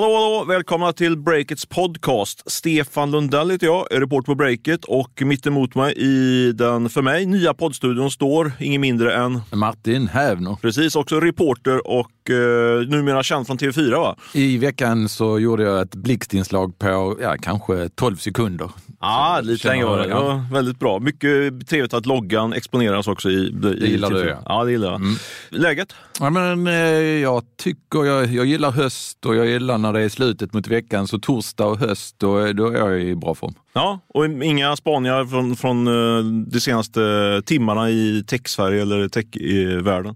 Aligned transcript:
Hallå, 0.00 0.14
hallå! 0.14 0.44
Välkomna 0.44 0.92
till 0.92 1.16
Breakits 1.16 1.66
podcast. 1.66 2.50
Stefan 2.50 3.10
Lundell 3.10 3.50
heter 3.50 3.66
jag, 3.66 3.92
är 3.92 4.00
reporter 4.00 4.26
på 4.26 4.34
Breakit 4.34 4.84
och 4.84 5.22
mitt 5.22 5.46
emot 5.46 5.74
mig 5.74 5.94
i 5.96 6.52
den 6.52 6.88
för 6.88 7.02
mig 7.02 7.26
nya 7.26 7.54
poddstudion 7.54 8.10
står 8.10 8.52
ingen 8.58 8.80
mindre 8.80 9.14
än 9.14 9.40
Martin 9.52 10.08
Hävner. 10.08 10.56
Precis, 10.62 10.96
också 10.96 11.20
reporter 11.20 11.86
och 11.86 12.10
eh, 12.30 12.88
numera 12.88 13.22
känd 13.22 13.46
från 13.46 13.58
TV4 13.58 13.90
va? 13.90 14.16
I 14.32 14.58
veckan 14.58 15.08
så 15.08 15.38
gjorde 15.38 15.62
jag 15.62 15.80
ett 15.80 15.94
blixtinslag 15.94 16.78
på 16.78 17.16
ja, 17.22 17.36
kanske 17.42 17.88
12 17.88 18.16
sekunder. 18.16 18.70
Ja, 19.00 19.40
lite 19.42 19.62
känner 19.62 19.74
länge 19.74 19.84
var 19.84 19.98
det. 19.98 20.08
ja. 20.08 20.44
Väldigt 20.52 20.78
bra. 20.78 20.98
Mycket 20.98 21.68
trevligt 21.68 21.94
att 21.94 22.06
loggan 22.06 22.52
exponeras 22.52 23.08
också 23.08 23.30
i, 23.30 23.34
i 23.34 23.50
Det 23.50 23.86
gillar 23.86 24.10
du, 24.10 24.16
TV4. 24.16 24.28
ja. 24.28 24.42
Ja, 24.44 24.64
det 24.64 24.70
gillar 24.70 24.90
jag. 24.92 25.00
Läget? 25.60 25.94
Ja, 26.20 26.30
men, 26.30 26.66
eh, 26.66 26.74
jag 27.22 27.42
tycker 27.62 28.04
jag, 28.04 28.26
jag 28.26 28.46
gillar 28.46 28.70
höst 28.70 29.26
och 29.26 29.36
jag 29.36 29.46
gillar 29.46 29.78
när 29.78 29.92
det 29.92 30.00
är 30.00 30.08
slutet 30.08 30.52
mot 30.52 30.66
veckan. 30.68 31.08
Så 31.08 31.18
torsdag 31.18 31.66
och 31.66 31.78
höst, 31.78 32.14
då, 32.18 32.52
då 32.52 32.68
är 32.68 32.78
jag 32.78 33.00
i 33.02 33.14
bra 33.14 33.34
form. 33.34 33.54
Ja, 33.72 34.00
och 34.08 34.26
inga 34.26 34.76
spaningar 34.76 35.24
från, 35.24 35.56
från 35.56 35.86
eh, 35.86 36.24
de 36.52 36.60
senaste 36.60 37.00
timmarna 37.46 37.90
i 37.90 38.24
tech-Sverige 38.26 38.82
eller 38.82 39.08
tech-världen? 39.08 40.14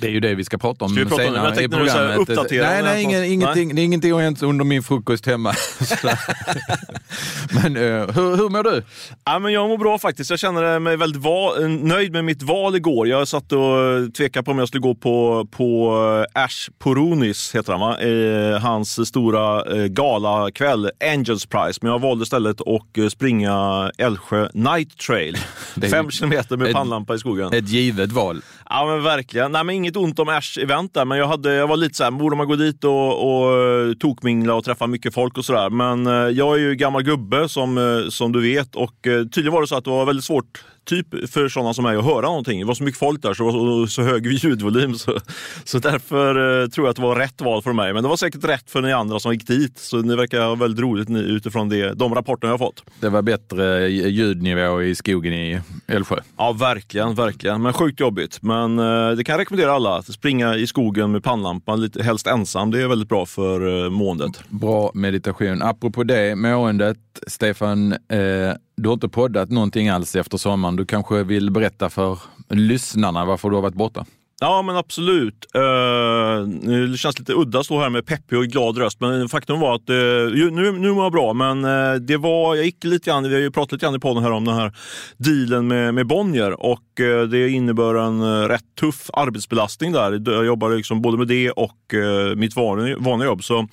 Det 0.00 0.06
är 0.06 0.10
ju 0.10 0.20
det 0.20 0.34
vi 0.34 0.44
ska 0.44 0.58
prata 0.58 0.84
om 0.84 0.90
Ska 0.90 1.04
vi 1.04 1.10
prata 1.10 1.22
om 1.26 1.32
det? 1.32 1.38
senare 1.38 1.54
Jag 1.54 1.64
i 1.64 1.66
du 1.66 1.76
säger 1.76 1.94
programmet. 2.06 2.18
uppdatera 2.28 2.66
nej, 2.70 2.82
nej, 2.82 3.02
ingen, 3.02 3.24
ingenting, 3.24 3.74
det 3.74 3.82
är 3.82 3.84
ingenting 3.84 4.12
har 4.12 4.20
hänt 4.22 4.42
under 4.42 4.64
min 4.64 4.82
frukost 4.82 5.26
hemma. 5.26 5.54
men 7.62 7.76
eh, 7.76 7.82
hur, 7.82 8.36
hur 8.36 8.48
mår 8.48 8.62
du? 8.62 8.82
Ja, 9.24 9.38
men 9.38 9.52
jag 9.52 9.68
mår 9.68 9.78
bra 9.78 9.98
faktiskt. 9.98 10.30
Jag 10.30 10.38
känner 10.38 10.78
mig 10.78 10.96
väldigt 10.96 11.22
va- 11.22 11.54
nöjd 11.68 12.12
med 12.12 12.24
mitt 12.24 12.42
val 12.42 12.76
igår. 12.76 13.08
Jag 13.08 13.28
satt 13.28 13.52
och 13.52 14.14
tvekade 14.16 14.44
på 14.44 14.50
om 14.50 14.58
jag 14.58 14.68
skulle 14.68 14.80
gå 14.80 14.94
på, 14.94 15.46
på 15.50 15.94
eh, 16.34 16.42
Ash 16.44 16.70
Poronis, 16.78 17.54
heter 17.54 17.72
han 17.72 17.80
va? 17.80 17.98
Eh, 18.00 18.58
hans 18.60 19.08
stora 19.08 19.76
eh, 19.76 19.86
galakväll, 19.86 20.90
Angels 21.14 21.46
Prize. 21.46 21.78
Men 21.82 21.92
jag 21.92 21.98
valde 21.98 22.22
istället 22.22 22.60
att 22.60 22.98
eh, 22.98 23.08
springa 23.08 23.90
Älvsjö 23.98 24.48
Night 24.54 24.98
Trail. 24.98 25.36
Fem 25.90 26.10
kilometer 26.10 26.56
med 26.56 26.72
pannlampa 26.72 27.14
i 27.14 27.18
skogen. 27.18 27.52
Ett 27.54 27.68
givet 27.68 28.12
val. 28.12 28.42
Ja 28.68 28.86
men 28.86 29.02
verkligen. 29.02 29.52
Nej, 29.52 29.64
men 29.64 29.74
inget 29.74 29.89
ont 29.96 30.18
om 30.18 30.28
Ash-event 30.28 30.94
där, 30.94 31.04
men 31.04 31.18
jag, 31.18 31.26
hade, 31.26 31.54
jag 31.54 31.66
var 31.66 31.76
lite 31.76 31.94
så 31.94 32.04
här, 32.04 32.10
borde 32.10 32.36
man 32.36 32.48
gå 32.48 32.56
dit 32.56 32.84
och, 32.84 33.42
och 33.42 33.58
eh, 33.58 33.92
tokmingla 33.92 34.54
och 34.54 34.64
träffa 34.64 34.86
mycket 34.86 35.14
folk 35.14 35.38
och 35.38 35.44
sådär. 35.44 35.70
Men 35.70 36.06
eh, 36.06 36.12
jag 36.12 36.54
är 36.54 36.60
ju 36.60 36.74
gammal 36.74 37.02
gubbe 37.02 37.48
som, 37.48 37.78
eh, 37.78 38.08
som 38.08 38.32
du 38.32 38.40
vet 38.40 38.76
och 38.76 38.94
tydligen 39.02 39.52
var 39.52 39.60
det 39.60 39.66
så 39.66 39.76
att 39.76 39.84
det 39.84 39.90
var 39.90 40.04
väldigt 40.04 40.24
svårt 40.24 40.64
typ 40.84 41.30
för 41.30 41.48
sådana 41.48 41.74
som 41.74 41.84
mig 41.84 41.96
att 41.96 42.04
höra 42.04 42.26
någonting. 42.26 42.60
Det 42.60 42.66
var 42.66 42.74
så 42.74 42.84
mycket 42.84 42.98
folk 42.98 43.22
där 43.22 43.34
så 43.34 43.42
det 43.42 43.52
var 43.52 43.86
så, 43.86 43.92
så 43.92 44.02
hög 44.02 44.26
ljudvolym. 44.32 44.94
Så, 44.94 45.18
så 45.64 45.78
därför 45.78 46.62
eh, 46.62 46.68
tror 46.68 46.86
jag 46.86 46.90
att 46.90 46.96
det 46.96 47.02
var 47.02 47.16
rätt 47.16 47.40
val 47.40 47.62
för 47.62 47.72
mig. 47.72 47.92
Men 47.92 48.02
det 48.02 48.08
var 48.08 48.16
säkert 48.16 48.44
rätt 48.44 48.70
för 48.70 48.82
ni 48.82 48.92
andra 48.92 49.20
som 49.20 49.32
gick 49.32 49.46
dit. 49.46 49.78
Så 49.78 49.96
det 49.96 50.16
verkar 50.16 50.40
ha 50.40 50.54
väldigt 50.54 50.80
roligt 50.80 51.08
ni, 51.08 51.20
utifrån 51.20 51.68
det, 51.68 51.94
de 51.94 52.14
rapporterna 52.14 52.52
jag 52.52 52.58
har 52.58 52.66
fått. 52.66 52.84
Det 53.00 53.08
var 53.08 53.22
bättre 53.22 53.88
ljudnivå 53.88 54.82
i 54.82 54.94
skogen 54.94 55.32
i 55.32 55.60
Älvsjö. 55.86 56.16
Ja, 56.36 56.52
verkligen, 56.52 57.14
verkligen. 57.14 57.62
Men 57.62 57.72
sjukt 57.72 58.00
jobbigt. 58.00 58.42
Men 58.42 58.78
eh, 58.78 59.10
det 59.10 59.24
kan 59.24 59.32
jag 59.32 59.40
rekommendera 59.40 59.72
alla. 59.72 59.96
Att 59.96 60.06
springa 60.06 60.56
i 60.56 60.66
skogen 60.66 61.12
med 61.12 61.24
pannlampan, 61.24 61.80
lite, 61.80 62.02
helst 62.02 62.26
ensam. 62.26 62.70
Det 62.70 62.82
är 62.82 62.88
väldigt 62.88 63.08
bra 63.08 63.26
för 63.26 63.84
eh, 63.84 63.90
måendet. 63.90 64.42
Bra 64.48 64.90
meditation. 64.94 65.62
Apropå 65.62 66.04
det, 66.04 66.36
måendet. 66.36 66.98
Stefan, 67.26 67.92
eh, 67.92 68.54
du 68.82 68.88
har 68.88 68.94
inte 68.94 69.08
poddat 69.08 69.50
någonting 69.50 69.88
alls 69.88 70.16
efter 70.16 70.38
sommaren. 70.38 70.76
Du 70.76 70.86
kanske 70.86 71.22
vill 71.22 71.50
berätta 71.50 71.90
för 71.90 72.18
lyssnarna 72.48 73.24
varför 73.24 73.50
du 73.50 73.54
har 73.54 73.62
varit 73.62 73.74
borta? 73.74 74.06
Ja, 74.42 74.62
men 74.62 74.76
absolut. 74.76 75.46
Uh, 75.56 76.48
det 76.90 76.98
känns 76.98 77.18
lite 77.18 77.32
udda 77.32 77.58
att 77.58 77.64
stå 77.64 77.80
här 77.80 77.90
med 77.90 78.06
peppig 78.06 78.38
och 78.38 78.44
glad 78.44 78.78
röst, 78.78 79.00
men 79.00 79.28
faktum 79.28 79.60
var 79.60 79.74
att 79.74 79.90
uh, 79.90 80.50
nu, 80.52 80.72
nu 80.72 80.92
mår 80.92 81.04
jag 81.04 81.12
bra. 81.12 81.32
Men 81.32 81.64
uh, 81.64 81.94
det 81.94 82.16
var, 82.16 82.56
jag 82.56 82.64
gick 82.64 82.84
lite 82.84 83.10
grann, 83.10 83.28
vi 83.28 83.34
har 83.34 83.40
ju 83.40 83.50
pratat 83.50 83.72
lite 83.72 83.86
grann 83.86 83.94
i 83.94 83.98
podden 83.98 84.22
här 84.22 84.30
om 84.30 84.44
den 84.44 84.54
här 84.54 84.72
dealen 85.16 85.68
med, 85.68 85.94
med 85.94 86.06
Bonnier 86.06 86.62
och 86.62 87.00
uh, 87.00 87.22
det 87.22 87.48
innebär 87.48 87.94
en 87.94 88.22
uh, 88.22 88.48
rätt 88.48 88.74
tuff 88.80 89.10
arbetsbelastning 89.12 89.92
där. 89.92 90.32
Jag 90.32 90.46
jobbar 90.46 90.70
liksom 90.70 91.02
både 91.02 91.18
med 91.18 91.28
det 91.28 91.50
och 91.50 91.94
uh, 91.94 92.36
mitt 92.36 92.56
vanliga, 92.56 92.98
vanliga 92.98 93.28
jobb. 93.28 93.44
Så 93.44 93.68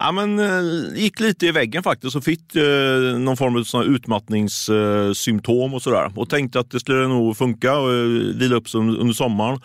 Ja, 0.00 0.12
men, 0.12 0.38
eh, 0.38 0.98
gick 0.98 1.20
lite 1.20 1.46
i 1.46 1.50
väggen 1.50 1.82
faktiskt 1.82 2.16
och 2.16 2.24
fick 2.24 2.56
eh, 2.56 3.18
någon 3.18 3.36
form 3.36 3.56
av 3.56 3.64
här 3.72 3.94
utmattningssymptom 3.94 5.74
och 5.74 5.82
sådär. 5.82 6.12
Och 6.14 6.28
tänkte 6.28 6.60
att 6.60 6.70
det 6.70 6.80
skulle 6.80 7.08
nog 7.08 7.36
funka 7.36 7.78
och 7.78 7.92
eh, 7.92 8.04
vila 8.34 8.56
upp 8.56 8.68
sig 8.68 8.78
under, 8.78 9.12
sommaren. 9.12 9.60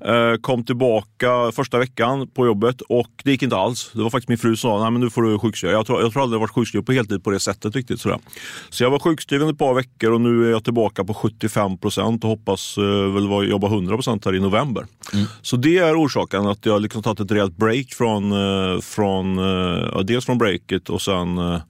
Eh, 0.00 0.40
kom 0.40 0.64
tillbaka 0.64 1.52
första 1.52 1.78
veckan 1.78 2.28
på 2.28 2.46
jobbet 2.46 2.80
och 2.80 3.10
det 3.24 3.30
gick 3.30 3.42
inte 3.42 3.56
alls. 3.56 3.90
Det 3.92 4.02
var 4.02 4.10
faktiskt 4.10 4.28
min 4.28 4.38
fru 4.38 4.56
som 4.56 4.70
sa, 4.70 4.82
nej 4.82 4.90
men 4.90 5.00
nu 5.00 5.10
får 5.10 5.22
du 5.22 5.38
sjukskriva. 5.38 5.72
Jag 5.72 5.86
tror, 5.86 6.00
jag 6.00 6.12
tror 6.12 6.22
aldrig 6.22 6.36
jag 6.36 6.40
varit 6.40 6.54
sjukskriven 6.54 6.84
på 6.84 6.92
heltid 6.92 7.24
på 7.24 7.30
det 7.30 7.40
sättet 7.40 7.76
riktigt. 7.76 8.00
Sådär. 8.00 8.18
Så 8.70 8.84
jag 8.84 8.90
var 8.90 8.98
sjukskriven 8.98 9.48
ett 9.48 9.58
par 9.58 9.74
veckor 9.74 10.12
och 10.12 10.20
nu 10.20 10.46
är 10.46 10.50
jag 10.50 10.64
tillbaka 10.64 11.04
på 11.04 11.14
75 11.14 11.78
procent 11.78 12.24
och 12.24 12.30
hoppas 12.30 12.78
eh, 12.78 13.14
väl 13.14 13.48
jobba 13.50 13.66
100 13.66 13.94
procent 13.94 14.24
här 14.24 14.34
i 14.34 14.40
november. 14.40 14.86
Så 15.42 15.56
det 15.56 15.78
är 15.78 16.02
orsaken 16.02 16.46
att 16.46 16.66
jag 16.66 16.82
liksom 16.82 17.02
tagit 17.02 17.20
ett 17.20 17.30
rejält 17.30 17.56
break 17.56 17.86
från, 17.92 18.32
eh, 18.32 18.80
från 18.80 19.38
eh, 19.76 20.00
dels 20.00 20.26
från 20.26 20.38
breaket 20.38 20.90
och 20.90 21.02
sen 21.02 21.38
eh, 21.38 21.60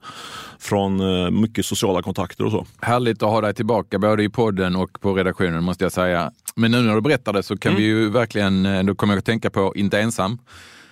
från 0.59 0.99
eh, 0.99 1.31
mycket 1.31 1.65
sociala 1.65 2.01
kontakter 2.01 2.45
och 2.45 2.51
så. 2.51 2.65
Härligt 2.81 3.23
att 3.23 3.29
ha 3.29 3.41
dig 3.41 3.53
tillbaka 3.53 3.99
både 3.99 4.23
i 4.23 4.29
podden 4.29 4.75
och 4.75 5.01
på 5.01 5.13
redaktionen 5.13 5.63
måste 5.63 5.85
jag 5.85 5.91
säga. 5.91 6.31
Men 6.55 6.71
nu 6.71 6.81
när 6.81 6.95
du 6.95 7.01
berättar 7.01 7.33
det 7.33 7.43
så 7.43 7.57
kan 7.57 7.75
vi 7.75 7.83
ju 7.83 8.09
verkligen, 8.09 8.65
eh, 8.65 8.83
då 8.83 8.95
kommer 8.95 9.13
jag 9.13 9.19
att 9.19 9.25
tänka 9.25 9.49
på 9.49 9.73
Inte 9.75 9.99
ensam. 9.99 10.39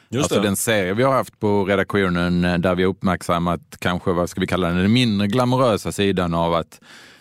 Just 0.09 0.23
alltså 0.23 0.41
det. 0.41 0.47
den 0.47 0.55
serie 0.55 0.93
vi 0.93 1.03
har 1.03 1.13
haft 1.13 1.39
på 1.39 1.65
redaktionen 1.65 2.45
eh, 2.45 2.57
där 2.57 2.75
vi 2.75 2.83
har 2.83 2.89
uppmärksammat 2.89 3.61
kanske, 3.79 4.11
vad 4.11 4.29
ska 4.29 4.41
vi 4.41 4.47
kalla 4.47 4.67
den, 4.67 4.77
den 4.77 4.93
mindre 4.93 5.27
glamorösa 5.27 5.91
sidan 5.91 6.33
av 6.33 6.53
att 6.53 6.79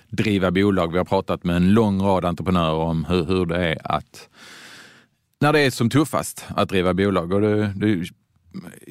driva 0.08 0.50
bolag. 0.50 0.92
Vi 0.92 0.98
har 0.98 1.04
pratat 1.04 1.44
med 1.44 1.56
en 1.56 1.74
lång 1.74 2.02
rad 2.02 2.24
entreprenörer 2.24 2.74
om 2.74 3.04
hur, 3.04 3.24
hur 3.24 3.46
det 3.46 3.56
är 3.56 3.78
att, 3.84 4.28
när 5.40 5.52
det 5.52 5.60
är 5.60 5.70
som 5.70 5.90
tuffast 5.90 6.46
att 6.56 6.68
driva 6.68 6.94
bolag. 6.94 7.32
Och 7.32 7.40
du, 7.40 7.66
du 7.66 8.04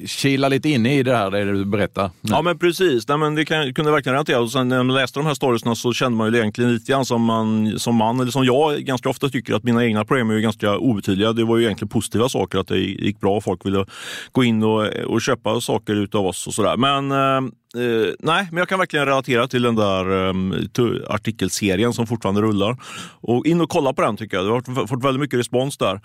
Kila 0.06 0.48
lite 0.48 0.68
in 0.68 0.86
i 0.86 1.02
det 1.02 1.16
här, 1.16 1.30
det 1.30 1.44
du 1.44 1.64
berättar. 1.64 2.10
Ja 2.20 2.42
men 2.42 2.58
precis, 2.58 3.08
Nej, 3.08 3.18
men 3.18 3.34
det 3.34 3.44
kan, 3.44 3.74
kunde 3.74 3.90
jag 3.90 3.94
verkligen 3.94 4.14
relatera. 4.14 4.40
Och 4.40 4.52
sen 4.52 4.68
när 4.68 4.82
man 4.82 4.94
läste 4.94 5.18
de 5.18 5.26
här 5.26 5.34
storiesna 5.34 5.74
så 5.74 5.92
kände 5.92 6.18
man 6.18 6.32
ju 6.32 6.38
egentligen 6.38 6.74
lite 6.74 6.92
grann 6.92 7.04
som 7.04 7.22
man, 7.22 7.78
som 7.78 7.96
man, 7.96 8.20
eller 8.20 8.30
som 8.30 8.44
jag 8.44 8.78
ganska 8.78 9.08
ofta 9.08 9.28
tycker 9.28 9.54
att 9.54 9.64
mina 9.64 9.84
egna 9.84 10.04
problem 10.04 10.30
är 10.30 10.34
ju 10.34 10.40
ganska 10.40 10.76
obetydliga. 10.78 11.32
Det 11.32 11.44
var 11.44 11.56
ju 11.56 11.64
egentligen 11.64 11.88
positiva 11.88 12.28
saker, 12.28 12.58
att 12.58 12.68
det 12.68 12.78
gick 12.78 13.20
bra 13.20 13.36
och 13.36 13.44
folk 13.44 13.66
ville 13.66 13.86
gå 14.32 14.44
in 14.44 14.62
och, 14.62 14.86
och 14.86 15.22
köpa 15.22 15.60
saker 15.60 15.94
utav 15.94 16.26
oss 16.26 16.46
och 16.46 16.54
sådär. 16.54 16.76
Men 16.76 17.10
eh, 17.12 17.52
Uh, 17.76 18.12
nej, 18.18 18.48
men 18.50 18.58
jag 18.58 18.68
kan 18.68 18.78
verkligen 18.78 19.06
relatera 19.06 19.48
till 19.48 19.62
den 19.62 19.74
där 19.74 20.10
um, 20.10 20.68
artikelserien 21.06 21.92
som 21.92 22.06
fortfarande 22.06 22.42
rullar. 22.42 22.76
Och 23.20 23.46
in 23.46 23.60
och 23.60 23.70
kolla 23.70 23.92
på 23.92 24.02
den 24.02 24.16
tycker 24.16 24.36
jag. 24.36 24.46
Det 24.46 24.72
har 24.72 24.86
fått 24.86 25.04
väldigt 25.04 25.20
mycket 25.20 25.38
respons 25.38 25.76
där 25.78 26.00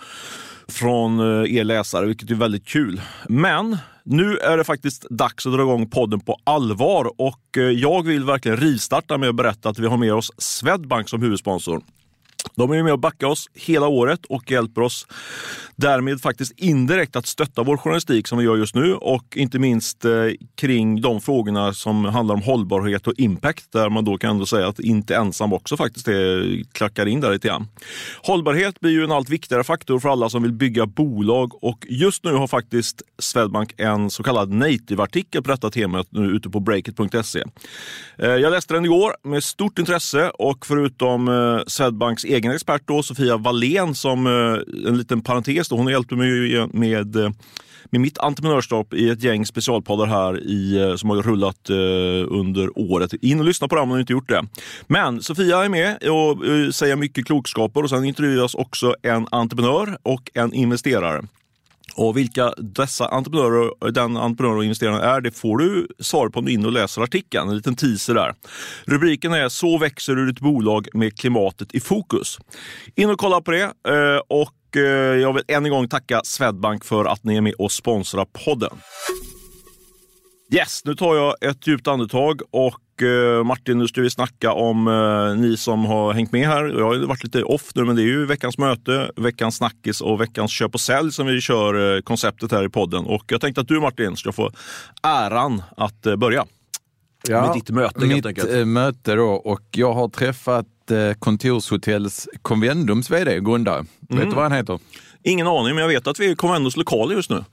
från 0.68 1.20
uh, 1.20 1.56
er 1.56 1.64
läsare, 1.64 2.06
vilket 2.06 2.32
är 2.32 2.36
väldigt 2.36 2.68
kul. 2.68 3.02
Men 3.30 3.78
nu 4.12 4.38
är 4.38 4.58
det 4.58 4.64
faktiskt 4.64 5.10
dags 5.10 5.46
att 5.46 5.54
dra 5.54 5.62
igång 5.62 5.90
podden 5.90 6.20
på 6.20 6.38
allvar 6.44 7.12
och 7.18 7.58
eh, 7.58 7.64
jag 7.64 8.06
vill 8.06 8.24
verkligen 8.24 8.58
rivstarta 8.58 9.18
med 9.18 9.30
att 9.30 9.36
berätta 9.36 9.70
att 9.70 9.80
vi 9.80 9.88
har 9.88 9.98
med 9.98 10.14
oss 10.14 10.32
Swedbank 10.38 11.10
som 11.10 11.22
huvudsponsor. 11.22 11.82
De 12.56 12.72
är 12.72 12.84
med 12.84 12.94
och 12.94 13.00
backar 13.00 13.28
oss 13.28 13.50
hela 13.54 13.88
året 13.88 14.26
och 14.26 14.52
hjälper 14.52 14.82
oss 14.82 15.08
därmed 15.76 16.22
faktiskt 16.22 16.54
indirekt 16.60 17.16
att 17.16 17.26
stötta 17.26 17.64
vår 17.64 17.78
journalistik 17.78 18.28
som 18.28 18.38
vi 18.38 18.44
gör 18.44 18.58
just 18.58 18.76
nu 18.76 18.94
och 18.94 19.38
inte 19.38 19.60
minst 19.60 20.06
eh, 20.06 20.12
kring 20.56 21.02
de 21.02 21.22
frågorna 21.22 21.74
som 21.74 22.06
handlar 22.06 22.36
om 22.36 22.42
hållbarhet 22.42 23.08
och 23.08 23.14
impact 23.18 23.72
där 23.72 23.90
man 23.90 24.06
då 24.06 24.18
kan 24.18 24.30
ändå 24.30 24.46
säga 24.46 24.68
att 24.68 24.80
inte 24.80 25.16
ensam 25.16 25.54
också 25.54 25.78
faktiskt 25.78 26.08
är, 26.08 26.64
klackar 26.72 27.06
in 27.06 27.22
där 27.22 27.32
lite 27.32 27.48
grann. 27.48 27.68
Hållbarhet 28.24 28.80
blir 28.80 28.92
ju 28.92 29.04
en 29.04 29.12
allt 29.12 29.30
viktigare 29.30 29.64
faktor 29.64 30.00
för 30.00 30.10
alla 30.10 30.30
som 30.30 30.44
vill 30.44 30.54
bygga 30.54 30.86
bolag 30.86 31.64
och 31.64 31.86
just 31.90 32.24
nu 32.24 32.34
har 32.34 32.48
faktiskt 32.48 33.02
Swedbank 33.20 33.74
en 33.78 34.10
så 34.10 34.24
kallad 34.24 34.54
native-artikel 34.54 35.44
på 35.44 35.52
detta 35.52 35.70
temat 35.70 36.08
nu 36.10 36.26
ute 36.26 36.50
på 36.50 36.60
breakit.se. 36.60 37.44
Eh, 38.18 38.30
jag 38.30 38.52
läste 38.52 38.74
den 38.74 38.86
igår 38.86 39.16
med 39.24 39.44
stort 39.44 39.80
intresse 39.80 40.30
och 40.30 40.66
förutom 40.66 41.28
eh, 41.28 41.60
Swedbanks 41.68 42.24
egen 42.24 42.49
expert 42.50 42.82
då, 42.86 43.04
Sofia 43.04 43.38
Wallén 43.38 43.96
som 43.96 44.28
eh, 44.28 44.88
en 44.88 44.98
liten 44.98 45.22
parentes, 45.22 45.70
då, 45.70 45.76
hon 45.76 45.88
hjälpte 45.88 46.16
mig 46.16 46.68
med 46.68 47.16
eh, 47.16 47.30
med 47.92 48.02
mitt 48.02 48.18
entreprenörskap 48.18 48.94
i 48.94 49.10
ett 49.10 49.24
gäng 49.24 49.46
specialpoddar 49.46 50.06
här 50.06 50.44
i, 50.44 50.82
eh, 50.82 50.96
som 50.96 51.10
har 51.10 51.22
rullat 51.22 51.70
under 52.30 52.80
året. 52.80 53.14
In 53.22 53.40
och 53.40 53.46
lyssna 53.46 53.68
på 53.68 53.76
dem 53.76 53.92
om 53.92 53.98
ni 53.98 54.02
inte 54.02 54.14
gjort 54.14 54.30
det. 54.30 54.46
Men 54.88 55.22
Sofia 55.22 55.66
är 55.66 55.70
med 55.70 55.96
och 55.96 56.76
säger 56.76 56.96
mycket 56.96 57.26
klokskaper 57.26 57.84
och 57.84 57.90
sen 57.90 58.06
intervjuas 58.06 58.56
också 58.56 58.96
en 59.02 59.28
entreprenör 59.32 59.98
och 60.04 60.32
en 60.34 60.54
investerare. 60.54 61.22
Och 62.00 62.18
vilka 62.18 62.54
dessa 62.58 63.08
entreprenörer, 63.08 63.92
den 63.92 64.18
entreprenören 64.18 64.58
och 64.58 64.64
investeraren 64.64 65.02
är, 65.02 65.22
det 65.22 65.32
får 65.32 65.58
du 65.58 65.88
svar 66.00 66.30
på 66.30 66.40
om 66.40 66.46
du 66.46 66.52
är 66.52 66.54
inne 66.54 66.68
och 66.68 66.74
läser 66.74 67.02
artikeln. 67.02 67.50
En 67.50 67.56
liten 67.56 67.76
teaser 67.76 68.14
där. 68.14 68.34
Rubriken 68.86 69.34
är 69.34 69.50
Så 69.50 69.78
växer 69.78 70.16
du 70.16 70.32
ditt 70.32 70.40
bolag 70.40 70.88
med 70.94 71.18
klimatet 71.18 71.76
i 71.76 71.80
fokus. 71.80 72.38
In 72.96 73.10
och 73.10 73.20
kolla 73.20 73.42
på 73.42 73.52
det. 73.52 73.64
Eh, 73.64 74.22
och 74.28 74.78
eh, 74.78 74.84
jag 75.20 75.34
vill 75.34 75.44
än 75.48 75.66
en 75.66 75.72
gång 75.72 75.88
tacka 75.88 76.22
Swedbank 76.24 76.86
för 76.86 77.06
att 77.06 77.24
ni 77.24 77.38
är 77.38 77.42
med 77.42 77.54
och 77.54 77.72
sponsrar 77.72 78.26
podden. 78.46 78.78
Yes, 80.54 80.82
nu 80.86 80.96
tar 80.96 81.16
jag 81.16 81.36
ett 81.42 81.68
djupt 81.68 81.88
andetag 81.88 82.42
och 82.52 82.80
Martin, 83.46 83.78
nu 83.80 83.88
ska 83.88 84.02
vi 84.02 84.10
snacka 84.10 84.52
om 84.52 84.88
eh, 84.88 85.42
ni 85.42 85.58
som 85.58 85.86
har 85.86 86.14
hängt 86.14 86.32
med 86.32 86.48
här. 86.48 86.64
Jag 86.66 86.86
har 86.86 87.08
varit 87.08 87.24
lite 87.24 87.44
off 87.44 87.72
nu, 87.76 87.86
men 87.86 87.96
det 87.96 88.02
är 88.02 88.06
ju 88.06 88.26
veckans 88.26 88.58
möte, 88.58 89.12
veckans 89.16 89.56
snackis 89.56 90.02
och 90.02 90.22
veckans 90.22 90.52
köp 90.52 90.74
och 90.74 90.82
sälj 90.82 91.12
som 91.12 91.28
vi 91.28 91.42
kör 91.42 91.96
eh, 91.96 92.02
konceptet 92.02 92.52
här 92.52 92.66
i 92.66 92.70
podden. 92.70 93.06
Och 93.06 93.24
jag 93.28 93.42
tänkte 93.42 93.62
att 93.62 93.68
du 93.68 93.80
Martin 93.80 94.16
ska 94.18 94.32
få 94.32 94.52
äran 95.04 95.64
att 95.78 96.06
eh, 96.06 96.16
börja. 96.16 96.46
Ja, 97.28 97.42
med 97.42 97.56
ditt 97.56 97.70
möte 97.70 98.00
mitt 98.00 98.12
helt 98.12 98.26
enkelt. 98.26 98.52
eh, 98.54 98.66
möte 98.66 99.16
då 99.16 99.30
och 99.30 99.62
jag 99.72 99.94
har 99.94 100.08
träffat 100.10 100.66
eh, 100.92 101.14
Kontorshotells 101.20 102.28
Convendums 102.42 103.10
vd 103.10 103.40
grundare. 103.40 103.76
Mm. 103.78 103.90
Vet 104.08 104.30
du 104.30 104.36
vad 104.36 104.44
han 104.44 104.52
heter? 104.52 104.80
Ingen 105.24 105.48
aning, 105.48 105.76
men 105.76 105.78
jag 105.78 105.88
vet 105.88 106.08
att 106.08 106.20
vi 106.20 106.26
är 106.26 106.32
i 106.32 106.36
Convendos 106.36 106.78
lokaler 106.78 107.16
just 107.16 107.30
nu. 107.30 107.44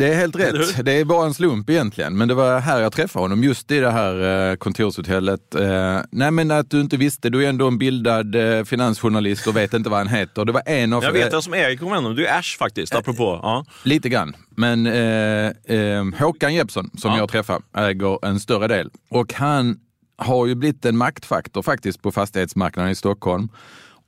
Det 0.00 0.08
är 0.08 0.14
helt 0.14 0.36
rätt. 0.36 0.84
Det 0.84 0.92
är 0.92 1.04
bara 1.04 1.26
en 1.26 1.34
slump 1.34 1.70
egentligen. 1.70 2.16
Men 2.18 2.28
det 2.28 2.34
var 2.34 2.60
här 2.60 2.80
jag 2.80 2.92
träffade 2.92 3.24
honom, 3.24 3.44
just 3.44 3.70
i 3.70 3.78
det 3.80 3.90
här 3.90 4.50
eh, 4.50 4.56
kontorshotellet. 4.56 5.54
Eh, 5.54 5.98
nej 6.10 6.30
men 6.30 6.50
att 6.50 6.70
du 6.70 6.80
inte 6.80 6.96
visste, 6.96 7.30
du 7.30 7.44
är 7.44 7.48
ändå 7.48 7.66
en 7.68 7.78
bildad 7.78 8.34
eh, 8.34 8.64
finansjournalist 8.64 9.46
och 9.46 9.56
vet 9.56 9.74
inte 9.74 9.90
vad 9.90 9.98
han 9.98 10.08
heter. 10.08 10.44
Det 10.44 10.52
var 10.52 10.62
en 10.66 10.92
av... 10.92 11.04
Jag 11.04 11.12
vet 11.12 11.32
vem 11.32 11.42
som 11.42 11.54
äger 11.54 11.76
Convendum, 11.76 12.16
det 12.16 12.26
är 12.26 12.38
Ash 12.38 12.58
faktiskt, 12.58 12.94
apropå. 12.94 13.40
Ja. 13.42 13.64
Lite 13.84 14.08
grann. 14.08 14.36
Men 14.50 14.86
eh, 14.86 15.74
eh, 15.76 16.04
Håkan 16.18 16.54
Jeppsson, 16.54 16.90
som 16.98 17.10
Ja. 17.10 17.18
jag 17.18 17.28
träffar, 17.30 17.62
äger 17.76 18.26
en 18.26 18.40
större 18.40 18.68
del. 18.68 18.90
Och 19.10 19.32
han 19.34 19.78
har 20.18 20.46
ju 20.46 20.54
blivit 20.54 20.84
en 20.84 20.96
maktfaktor 20.96 21.62
faktiskt 21.62 22.02
på 22.02 22.12
fastighetsmarknaden 22.12 22.90
i 22.92 22.94
Stockholm. 22.94 23.48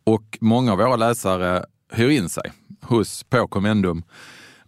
Och 0.04 0.38
många 0.40 0.72
av 0.72 0.78
våra 0.78 0.96
läsare 0.96 1.64
hyr 1.92 2.08
in 2.08 2.28
sig 2.28 2.52
hos 2.82 3.22
på 3.24 3.48
Convendum. 3.48 4.02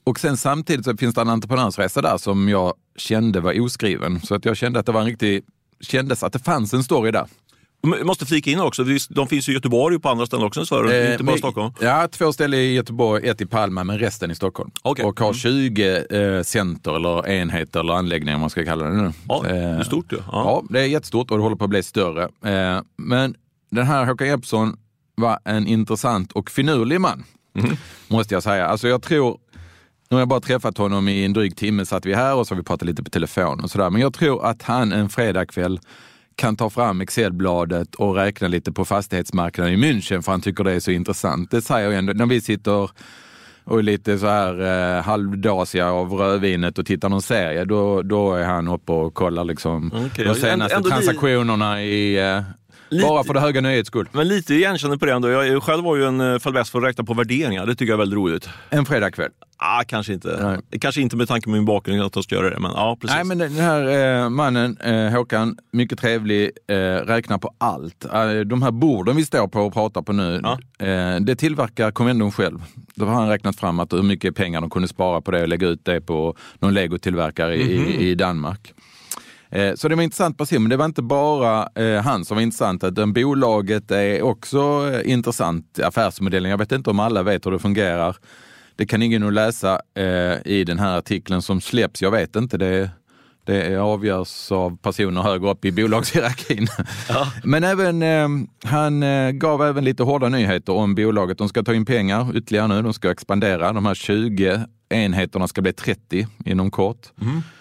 Och 0.05 0.21
sen 0.21 0.37
samtidigt 0.37 0.85
så 0.85 0.97
finns 0.97 1.15
det 1.15 1.21
en 1.21 1.29
entreprenörsresa 1.29 2.03
där 2.03 2.17
som 2.19 2.49
jag 2.49 2.75
kände 2.97 3.41
var 3.41 3.61
oskriven. 3.61 4.21
Så 4.21 4.35
att 4.35 4.45
jag 4.45 4.57
kände 4.57 4.79
att 4.81 4.87
det 4.87 4.93
var 4.93 5.01
en 5.01 5.07
riktig, 5.07 5.45
kändes 5.81 6.23
att 6.23 6.33
det 6.33 6.39
fanns 6.39 6.75
en 6.75 6.85
story 6.85 7.11
där. 7.11 7.27
Jag 7.99 8.07
måste 8.07 8.27
flika 8.27 8.51
in 8.51 8.61
också, 8.61 8.85
de 9.09 9.27
finns 9.29 9.49
i 9.49 9.53
Göteborg 9.53 9.97
och 9.97 10.03
på 10.03 10.09
andra 10.09 10.27
ställen 10.27 10.47
också 10.47 10.63
i 10.63 10.67
Sverige, 10.67 11.05
Eh, 11.07 11.13
inte 11.13 11.25
bara 11.25 11.33
men- 11.33 11.39
Stockholm. 11.39 11.73
Ja, 11.81 12.09
två 12.11 12.33
ställen 12.33 12.61
i 12.61 12.73
Göteborg, 12.73 13.29
ett 13.29 13.41
i 13.41 13.47
Palma, 13.47 13.85
men 13.85 13.99
resten 13.99 14.31
i 14.31 14.35
Stockholm. 14.35 14.71
Okej. 14.83 15.05
Och 15.05 15.21
har 15.21 15.27
Mm. 15.27 15.35
20 15.35 15.97
eh, 16.11 16.43
center 16.43 16.97
eller 16.97 17.29
enheter 17.29 17.81
eller 17.81 17.93
anläggningar, 17.93 18.35
om 18.35 18.41
man 18.41 18.51
ska 18.51 18.65
kalla 18.65 18.85
det 18.85 18.97
nu. 19.03 19.13
Ja, 19.29 19.41
det 19.45 19.51
är 19.51 19.79
Eh, 19.79 19.83
stort 19.85 20.13
ju. 20.13 20.17
Ja. 20.17 20.23
Ja. 20.33 20.63
det 20.71 20.81
är 20.81 20.85
jättestort 20.87 21.31
och 21.31 21.37
det 21.37 21.43
håller 21.43 21.57
på 21.57 21.65
att 21.65 21.71
bli 21.71 21.83
större. 21.83 22.23
Eh, 22.25 22.83
men 22.97 23.35
den 23.71 23.87
här 23.87 24.05
Håkan 24.07 24.27
Jeppsson 24.29 24.77
var 25.15 25.39
en 25.45 25.67
intressant 25.67 26.33
och 26.33 26.51
finurlig 26.51 27.01
man, 27.01 27.25
Mhm. 27.55 27.77
måste 28.09 28.35
jag 28.35 28.43
säga. 28.43 28.67
Alltså 28.67 28.89
jag 28.89 29.03
tror, 29.03 29.39
nu 30.09 30.15
har 30.15 30.21
jag 30.21 30.29
bara 30.29 30.41
träffat 30.41 30.79
honom 30.79 31.09
i 31.09 31.25
en 31.25 31.33
dryg 31.33 31.57
timme, 31.57 31.87
satt 31.87 32.07
vi 32.07 32.15
här 32.15 32.35
och 32.35 32.47
så 32.47 32.55
har 32.55 32.57
vi 32.57 32.65
pratat 32.65 32.87
lite 32.87 33.03
på 33.03 33.11
telefon 33.11 33.61
och 33.61 33.71
sådär. 33.71 33.91
Men 33.91 34.01
jag 34.01 34.15
tror 34.15 34.47
att 34.47 34.63
han 34.63 34.93
en 34.93 35.09
fredagkväll 35.09 35.81
kan 36.37 36.57
ta 36.57 36.71
fram 36.71 37.01
Excelbladet 37.01 37.95
och 37.95 38.15
räkna 38.15 38.49
lite 38.49 38.73
på 38.73 38.85
fastighetsmarknaden 38.85 39.73
i 39.73 39.77
München 39.77 40.23
för 40.23 40.33
han 40.33 40.41
tycker 40.41 40.65
det 40.65 40.73
är 40.73 40.81
så 40.81 40.91
intressant. 40.91 41.51
Det 41.51 41.63
säger 41.63 41.91
jag 41.91 41.99
ändå, 41.99 42.13
när 42.13 42.27
vi 42.27 42.41
sitter 42.41 42.91
och 43.65 43.79
är 43.79 43.83
lite 43.83 44.19
så 44.19 44.27
här 44.27 44.61
eh, 44.97 45.03
halvdasiga 45.03 45.91
av 45.91 46.13
rödvinet 46.13 46.79
och 46.79 46.87
tittar 46.87 47.09
någon 47.09 47.23
serie, 47.23 47.65
då, 47.65 48.03
då 48.03 48.35
är 48.35 48.45
han 48.45 48.69
uppe 48.69 48.93
och 48.93 49.15
kollar 49.15 49.45
liksom 49.45 49.93
Okej, 50.07 50.25
de 50.25 50.35
senaste 50.35 50.77
ändå 50.77 50.91
transaktionerna 50.91 51.83
i, 51.83 52.19
eh, 52.19 52.43
Lite- 52.95 53.09
bara 53.09 53.25
för 53.25 53.35
det 53.35 53.41
höga 53.41 53.61
nöjets 53.61 53.87
skull. 53.87 54.09
Men 54.13 54.29
lite 54.29 54.55
igenkänning 54.55 54.99
på 54.99 55.07
det 55.07 55.13
ändå. 55.13 55.29
Jag 55.31 55.63
själv 55.63 55.85
var 55.85 55.97
ju 55.97 56.05
en 56.05 56.21
eh, 56.21 56.39
fällbäst 56.39 56.71
för 56.71 56.79
att 56.79 56.85
räkna 56.85 57.05
på 57.05 57.15
värderingar. 57.15 57.67
Det 57.67 57.75
tycker 57.75 57.93
jag 57.93 57.97
är 57.97 57.99
väldigt 57.99 58.17
roligt. 58.17 58.49
En 58.71 58.85
fredagkväll. 58.87 59.31
Ah, 59.57 59.85
kanske 59.85 60.13
inte. 60.13 60.39
Nej. 60.71 60.81
Kanske 60.81 61.01
inte 61.01 61.17
med 61.17 61.29
tanke 61.29 61.45
på 61.45 61.51
min 61.51 61.65
bakgrund 61.65 62.03
att 62.03 62.15
jag 62.17 62.25
ska 62.25 62.35
göra 62.35 62.51
det, 62.51 62.59
men 62.61 62.71
ja, 62.75 62.97
precis. 63.01 63.15
Nej, 63.17 63.25
men 63.25 63.39
den 63.39 63.53
här 63.53 64.23
eh, 64.23 64.29
mannen, 64.29 64.77
eh, 64.79 65.11
Håkan, 65.11 65.59
mycket 65.73 65.99
trevlig, 65.99 66.51
eh, 66.69 66.75
räknar 66.77 67.39
på 67.39 67.51
allt. 67.59 68.05
Eh, 68.05 68.31
de 68.31 68.63
här 68.63 68.71
borden 68.71 69.17
vi 69.17 69.25
står 69.25 69.49
på 69.49 69.61
och 69.61 69.73
pratar 69.73 70.03
på 70.03 70.13
nu, 70.13 70.41
Ja. 70.43 70.59
eh, 70.87 71.21
det 71.21 71.37
tillverkar 71.37 71.91
Convendum 71.91 72.33
själv. 72.33 72.63
Då 72.95 73.05
har 73.07 73.15
han 73.15 73.29
räknat 73.29 73.57
fram 73.57 73.81
att 73.81 73.93
hur 73.93 74.03
mycket 74.03 74.35
pengar 74.37 74.61
de 74.61 74.71
kunde 74.71 74.89
spara 74.89 75.21
på 75.21 75.31
det 75.31 75.43
och 75.43 75.49
lägga 75.49 75.69
ut 75.69 75.85
det 75.85 76.01
på 76.01 76.37
någon 76.59 76.75
legotillverkare 76.75 77.57
i, 77.57 77.79
Mhm. 77.79 77.87
i, 77.89 78.09
i 78.11 78.15
Danmark. 78.15 78.73
Eh, 79.55 79.75
Så 79.75 79.89
det 79.89 79.95
var 79.95 80.03
intressant 80.03 80.39
person, 80.39 80.63
men 80.63 80.71
det 80.71 80.77
var 80.77 80.85
inte 80.85 81.03
bara 81.03 81.69
eh, 81.75 82.03
han 82.03 82.25
som 82.25 82.35
var 82.35 82.43
intressant. 82.43 82.85
Utan 82.85 83.13
bolaget 83.13 83.91
är 83.91 84.23
också 84.23 84.91
eh, 84.93 85.13
intressant, 85.13 85.79
affärsmodellen. 85.83 86.51
Jag 86.51 86.59
vet 86.59 86.73
inte 86.73 86.91
om 86.91 87.01
alla 87.01 87.23
vet 87.23 87.47
hur 87.47 87.51
det 87.51 87.59
fungerar. 87.59 88.17
Det 88.77 88.87
kan 88.87 89.03
ingen 89.03 89.21
nog 89.21 89.33
läsa 89.33 89.81
i 90.45 90.65
den 90.65 90.79
här 90.79 90.99
artikeln 90.99 91.43
som 91.43 91.61
släpps. 91.61 92.03
Jag 92.03 92.11
vet 92.11 92.37
inte. 92.37 92.59
Det, 92.59 92.91
det 93.45 93.77
avgörs 93.77 94.53
av 94.53 94.77
personer 94.77 95.23
högre 95.23 95.51
upp 95.51 95.65
i 95.65 95.73
bolagshierarkin. 95.73 96.67
Ja. 97.09 97.33
Men 97.45 97.65
även, 97.65 98.03
han 98.65 99.05
gav 99.39 99.63
även 99.63 99.85
lite 99.85 100.03
hårda 100.03 100.29
nyheter 100.29 100.73
om 100.73 100.95
bolaget. 100.95 101.39
De 101.39 101.49
ska 101.49 101.63
ta 101.63 101.75
in 101.75 101.85
pengar 101.87 102.37
ytterligare 102.37 102.69
nu. 102.69 102.83
De 102.83 102.95
ska 102.95 103.11
expandera. 103.11 103.73
De 103.73 103.87
här 103.87 103.95
20 103.95 104.67
enheterna 104.95 105.49
ska 105.49 105.63
bli 105.63 105.73
30 105.73 106.27
inom 106.45 106.71
kort. 106.71 107.07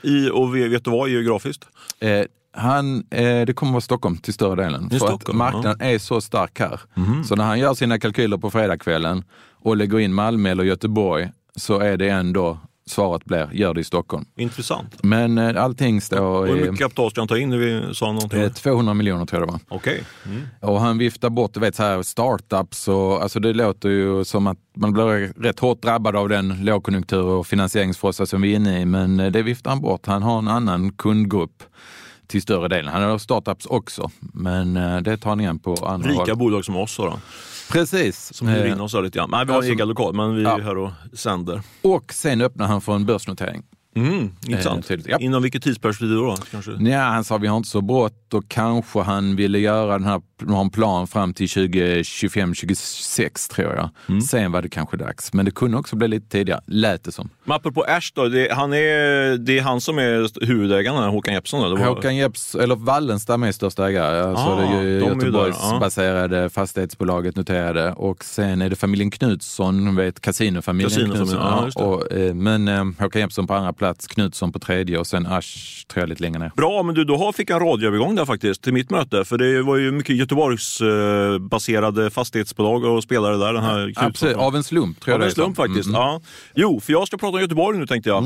I, 0.01 0.29
och 0.29 0.55
vet 0.55 0.85
du 0.85 0.91
vad 0.91 1.09
geografiskt? 1.09 1.65
Eh, 1.99 2.25
han, 2.53 3.03
eh, 3.09 3.45
det 3.45 3.53
kommer 3.55 3.71
vara 3.71 3.81
Stockholm 3.81 4.17
till 4.17 4.33
större 4.33 4.63
delen. 4.63 4.89
För 4.89 4.97
Stockholm, 4.97 5.41
att 5.41 5.53
marknaden 5.53 5.81
är 5.81 5.99
så 5.99 6.21
stark 6.21 6.59
här. 6.59 6.79
Så 7.23 7.35
när 7.35 7.43
han 7.43 7.59
gör 7.59 7.73
sina 7.73 7.99
kalkyler 7.99 8.37
på 8.37 8.51
fredagskvällen 8.51 9.23
och 9.51 9.77
lägger 9.77 9.99
in 9.99 10.13
Malmö 10.13 10.51
eller 10.51 10.63
Göteborg 10.63 11.29
så 11.55 11.79
är 11.79 11.97
det 11.97 12.09
ändå, 12.09 12.59
svaret 12.85 13.25
blir, 13.25 13.49
gör 13.53 13.73
det 13.73 13.81
i 13.81 13.83
Stockholm. 13.83 14.25
Intressant. 14.37 15.03
Men 15.03 15.37
eh, 15.37 15.63
allting 15.63 16.01
står 16.01 16.45
hur 16.47 16.55
mycket 16.55 16.79
kapital 16.79 17.11
ska 17.11 17.21
han 17.21 17.27
ta 17.27 17.37
in 17.37 17.59
vi 17.59 17.93
sa 17.93 18.05
någonting? 18.11 18.41
eh, 18.41 18.51
200 18.51 18.93
miljoner 18.93 19.25
tror 19.25 19.41
jag 19.41 19.49
det 19.49 19.51
var. 19.51 19.77
Okej. 19.77 20.03
Mm. 20.25 20.41
Och 20.61 20.79
han 20.79 20.97
viftar 20.97 21.29
bort, 21.29 21.53
du 21.53 21.59
vet 21.59 21.75
så 21.75 21.83
här 21.83 22.01
startups 22.03 22.87
och 22.87 23.23
alltså 23.23 23.39
det 23.39 23.53
låter 23.53 23.89
ju 23.89 24.25
som 24.25 24.47
att 24.47 24.57
man 24.75 24.93
blir 24.93 25.41
rätt 25.43 25.59
hårt 25.59 25.81
drabbad 25.81 26.15
av 26.15 26.29
den 26.29 26.65
lågkonjunktur 26.65 27.23
och 27.25 27.47
finansieringsfrossa 27.47 28.25
som 28.25 28.41
vi 28.41 28.51
är 28.51 28.55
inne 28.55 28.81
i. 28.81 28.85
Men 28.85 29.19
eh, 29.19 29.31
det 29.31 29.41
viftar 29.41 29.69
han 29.71 29.81
bort. 29.81 30.05
Han 30.05 30.23
har 30.23 30.37
en 30.39 30.47
annan 30.47 30.91
kundgrupp 30.91 31.63
till 32.27 32.41
större 32.41 32.67
delen. 32.67 32.93
Han 32.93 33.03
har 33.03 33.17
startups 33.17 33.65
också, 33.65 34.11
men 34.19 34.77
eh, 34.77 34.97
det 34.97 35.17
tar 35.17 35.29
han 35.29 35.39
igen 35.39 35.59
på 35.59 35.73
andra 35.73 36.09
Rika 36.09 36.21
håll. 36.21 36.37
bolag 36.37 36.65
som 36.65 36.75
oss 36.75 36.97
då, 36.97 37.19
Precis. 37.71 38.33
som 38.33 38.47
hyr 38.47 38.65
Eh, 38.65 38.71
in 38.71 38.81
oss 38.81 38.93
här 38.93 39.01
lite 39.01 39.17
grann. 39.19 39.29
Nej, 39.31 39.45
vi 39.45 39.51
har 39.51 39.53
en 39.53 39.57
alltså- 39.57 39.71
egen 39.73 39.87
lokal, 39.87 40.13
men 40.15 40.35
vi 40.35 40.41
är 40.41 40.45
Ja. 40.49 40.59
här 40.63 40.77
och 40.77 40.91
sänder. 41.13 41.61
Och 41.81 42.13
sen 42.13 42.41
öppnar 42.41 42.67
han 42.67 42.81
för 42.81 42.95
en 42.95 43.05
börsnotering. 43.05 43.63
Mm, 43.95 44.31
intressant. 44.47 44.91
Eh. 44.91 44.97
Ja. 45.05 45.17
Inom 45.19 45.41
vilket 45.43 45.63
tidsperspektiv 45.63 46.17
då? 46.17 46.35
Kanske? 46.51 46.71
Ja, 46.71 46.99
han 46.99 47.23
sa 47.23 47.37
vi 47.37 47.47
har 47.47 47.57
inte 47.57 47.69
så 47.69 47.81
brått 47.81 48.33
och 48.33 48.43
kanske 48.47 48.99
han 49.01 49.35
ville 49.35 49.59
göra 49.59 49.91
den 49.97 50.07
här, 50.07 50.21
ha 50.47 50.61
en 50.61 50.69
plan 50.69 51.07
fram 51.07 51.33
till 51.33 51.47
2025-26 51.47 53.51
tror 53.53 53.73
jag. 53.75 53.89
Mm. 54.09 54.21
Sen 54.21 54.51
var 54.51 54.61
det 54.61 54.69
kanske 54.69 54.97
dags, 54.97 55.33
men 55.33 55.45
det 55.45 55.51
kunde 55.51 55.77
också 55.77 55.95
bli 55.95 56.07
lite 56.07 56.27
tidigare, 56.29 56.61
lät 56.67 57.03
det 57.03 57.11
som. 57.11 57.29
Men 57.43 57.55
apropå 57.55 57.83
Ash 57.87 58.11
då, 58.15 58.27
det, 58.27 58.51
han 58.51 58.73
är, 58.73 59.37
det 59.37 59.57
är 59.57 59.61
han 59.61 59.81
som 59.81 59.97
är 59.99 60.45
huvudägaren, 60.45 61.09
Håkan 61.09 61.33
Jeppsson? 61.33 61.65
Eller? 61.65 61.85
Håkan 61.85 62.15
Jeps, 62.15 62.55
eller 62.55 62.75
Wallenstam 62.75 63.43
är 63.43 63.51
största 63.51 63.87
ägare. 63.89 64.21
Alltså 64.21 64.45
Ah, 64.45 64.81
det 64.81 64.99
Göteborgsbaserade 64.99 66.49
fastighetsbolaget 66.49 67.35
noterade. 67.35 67.91
Och 67.91 68.23
sen 68.23 68.61
är 68.61 68.69
det 68.69 68.75
familjen 68.75 69.11
Knutsson, 69.11 69.95
vet 69.95 70.21
kasinofamiljen 70.21 70.89
Kasinofamiljen, 70.89 71.27
Knutsson. 71.27 71.71
ja, 71.75 71.75
Ja, 71.75 71.85
och, 71.85 72.11
eh, 72.11 72.33
men 72.33 72.67
eh, 72.67 72.85
Håkan 72.99 73.21
Jeppsson 73.21 73.47
på 73.47 73.53
andra 73.53 73.73
plats, 73.73 73.82
Knutsson 74.07 74.51
på 74.51 74.59
tredje 74.59 74.97
och 74.97 75.07
sen 75.07 75.25
Asch 75.25 75.85
tror 75.87 76.01
jag 76.01 76.09
lite 76.09 76.21
längre 76.23 76.39
ner. 76.39 76.51
Bra, 76.55 76.83
men 76.83 76.95
du, 76.95 77.03
då 77.03 77.17
har- 77.17 77.31
fick 77.33 77.49
jag 77.49 77.61
en 77.61 77.67
radioövergång 77.67 78.15
där 78.15 78.25
faktiskt 78.25 78.61
till 78.63 78.73
mitt 78.73 78.89
möte. 78.89 79.25
För 79.25 79.37
det 79.37 79.61
var 79.61 79.77
ju 79.77 79.91
mycket 79.91 80.15
Göteborgsbaserade 80.15 82.09
fastighetsbolag 82.11 82.83
och 82.83 83.03
spelare 83.03 83.37
där. 83.37 83.53
Den 83.53 83.63
här 83.63 83.83
Knutsson. 83.85 84.05
Absolut, 84.05 84.37
av 84.37 84.55
en 84.55 84.63
slump 84.63 84.99
tror 84.99 85.11
jag 85.11 85.15
Av 85.15 85.19
det 85.19 85.25
en 85.25 85.29
är 85.29 85.33
slump 85.33 85.55
så. 85.55 85.61
faktiskt. 85.61 85.89
Mm. 85.89 86.01
Ja. 86.01 86.21
Jo, 86.55 86.79
för 86.79 86.93
jag 86.93 87.07
ska 87.07 87.17
prata 87.17 87.35
om 87.35 87.41
Göteborg 87.41 87.77
nu 87.79 87.87
tänkte 87.87 88.09
jag. 88.09 88.23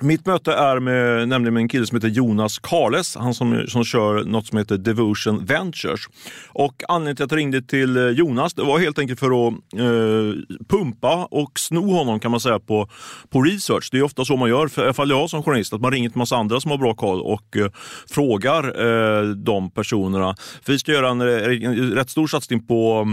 Mitt 0.00 0.26
möte 0.26 0.52
är 0.52 0.80
med, 0.80 1.28
nämligen 1.28 1.54
med 1.54 1.60
en 1.60 1.68
kille 1.68 1.86
som 1.86 1.96
heter 1.96 2.08
Jonas 2.08 2.58
Karles. 2.58 3.16
Han 3.16 3.34
som, 3.34 3.66
som 3.68 3.84
kör 3.84 4.24
något 4.24 4.46
som 4.46 4.58
heter 4.58 4.78
Devotion 4.78 5.44
Ventures. 5.44 6.00
Och 6.48 6.82
anledningen 6.88 7.16
till 7.16 7.24
att 7.24 7.30
jag 7.30 7.38
ringde 7.38 7.62
till 7.62 7.96
eh, 7.96 8.06
Jonas 8.06 8.54
det 8.54 8.62
var 8.62 8.78
helt 8.78 8.98
enkelt 8.98 9.20
för 9.20 9.48
att 9.48 9.52
eh, 9.52 10.56
pumpa 10.68 11.28
och 11.30 11.58
sno 11.58 11.92
honom 11.92 12.20
kan 12.20 12.30
man 12.30 12.40
säga 12.40 12.58
på, 12.58 12.88
på 13.30 13.42
research. 13.42 13.88
Det 13.92 13.98
är 13.98 14.02
ofta 14.02 14.24
så 14.24 14.36
man 14.36 14.48
gör, 14.48 14.68
för, 14.68 14.82
i 14.82 14.84
alla 14.84 14.94
fall 14.94 15.10
jag 15.10 15.30
som 15.30 15.42
journalist, 15.42 15.72
att 15.72 15.80
man 15.80 15.90
ringer 15.90 16.08
till 16.08 16.18
massa 16.18 16.36
andra 16.36 16.60
som 16.60 16.70
har 16.70 16.78
bra 16.78 16.94
koll 16.94 17.20
och 17.20 17.56
eh, 17.56 17.70
frågar 18.08 18.64
eh, 18.64 19.24
de 19.24 19.70
personerna. 19.70 20.36
För 20.62 20.72
vi 20.72 20.78
ska 20.78 20.92
göra 20.92 21.10
en, 21.10 21.20
eh, 21.20 21.70
en 21.70 21.92
rätt 21.92 22.10
stor 22.10 22.26
satsning 22.26 22.66
på, 22.66 23.06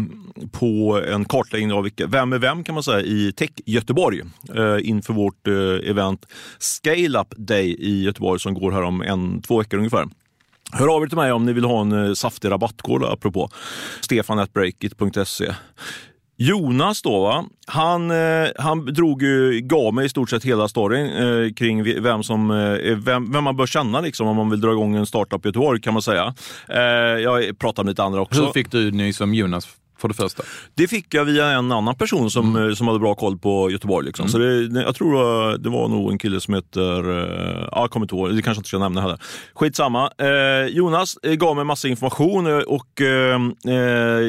på 0.51 1.01
en 1.07 1.25
kartläggning 1.25 1.74
av 1.74 1.83
vilka, 1.83 2.07
vem 2.07 2.33
är 2.33 2.38
vem 2.38 2.63
kan 2.63 2.75
man 2.75 2.83
säga 2.83 3.01
i 3.01 3.31
Tech 3.31 3.51
Göteborg 3.65 4.21
eh, 4.55 4.89
inför 4.89 5.13
vårt 5.13 5.48
eh, 5.48 5.89
event 5.89 6.25
Scale 6.70 7.20
Up 7.20 7.34
Day 7.38 7.76
i 7.80 8.04
Göteborg 8.04 8.40
som 8.40 8.54
går 8.54 8.72
här 8.72 8.82
om 8.82 9.02
en, 9.02 9.42
två 9.42 9.60
veckor 9.60 9.78
ungefär. 9.78 10.06
Hör 10.72 10.96
av 10.96 11.04
er 11.04 11.08
till 11.08 11.18
mig 11.18 11.32
om 11.32 11.46
ni 11.46 11.54
vill 11.54 11.66
ha 11.66 11.82
en 11.82 12.06
eh, 12.06 12.14
saftig 12.14 12.52
rabattkod 12.52 13.04
apropå. 13.04 13.50
stefanatbreakit.se 14.02 15.54
Jonas 16.42 17.02
då, 17.02 17.20
va? 17.24 17.46
Han, 17.68 18.12
eh, 18.12 18.48
han 18.58 18.86
drog 18.86 19.24
ju, 19.24 19.62
gav 19.62 19.94
mig 19.94 20.06
i 20.06 20.10
stort 20.10 20.30
sett 20.30 20.44
hela 20.44 20.68
storyn 20.68 21.06
eh, 21.06 21.54
kring 21.54 22.04
vem, 22.04 22.24
som, 22.24 22.52
eh, 22.52 22.98
vem, 22.98 23.32
vem 23.32 23.44
man 23.44 23.58
bör 23.58 23.66
känna 23.66 24.02
liksom, 24.02 24.28
om 24.28 24.36
man 24.36 24.50
vill 24.50 24.62
dra 24.62 24.72
igång 24.72 24.96
en 24.96 25.06
startup 25.06 25.46
i 25.46 25.48
Göteborg 25.48 25.82
kan 25.82 25.94
man 25.94 26.02
säga. 26.02 26.34
Eh, 26.68 26.80
jag 27.24 27.60
pratade 27.60 27.86
med 27.86 27.92
lite 27.92 28.04
andra 28.04 28.22
också. 28.22 28.46
Hur 28.46 28.52
fick 28.52 28.72
du 28.72 28.92
nys 28.92 29.22
om 29.22 29.34
Jonas 29.34 29.68
för 30.01 30.08
det 30.08 30.13
första? 30.13 30.44
Det 30.74 30.88
fick 30.88 31.13
jag 31.13 31.25
via 31.25 31.48
en 31.48 31.72
annan 31.72 31.96
person 31.96 32.32
som, 32.32 32.56
mm. 32.56 32.75
som 32.75 32.88
hade 32.88 33.00
bra 33.00 33.15
koll 33.15 33.38
på 33.38 33.72
Göteborg. 33.72 34.06
Liksom. 34.06 34.24
Mm. 34.24 34.32
Så 34.32 34.38
det, 34.38 34.82
jag 34.82 34.96
tror 34.96 35.58
det 35.58 35.70
var 35.70 35.88
nog 35.88 36.12
en 36.12 36.18
kille 36.18 36.41
som 36.41 36.53
heter, 36.53 37.03
ja, 37.72 37.82
jag 37.82 37.91
kommer 37.91 38.03
inte 38.03 38.15
ihåg, 38.15 38.36
det 38.36 38.41
kanske 38.41 38.60
inte 38.60 38.68
ska 38.68 38.79
nämna 38.79 39.01
heller. 39.01 39.20
Skitsamma. 39.53 40.12
Eh, 40.18 40.65
Jonas 40.68 41.18
gav 41.24 41.56
mig 41.56 41.65
massa 41.65 41.88
information 41.88 42.63
och 42.68 43.01
eh, 43.01 43.72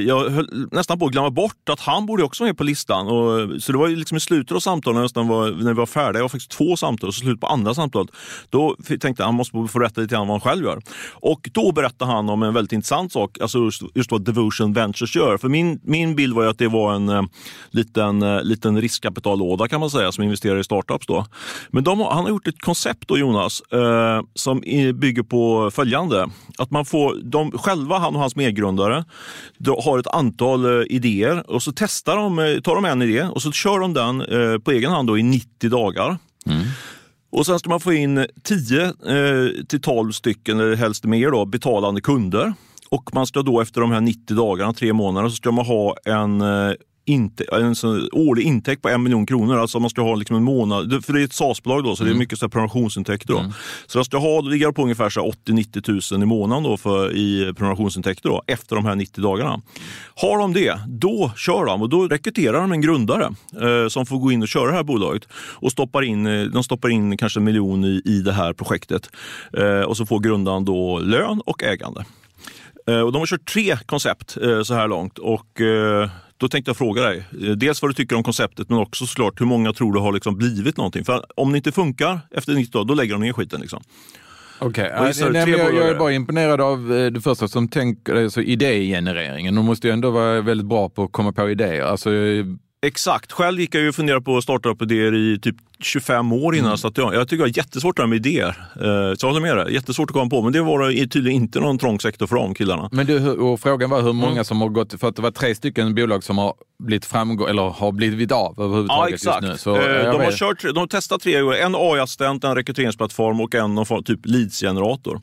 jag 0.06 0.30
höll 0.30 0.68
nästan 0.72 0.98
på 0.98 1.06
att 1.06 1.12
glömma 1.12 1.30
bort 1.30 1.68
att 1.70 1.80
han 1.80 2.06
borde 2.06 2.22
också 2.22 2.44
med 2.44 2.56
på 2.56 2.64
listan. 2.64 3.06
Och, 3.06 3.62
så 3.62 3.72
det 3.72 3.78
var 3.78 3.88
liksom 3.88 4.16
i 4.16 4.20
slutet 4.20 4.56
av 4.56 4.60
samtalet, 4.60 5.02
nästan 5.02 5.28
var, 5.28 5.50
när 5.50 5.72
vi 5.72 5.78
var 5.78 5.86
färdiga, 5.86 6.18
jag 6.18 6.24
var 6.24 6.28
faktiskt 6.28 6.50
två 6.50 6.76
samtal 6.76 7.08
och 7.08 7.14
så 7.14 7.20
slut 7.20 7.40
på 7.40 7.46
andra 7.46 7.74
samtalet. 7.74 8.10
Då 8.50 8.76
tänkte 8.86 9.06
jag 9.06 9.20
att 9.20 9.26
han 9.26 9.34
måste 9.34 9.68
få 9.68 9.78
berätta 9.78 10.00
lite 10.00 10.14
grann 10.14 10.28
vad 10.28 10.42
han 10.42 10.50
själv 10.50 10.64
gör. 10.64 10.80
Och 11.12 11.50
då 11.52 11.72
berättade 11.72 12.12
han 12.12 12.28
om 12.28 12.42
en 12.42 12.54
väldigt 12.54 12.72
intressant 12.72 13.12
sak, 13.12 13.38
alltså 13.40 13.58
just, 13.58 13.82
just 13.94 14.10
vad 14.10 14.24
Devotion 14.24 14.72
Ventures 14.72 15.16
gör. 15.16 15.38
För 15.38 15.48
min, 15.48 15.59
min 15.82 16.14
bild 16.14 16.34
var 16.34 16.44
att 16.44 16.58
det 16.58 16.68
var 16.68 16.94
en 16.94 17.08
uh, 17.08 17.22
liten, 17.70 18.22
uh, 18.22 18.42
liten 18.42 18.80
riskkapitallåda 18.80 19.68
kan 19.68 19.80
man 19.80 19.90
säga 19.90 20.12
som 20.12 20.24
investerar 20.24 20.58
i 20.58 20.64
startups. 20.64 21.06
Då. 21.06 21.26
Men 21.70 21.84
de, 21.84 22.00
han 22.00 22.22
har 22.22 22.28
gjort 22.28 22.46
ett 22.46 22.60
koncept 22.60 23.08
då 23.08 23.18
Jonas 23.18 23.62
uh, 23.74 24.20
som 24.34 24.60
bygger 24.94 25.22
på 25.22 25.70
följande. 25.70 26.28
Att 26.58 26.70
man 26.70 26.84
får, 26.84 27.14
de 27.22 27.52
själva, 27.52 27.98
han 27.98 28.14
och 28.14 28.20
hans 28.20 28.36
medgrundare, 28.36 29.04
har 29.84 29.98
ett 29.98 30.06
antal 30.06 30.86
idéer 30.86 31.50
och 31.50 31.62
så 31.62 31.72
testar 31.76 32.16
de, 32.16 32.60
tar 32.62 32.74
de 32.74 32.84
en 32.84 33.02
idé 33.02 33.22
och 33.22 33.42
så 33.42 33.52
kör 33.52 33.78
de 33.78 33.94
den 33.94 34.24
på 34.60 34.70
egen 34.70 34.90
hand 34.90 35.08
då 35.08 35.18
i 35.18 35.22
90 35.22 35.70
dagar. 35.70 36.18
Mm. 36.46 36.62
Och 37.32 37.46
Sen 37.46 37.58
ska 37.58 37.70
man 37.70 37.80
få 37.80 37.92
in 37.92 38.26
10 38.42 38.84
eh, 38.84 38.92
till 39.68 39.80
12 39.80 40.12
stycken, 40.12 40.60
eller 40.60 40.76
helst 40.76 41.04
mer, 41.04 41.30
då, 41.30 41.44
betalande 41.44 42.00
kunder. 42.00 42.54
Och 42.90 43.14
man 43.14 43.26
ska 43.26 43.42
då 43.42 43.60
efter 43.60 43.80
de 43.80 43.90
här 43.90 44.00
90 44.00 44.36
dagarna, 44.36 44.72
tre 44.72 44.92
månader, 44.92 45.28
så 45.28 45.36
ska 45.36 45.50
man 45.50 45.66
ha 45.66 45.96
en 46.04 46.40
eh, 46.40 46.72
inte, 47.04 47.44
en 47.52 47.74
årlig 48.12 48.42
intäkt 48.42 48.82
på 48.82 48.88
en 48.88 49.02
miljon 49.02 49.26
kronor. 49.26 49.58
Alltså 49.58 49.80
man 49.80 49.90
ska 49.90 50.02
ha 50.02 50.14
liksom 50.14 50.36
en 50.36 50.42
månad, 50.42 51.04
för 51.04 51.12
det 51.12 51.20
är 51.20 51.24
ett 51.24 51.32
SAS-bolag 51.32 51.84
då, 51.84 51.96
så 51.96 52.02
mm. 52.02 52.08
det 52.08 52.10
är 52.10 52.14
mm. 52.14 52.18
mycket 52.18 52.38
så 52.38 52.48
prenumerationsintäkter. 52.48 53.32
Då. 53.32 53.38
Mm. 53.38 53.52
Så 53.86 53.98
de 53.98 54.04
ska 54.04 54.18
ha, 54.18 54.40
ligga 54.40 54.72
på 54.72 54.82
ungefär 54.82 55.10
80-90 55.10 55.80
tusen 55.80 56.22
i 56.22 56.26
månaden 56.26 56.62
då 56.62 56.76
för, 56.76 57.16
i 57.16 57.52
prenumerationsintäkter 57.56 58.28
då, 58.28 58.42
efter 58.46 58.76
de 58.76 58.84
här 58.84 58.94
90 58.94 59.22
dagarna. 59.22 59.60
Har 60.14 60.38
de 60.38 60.52
det, 60.52 60.80
då 60.88 61.32
kör 61.36 61.64
de 61.64 61.82
och 61.82 61.88
då 61.88 62.08
rekryterar 62.08 62.60
de 62.60 62.72
en 62.72 62.80
grundare 62.80 63.24
eh, 63.62 63.88
som 63.88 64.06
får 64.06 64.18
gå 64.18 64.32
in 64.32 64.42
och 64.42 64.48
köra 64.48 64.70
det 64.70 64.76
här 64.76 64.82
bolaget. 64.82 65.28
Och 65.32 65.72
stoppar 65.72 66.02
in, 66.02 66.26
eh, 66.26 66.44
de 66.44 66.64
stoppar 66.64 66.88
in 66.88 67.16
kanske 67.16 67.40
en 67.40 67.44
miljon 67.44 67.84
i, 67.84 68.02
i 68.04 68.20
det 68.20 68.32
här 68.32 68.52
projektet. 68.52 69.10
Eh, 69.58 69.80
och 69.80 69.96
så 69.96 70.06
får 70.06 70.20
grundaren 70.20 70.64
då 70.64 70.98
lön 70.98 71.40
och 71.46 71.62
ägande. 71.62 72.04
Eh, 72.90 73.00
och 73.00 73.12
de 73.12 73.18
har 73.18 73.26
kört 73.26 73.48
tre 73.48 73.76
koncept 73.86 74.36
eh, 74.42 74.62
så 74.62 74.74
här 74.74 74.88
långt. 74.88 75.18
Och 75.18 75.60
eh, 75.60 76.10
då 76.36 76.48
tänkte 76.48 76.68
jag 76.68 76.76
fråga 76.76 77.02
dig, 77.02 77.24
dels 77.56 77.82
vad 77.82 77.90
du 77.90 77.94
tycker 77.94 78.16
om 78.16 78.22
konceptet 78.22 78.68
men 78.68 78.78
också 78.78 79.06
såklart 79.06 79.40
hur 79.40 79.46
många 79.46 79.72
tror 79.72 79.92
du 79.92 80.00
har 80.00 80.12
liksom 80.12 80.36
blivit 80.36 80.76
någonting? 80.76 81.04
För 81.04 81.24
om 81.36 81.52
det 81.52 81.56
inte 81.56 81.72
funkar 81.72 82.20
efter 82.30 82.52
90 82.52 82.72
dagar, 82.72 82.84
då 82.84 82.94
lägger 82.94 83.12
de 83.12 83.20
ner 83.20 83.32
skiten. 83.32 83.60
Liksom. 83.60 83.82
Okej, 84.58 84.84
okay. 84.84 85.12
jag, 85.18 85.48
jag, 85.48 85.74
jag, 85.74 85.88
är 85.88 85.98
bara 85.98 86.12
imponerad 86.12 86.60
av 86.60 86.88
det 87.12 87.20
första 87.20 87.48
som 87.48 87.68
tänker, 87.68 88.14
alltså 88.14 88.42
idégenereringen. 88.42 89.54
De 89.54 89.64
måste 89.64 89.86
ju 89.86 89.92
ändå 89.92 90.10
vara 90.10 90.40
väldigt 90.40 90.66
bra 90.66 90.88
på 90.88 91.04
att 91.04 91.12
komma 91.12 91.32
på 91.32 91.50
idéer. 91.50 91.82
Alltså, 91.82 92.10
Exakt. 92.82 93.32
Själv 93.32 93.60
gick 93.60 93.74
jag 93.74 93.82
ju 93.82 93.88
och 93.88 93.94
funderade 93.94 94.24
på 94.24 94.36
att 94.36 94.42
starta 94.42 94.68
upp 94.68 94.82
idéer 94.82 95.14
i 95.14 95.38
typ 95.38 95.56
25 95.80 96.32
år 96.32 96.54
innan. 96.54 96.66
Mm. 96.66 96.78
Så 96.78 96.88
att 96.88 96.98
jag, 96.98 97.14
jag 97.14 97.28
tycker 97.28 97.44
det 97.44 97.50
är 97.50 97.56
jättesvårt 97.56 97.96
det 97.96 98.02
här 98.02 98.06
med 98.06 98.26
idéer. 98.26 98.48
Eh, 98.48 99.16
så 99.16 99.26
jag 99.26 99.28
håller 99.28 99.40
med 99.40 99.56
dig. 99.56 99.74
Jättesvårt 99.74 100.10
att 100.10 100.14
komma 100.14 100.30
på. 100.30 100.42
Men 100.42 100.52
det 100.52 100.62
var 100.62 101.06
tydligen 101.06 101.42
inte 101.42 101.60
någon 101.60 101.78
trång 101.78 102.00
sektor 102.00 102.26
för 102.26 102.36
de 102.36 102.54
killarna. 102.54 102.88
Men 102.92 103.06
du, 103.06 103.30
och 103.30 103.60
frågan 103.60 103.90
var 103.90 104.02
hur 104.02 104.12
många 104.12 104.32
mm. 104.32 104.44
som 104.44 104.60
har 104.60 104.68
gått, 104.68 105.00
för 105.00 105.08
att 105.08 105.16
det 105.16 105.22
var 105.22 105.30
tre 105.30 105.54
stycken 105.54 105.94
bolag 105.94 106.24
som 106.24 106.38
har 106.38 106.54
blivit 106.78 107.04
framgång 107.04 107.48
eller 107.48 107.62
har 107.62 107.92
blivit 107.92 108.32
av 108.32 108.60
överhuvudtaget 108.60 109.10
ja, 109.10 109.14
exakt. 109.14 109.44
just 109.44 109.66
nu. 109.66 109.72
Så, 109.72 109.76
eh, 109.76 110.12
de, 110.12 110.24
har 110.24 110.32
kört, 110.32 110.62
de 110.62 110.76
har 110.76 110.86
testat 110.86 111.20
tre 111.20 111.40
gånger. 111.40 111.56
En 111.56 111.74
AI-assistent, 111.74 112.44
en 112.44 112.54
rekryteringsplattform 112.54 113.40
och 113.40 113.54
en 113.54 114.04
typ 114.04 114.20
leadsgenerator. 114.24 115.20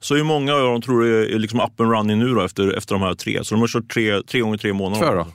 Så 0.00 0.14
hur 0.14 0.24
många 0.24 0.54
av 0.54 0.60
dem 0.60 0.82
tror 0.82 1.02
du 1.02 1.34
är 1.34 1.38
liksom 1.38 1.60
up 1.60 1.80
and 1.80 1.92
running 1.92 2.18
nu 2.18 2.34
då 2.34 2.40
efter, 2.40 2.76
efter 2.76 2.94
de 2.94 3.02
här 3.02 3.14
tre? 3.14 3.44
Så 3.44 3.54
de 3.54 3.60
har 3.60 3.68
kört 3.68 3.92
tre, 3.94 4.22
tre 4.22 4.40
gånger 4.40 4.58
tre 4.58 4.72
månader. 4.72 5.06
Två 5.06 5.14
då? 5.14 5.26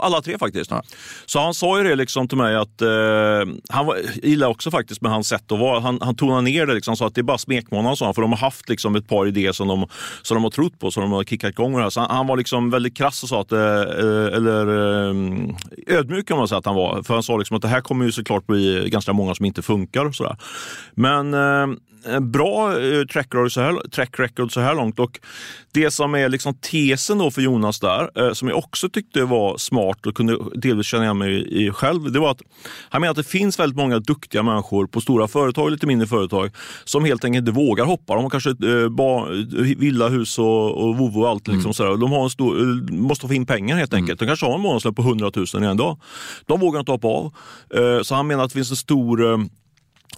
Alla 0.00 0.20
tre 0.22 0.38
faktiskt. 0.38 0.70
Ja. 0.70 0.82
Så 1.26 1.40
han 1.40 1.54
sa 1.54 1.78
ju 1.78 1.84
det 1.84 1.94
liksom 1.94 2.28
till 2.28 2.38
mig 2.38 2.56
att 2.56 2.82
eh, 2.82 2.88
han 3.68 3.86
var, 3.86 3.98
gillar 4.22 4.48
också 4.48 4.70
faktiskt 4.70 5.02
med 5.02 5.12
hans 5.12 5.28
sätt 5.28 5.52
att 5.52 5.58
vara. 5.58 5.80
Han, 5.80 5.98
han 6.02 6.16
tonade 6.16 6.42
ner 6.42 6.66
det 6.66 6.74
liksom, 6.74 6.96
så 6.96 7.06
att 7.06 7.14
det 7.14 7.20
är 7.20 7.22
bara 7.22 7.38
smekmånad 7.38 7.98
sa 7.98 8.04
han, 8.04 8.14
för 8.14 8.22
de 8.22 8.32
har 8.32 8.38
haft 8.38 8.68
liksom 8.68 8.96
ett 8.96 9.08
par 9.08 9.26
idéer 9.26 9.52
som 9.52 9.68
de, 9.68 9.86
som 10.22 10.34
de 10.34 10.44
har 10.44 10.50
trott 10.50 10.78
på, 10.78 10.90
som 10.90 11.00
de 11.00 11.12
har 11.12 11.24
kickat 11.24 11.50
igång 11.50 11.72
med 11.72 11.80
det 11.80 11.84
här. 11.84 11.90
Så 11.90 12.00
han, 12.00 12.10
han 12.10 12.26
var 12.26 12.36
liksom 12.36 12.70
väldigt 12.70 12.96
krass 12.96 13.22
och 13.22 13.28
sa 13.28 13.40
att, 13.40 13.52
eh, 13.52 13.80
eller 14.36 14.66
eh, 14.66 15.14
ödmjuk 15.86 16.28
kan 16.28 16.38
man 16.38 16.48
säga 16.48 16.58
att 16.58 16.66
han 16.66 16.74
var. 16.74 17.02
För 17.02 17.14
han 17.14 17.22
sa 17.22 17.36
liksom 17.36 17.56
att 17.56 17.62
det 17.62 17.68
här 17.68 17.80
kommer 17.80 18.04
ju 18.04 18.12
såklart 18.12 18.46
bli 18.46 18.88
ganska 18.90 19.12
många 19.12 19.34
som 19.34 19.44
inte 19.46 19.62
funkar. 19.62 20.04
Och 20.04 20.14
sådär. 20.14 20.36
Men 20.94 21.34
eh, 21.34 21.66
bra 22.20 22.80
eh, 22.80 23.04
track 23.04 23.26
record, 23.34 23.52
så 23.52 23.60
här, 23.60 23.88
track 23.88 24.20
record 24.20 24.52
så 24.52 24.60
här 24.60 24.74
långt. 24.74 24.98
Och 24.98 25.20
det 25.72 25.90
som 25.90 26.14
är 26.14 26.28
liksom 26.28 26.54
tesen 26.54 27.18
då 27.18 27.30
för 27.30 27.42
Jonas 27.42 27.80
där, 27.80 28.10
eh, 28.14 28.32
som 28.32 28.48
jag 28.48 28.58
också 28.58 28.88
tyckte 28.88 29.24
var 29.24 29.58
smart 29.58 30.06
och 30.06 30.14
kunde 30.14 30.38
delvis 30.54 30.86
känna 30.86 31.04
igen 31.04 31.18
mig 31.18 31.64
i 31.64 31.70
själv, 31.70 32.12
det 32.12 32.18
var 32.18 32.30
att 32.30 32.42
han 32.88 33.00
menar 33.00 33.10
att 33.10 33.16
det 33.16 33.24
finns 33.24 33.58
väldigt 33.58 33.76
många 33.76 33.98
duktiga 33.98 34.42
människor 34.42 34.86
på 34.86 35.00
stora 35.00 35.28
företag, 35.28 35.70
lite 35.70 35.86
mindre 35.86 36.06
företag, 36.06 36.50
som 36.84 37.04
helt 37.04 37.24
enkelt 37.24 37.48
inte 37.48 37.60
vågar 37.60 37.84
hoppa. 37.84 38.14
De 38.14 38.22
har 38.22 38.30
kanske 38.30 38.50
eh, 38.50 38.88
ba, 38.88 39.26
villa, 39.76 40.08
hus 40.08 40.38
och, 40.38 40.84
och 40.84 40.96
vovo 40.96 41.20
och 41.20 41.28
allt. 41.28 41.46
Liksom 41.48 41.60
mm. 41.60 41.74
sådär. 41.74 41.96
De 41.96 42.12
har 42.12 42.24
en 42.24 42.30
stor, 42.30 42.60
eh, 42.60 42.94
måste 42.94 43.26
få 43.26 43.34
in 43.34 43.46
pengar 43.46 43.76
helt 43.76 43.94
enkelt. 43.94 44.20
Mm. 44.20 44.26
De 44.26 44.30
kanske 44.30 44.46
har 44.46 44.54
en 44.54 44.60
månadslön 44.60 44.94
på 44.94 45.02
100 45.02 45.30
000 45.34 45.64
i 45.64 45.66
en 45.66 45.76
dag. 45.76 46.00
De 46.46 46.60
vågar 46.60 46.80
inte 46.80 46.92
hoppa 46.92 47.08
av. 47.08 47.32
Eh, 47.74 48.02
så 48.02 48.14
han 48.14 48.26
menar 48.26 48.44
att 48.44 48.50
det 48.50 48.54
finns 48.54 48.70
en 48.70 48.76
stor 48.76 49.48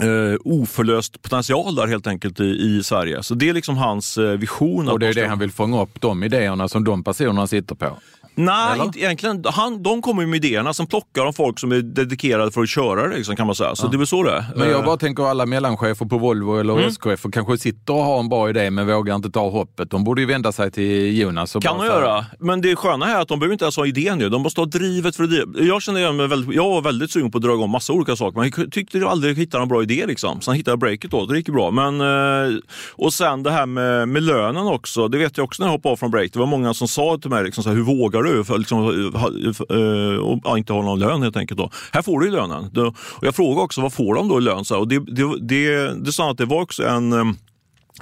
eh, 0.01 0.37
oförlöst 0.45 1.23
potential 1.23 1.75
där 1.75 1.87
helt 1.87 2.07
enkelt 2.07 2.41
i, 2.41 2.45
i, 2.45 2.83
Sverige. 2.83 3.23
Så 3.23 3.35
det 3.35 3.49
är 3.49 3.53
liksom 3.53 3.77
hans 3.77 4.19
uh, 4.19 4.31
vision. 4.31 4.89
Och 4.89 4.99
det 4.99 5.07
är 5.07 5.15
det 5.15 5.27
han 5.27 5.39
vill 5.39 5.51
fånga 5.51 5.83
upp, 5.83 6.01
de 6.01 6.25
idéerna 6.25 6.69
som 6.69 6.85
de 6.85 7.05
personerna 7.05 7.47
sitter 7.47 7.75
på? 7.75 7.99
Nej, 8.39 8.81
inte, 8.81 8.99
egentligen. 8.99 9.45
Han, 9.47 9.83
de 9.83 10.03
kommer 10.03 10.27
med 10.27 10.45
idéerna, 10.45 10.75
sen 10.75 10.87
plockar 10.87 11.25
de 11.25 11.33
folk 11.33 11.59
som 11.59 11.73
är 11.73 11.81
dedikerade 11.81 12.51
för 12.51 12.63
att 12.63 12.69
köra 12.69 13.09
det, 13.09 13.17
liksom, 13.17 13.37
kan 13.37 13.47
man 13.47 13.57
säga. 13.57 13.77
Så 13.77 13.87
ja. 13.87 13.91
det 13.91 13.97
är 13.97 13.99
väl 13.99 14.07
så 14.07 14.23
det 14.23 14.31
är. 14.31 14.45
Men 14.57 14.71
jag 14.71 14.85
bara 14.85 14.97
tänker 14.97 15.23
alla 15.23 15.47
mellanchefer 15.47 16.07
på 16.07 16.19
Volvo 16.19 16.61
eller 16.61 16.73
mm. 16.73 16.89
SKF 16.89 17.27
kanske 17.33 17.59
sitter 17.59 17.93
och 17.93 18.05
har 18.05 18.21
en 18.21 18.29
bra 18.29 18.51
idé 18.51 18.71
men 18.71 18.87
vågar 18.87 19.15
inte 19.15 19.31
ta 19.31 19.51
hoppet. 19.51 19.91
De 19.91 20.05
borde 20.05 20.21
ju 20.21 20.27
vända 20.27 20.53
sig 20.53 20.71
till 20.71 21.19
Jonas. 21.19 21.57
Och 21.57 21.63
kan 21.63 21.79
de 21.79 21.87
göra, 21.87 22.25
men 22.39 22.61
det 22.61 22.77
sköna 22.77 23.07
är 23.07 23.21
att 23.21 23.29
de 23.29 23.39
behöver 23.39 23.53
inte 23.53 23.65
ens 23.65 23.77
ha 23.77 23.87
idén 23.87 24.19
nu. 24.19 24.29
De 24.29 24.43
måste 24.43 24.61
ha 24.61 24.67
drivet 24.67 25.17
för 25.17 25.23
det. 25.27 25.65
Jag 25.65 25.83
känner 25.83 26.01
igen 26.01 26.17
mig 26.17 26.29
väldigt, 26.29 26.55
jag 26.55 26.71
var 26.71 26.83
väldigt 26.83 27.11
sugen 27.11 27.31
på 27.31 27.39
att 27.39 27.45
dra 27.45 27.55
igång 27.55 27.71
massa 27.71 27.93
olika 27.93 28.17
saker, 28.17 28.41
men 28.41 28.53
jag 28.57 28.73
tyckte 28.73 29.07
aldrig 29.07 29.37
hittade 29.39 29.63
en 29.63 29.69
bra 29.69 29.83
idé. 29.83 30.05
Liksom. 30.07 30.41
Sen 30.41 30.55
hittade 30.55 30.73
jag 30.73 30.79
breaket 30.79 31.11
då, 31.11 31.27
det 31.27 31.37
gick 31.37 31.49
bra. 31.49 31.71
Men, 31.71 32.01
eh, 32.01 32.59
och 32.93 33.13
sen 33.13 33.43
det 33.43 33.51
här 33.51 33.67
med, 33.67 34.09
med 34.09 34.23
lönen 34.23 34.67
också, 34.67 35.09
det 35.09 35.19
vet 35.19 35.37
jag 35.37 35.45
också 35.45 35.63
när 35.63 35.69
jag 35.69 35.73
hoppade 35.73 35.93
av 35.93 35.97
från 35.97 36.11
break. 36.11 36.33
Det 36.33 36.39
var 36.39 36.47
många 36.47 36.75
som 36.75 36.89
sa 36.89 37.19
till 37.19 37.31
mig, 37.31 37.45
liksom, 37.45 37.65
så 37.65 37.71
här, 37.71 37.77
hur 37.77 37.85
vågar 37.85 38.23
du? 38.23 38.26
För, 38.45 38.59
liksom, 38.59 38.79
eh, 38.79 39.25
eh, 39.25 39.79
eh, 39.79 40.17
och 40.17 40.47
och 40.47 40.59
inte 40.59 40.73
har 40.73 40.83
någon 40.83 40.99
lön 40.99 41.23
helt 41.23 41.37
enkelt. 41.37 41.59
Då. 41.59 41.71
Här 41.93 42.03
får 42.03 42.21
du 42.21 42.27
ju 42.27 42.33
lönen. 42.33 42.71
Och 42.97 43.27
jag 43.27 43.35
frågade 43.35 43.61
också 43.63 43.81
vad 43.81 43.93
får 43.93 44.15
de 44.15 44.29
då 44.29 44.39
i 44.39 44.41
lön? 44.41 44.65
Och 44.75 44.89
det, 44.89 44.99
det, 44.99 45.39
det, 45.41 45.95
det 46.05 46.13
sa 46.13 46.31
att 46.31 46.39
det 46.39 46.45
var 46.45 46.63
också 46.63 46.87
en 46.87 47.37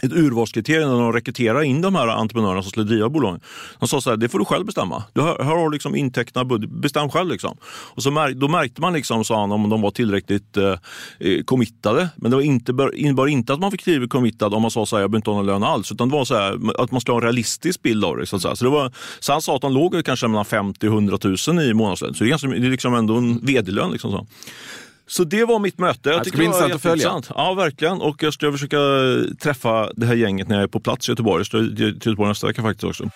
ett 0.03 0.13
urvalskriterium 0.13 0.91
när 0.91 1.01
de 1.01 1.13
rekryterar 1.13 1.63
in 1.63 1.81
de 1.81 1.95
här 1.95 2.09
entreprenörerna 2.09 2.63
som 2.63 2.71
skulle 2.71 2.87
driva 2.87 3.09
bolagen. 3.09 3.41
De 3.79 3.89
sa 3.89 4.01
så 4.01 4.11
här, 4.11 4.17
det 4.17 4.29
får 4.29 4.39
du 4.39 4.45
själv 4.45 4.67
bestämma. 4.67 5.05
Du 5.13 5.21
har, 5.21 5.39
här 5.39 5.57
har 5.57 5.65
du 5.65 5.73
liksom 5.73 5.95
intäkterna, 5.95 6.59
bestäm 6.59 7.11
själv. 7.11 7.31
Liksom. 7.31 7.57
Och 7.65 8.03
så 8.03 8.11
mär, 8.11 8.31
då 8.31 8.49
märkte 8.49 8.81
man, 8.81 8.93
liksom, 8.93 9.25
sa 9.25 9.41
han, 9.41 9.53
om 9.53 9.69
de 9.69 9.81
var 9.81 9.91
tillräckligt 9.91 10.57
eh, 10.57 10.77
eh 11.19 11.43
committade. 11.45 12.09
Men 12.17 12.31
det 12.31 12.37
var 12.37 12.43
inte, 12.43 12.91
innebar 12.95 13.27
inte 13.27 13.53
att 13.53 13.61
man 13.61 13.71
fick 13.71 13.81
skriva 13.81 14.07
committad 14.07 14.55
om 14.55 14.63
man 14.63 14.71
sa 14.71 14.87
så 14.87 14.97
här, 14.97 15.03
jag 15.03 15.11
behöver 15.11 15.19
inte 15.19 15.31
ha 15.31 15.37
någon 15.37 15.47
lön 15.47 15.63
alls. 15.63 15.93
Utan 15.93 16.09
det 16.09 16.17
var 16.17 16.25
så 16.25 16.35
här, 16.35 16.81
att 16.83 16.91
man 16.91 17.01
skulle 17.01 17.13
ha 17.13 17.21
en 17.21 17.25
realistisk 17.25 17.83
bild 17.83 18.05
av 18.05 18.17
det. 18.17 18.27
Så, 18.27 18.37
att 18.37 18.59
så, 18.59 18.65
det 18.65 18.71
var, 18.71 18.93
så 19.21 19.33
han 19.33 19.43
sa 19.43 19.57
att 19.57 19.63
de 19.63 19.73
låg 19.73 20.05
kanske 20.05 20.29
mellan 20.29 20.45
50 20.45 20.89
och 20.89 20.93
100 20.93 21.19
000 21.49 21.61
i 21.61 21.75
månadslön. 21.75 22.15
Så 22.15 22.25
det 22.25 22.29
är, 22.29 22.31
ganska, 22.31 22.49
det 22.49 22.67
är 22.67 22.71
liksom 22.71 22.95
ändå 22.95 23.17
en 23.17 23.47
vd-lön. 23.47 23.91
Liksom 23.91 24.11
så. 24.11 24.27
Så 25.07 25.25
det 25.25 25.45
var 25.45 25.59
mitt 25.59 25.79
möte. 25.79 26.11
Jag 26.11 26.21
det 26.21 26.29
ska 26.29 26.37
bli 26.37 26.47
intressant 26.47 26.75
att 26.75 26.83
följa. 26.83 27.23
Ja, 27.35 27.55
verkligen. 27.55 28.01
Och 28.01 28.23
jag 28.23 28.35
ska 28.35 28.53
försöka 28.53 28.79
träffa 29.43 29.91
det 29.97 30.07
här 30.07 30.15
gänget 30.15 30.49
när 30.49 30.57
jag 30.57 30.63
är 30.63 30.69
på 30.69 30.81
plats 30.81 31.09
i 31.09 31.13
Göteborg. 31.13 31.41
Jag 31.41 31.47
ska 31.47 31.59
till 31.59 31.95
Göteborg 32.05 32.29
nästa 32.29 32.47
vecka 32.47 32.63
faktiskt 32.63 32.85
också. 32.85 33.11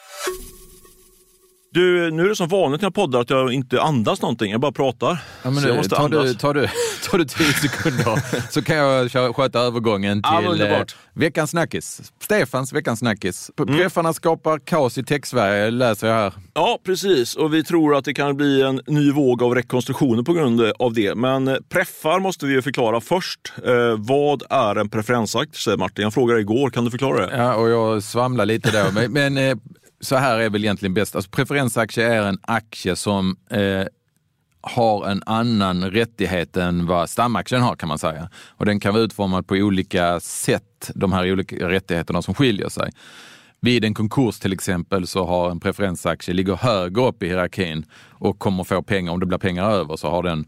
Du, 1.78 2.10
nu 2.10 2.24
är 2.24 2.28
det 2.28 2.36
som 2.36 2.48
vanligt 2.48 2.80
när 2.80 2.86
jag 2.86 2.94
poddar 2.94 3.20
att 3.20 3.30
jag 3.30 3.52
inte 3.52 3.82
andas 3.82 4.22
någonting, 4.22 4.52
jag 4.52 4.60
bara 4.60 4.72
pratar. 4.72 5.24
Ja, 5.42 5.50
men 5.50 5.62
nu, 5.62 5.82
tar, 5.82 6.08
du, 6.08 6.34
tar, 6.34 6.54
du, 6.54 6.68
tar 7.10 7.18
du 7.18 7.24
tio 7.24 7.52
sekunder 7.52 8.52
så 8.52 8.62
kan 8.62 8.76
jag 8.76 9.36
sköta 9.36 9.60
övergången 9.60 10.22
till 10.22 10.60
ja, 10.60 10.84
veckans 11.14 11.50
snackis. 11.50 12.12
Stefans 12.22 12.72
veckans 12.72 12.98
snackis. 12.98 13.50
Mm. 13.58 13.76
Preffarna 13.76 14.12
skapar 14.12 14.58
kaos 14.58 14.98
i 14.98 15.04
tech-Sverige, 15.04 15.70
läser 15.70 16.06
jag 16.06 16.14
här. 16.14 16.32
Ja, 16.54 16.78
precis. 16.84 17.36
Och 17.36 17.54
vi 17.54 17.64
tror 17.64 17.96
att 17.96 18.04
det 18.04 18.14
kan 18.14 18.36
bli 18.36 18.62
en 18.62 18.80
ny 18.86 19.12
våg 19.12 19.42
av 19.42 19.54
rekonstruktioner 19.54 20.22
på 20.22 20.32
grund 20.32 20.60
av 20.78 20.92
det. 20.92 21.14
Men 21.14 21.58
preffar 21.68 22.20
måste 22.20 22.46
vi 22.46 22.62
förklara 22.62 23.00
först. 23.00 23.52
Eh, 23.66 23.96
vad 23.98 24.42
är 24.50 24.76
en 24.76 24.88
preferensaktie, 24.88 25.76
Martin? 25.76 26.02
Jag 26.02 26.14
frågade 26.14 26.40
igår, 26.40 26.70
kan 26.70 26.84
du 26.84 26.90
förklara 26.90 27.26
det? 27.26 27.36
Ja, 27.36 27.54
och 27.54 27.68
jag 27.68 28.02
svamlar 28.02 28.46
lite 28.46 28.70
där. 28.70 28.90
men, 28.92 29.12
men 29.12 29.36
eh, 29.36 29.56
så 30.00 30.16
här 30.16 30.38
är 30.38 30.50
väl 30.50 30.64
egentligen 30.64 30.94
bäst. 30.94 31.16
Alltså, 31.16 31.30
preferensaktie 31.30 32.14
är 32.14 32.22
en 32.22 32.38
aktie 32.42 32.96
som 32.96 33.36
eh, 33.50 33.84
har 34.60 35.06
en 35.06 35.22
annan 35.26 35.90
rättighet 35.90 36.56
än 36.56 36.86
vad 36.86 37.10
stamaktien 37.10 37.62
har 37.62 37.76
kan 37.76 37.88
man 37.88 37.98
säga. 37.98 38.30
Och 38.48 38.66
den 38.66 38.80
kan 38.80 38.94
vara 38.94 39.04
utformad 39.04 39.46
på 39.46 39.54
olika 39.54 40.20
sätt, 40.20 40.90
de 40.94 41.12
här 41.12 41.32
olika 41.32 41.68
rättigheterna 41.68 42.22
som 42.22 42.34
skiljer 42.34 42.68
sig. 42.68 42.90
Vid 43.60 43.84
en 43.84 43.94
konkurs 43.94 44.38
till 44.38 44.52
exempel 44.52 45.06
så 45.06 45.24
har 45.24 45.50
en 45.50 45.60
preferensaktie 45.60 46.34
ligger 46.34 46.56
högre 46.56 47.02
upp 47.02 47.22
i 47.22 47.26
hierarkin 47.26 47.84
och 48.08 48.38
kommer 48.38 48.64
få 48.64 48.82
pengar, 48.82 49.12
om 49.12 49.20
det 49.20 49.26
blir 49.26 49.38
pengar 49.38 49.70
över 49.70 49.96
så 49.96 50.10
har 50.10 50.22
den 50.22 50.46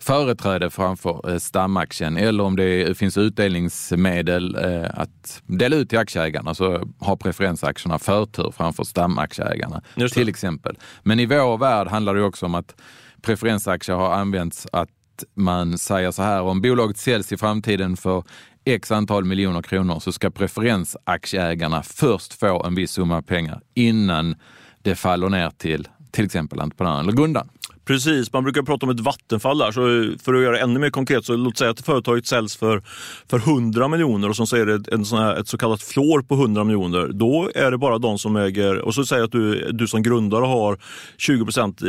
företräde 0.00 0.70
framför 0.70 1.30
eh, 1.30 1.38
stamaktien 1.38 2.16
eller 2.16 2.44
om 2.44 2.56
det 2.56 2.98
finns 2.98 3.18
utdelningsmedel 3.18 4.56
eh, 4.56 4.90
att 4.94 5.42
dela 5.46 5.76
ut 5.76 5.88
till 5.88 5.98
aktieägarna 5.98 6.54
så 6.54 6.88
har 6.98 7.16
preferensaktierna 7.16 7.98
förtur 7.98 8.52
framför 8.56 8.84
stamaktieägarna 8.84 9.82
till 10.12 10.28
exempel. 10.28 10.78
Men 11.02 11.20
i 11.20 11.26
vår 11.26 11.58
värld 11.58 11.88
handlar 11.88 12.14
det 12.14 12.22
också 12.22 12.46
om 12.46 12.54
att 12.54 12.74
preferensaktier 13.22 13.96
har 13.96 14.12
använts 14.12 14.66
att 14.72 14.88
man 15.34 15.78
säger 15.78 16.10
så 16.10 16.22
här, 16.22 16.42
om 16.42 16.60
bolaget 16.60 16.96
säljs 16.96 17.32
i 17.32 17.36
framtiden 17.36 17.96
för 17.96 18.24
x 18.64 18.90
antal 18.90 19.24
miljoner 19.24 19.62
kronor 19.62 20.00
så 20.00 20.12
ska 20.12 20.30
preferensaktieägarna 20.30 21.82
först 21.82 22.34
få 22.34 22.64
en 22.64 22.74
viss 22.74 22.90
summa 22.90 23.22
pengar 23.22 23.60
innan 23.74 24.36
det 24.82 24.94
faller 24.94 25.28
ner 25.28 25.50
till 25.50 25.88
till 26.10 26.24
exempel 26.24 26.60
entreprenören 26.60 27.00
eller 27.00 27.12
grundaren. 27.12 27.48
Precis, 27.84 28.32
man 28.32 28.44
brukar 28.44 28.62
prata 28.62 28.86
om 28.86 28.90
ett 28.90 29.00
vattenfall 29.00 29.58
där. 29.58 29.72
Så 29.72 29.80
för 30.24 30.34
att 30.34 30.42
göra 30.42 30.52
det 30.52 30.60
ännu 30.60 30.78
mer 30.78 30.90
konkret, 30.90 31.24
så 31.24 31.36
låt 31.36 31.58
säga 31.58 31.70
att 31.70 31.80
företaget 31.80 32.26
säljs 32.26 32.56
för, 32.56 32.82
för 33.30 33.38
100 33.38 33.88
miljoner 33.88 34.28
och 34.28 34.36
så 34.48 34.56
är 34.56 34.66
det 34.66 34.92
en 34.92 35.04
sån 35.04 35.18
här, 35.18 35.36
ett 35.36 35.48
så 35.48 35.58
kallat 35.58 35.82
floor 35.82 36.22
på 36.22 36.34
100 36.34 36.64
miljoner. 36.64 37.08
Då 37.12 37.50
är 37.54 37.70
det 37.70 37.78
bara 37.78 37.98
de 37.98 38.18
som 38.18 38.36
äger, 38.36 38.78
och 38.78 38.94
så 38.94 39.04
säger 39.04 39.24
att 39.24 39.32
du, 39.32 39.72
du 39.72 39.86
som 39.86 40.02
grundare 40.02 40.44
har 40.44 40.78
20 41.18 41.44
procent 41.44 41.82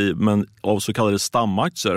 av 0.62 0.80
så 0.80 0.94
kallade 0.94 1.20
stamaktier. 1.20 1.96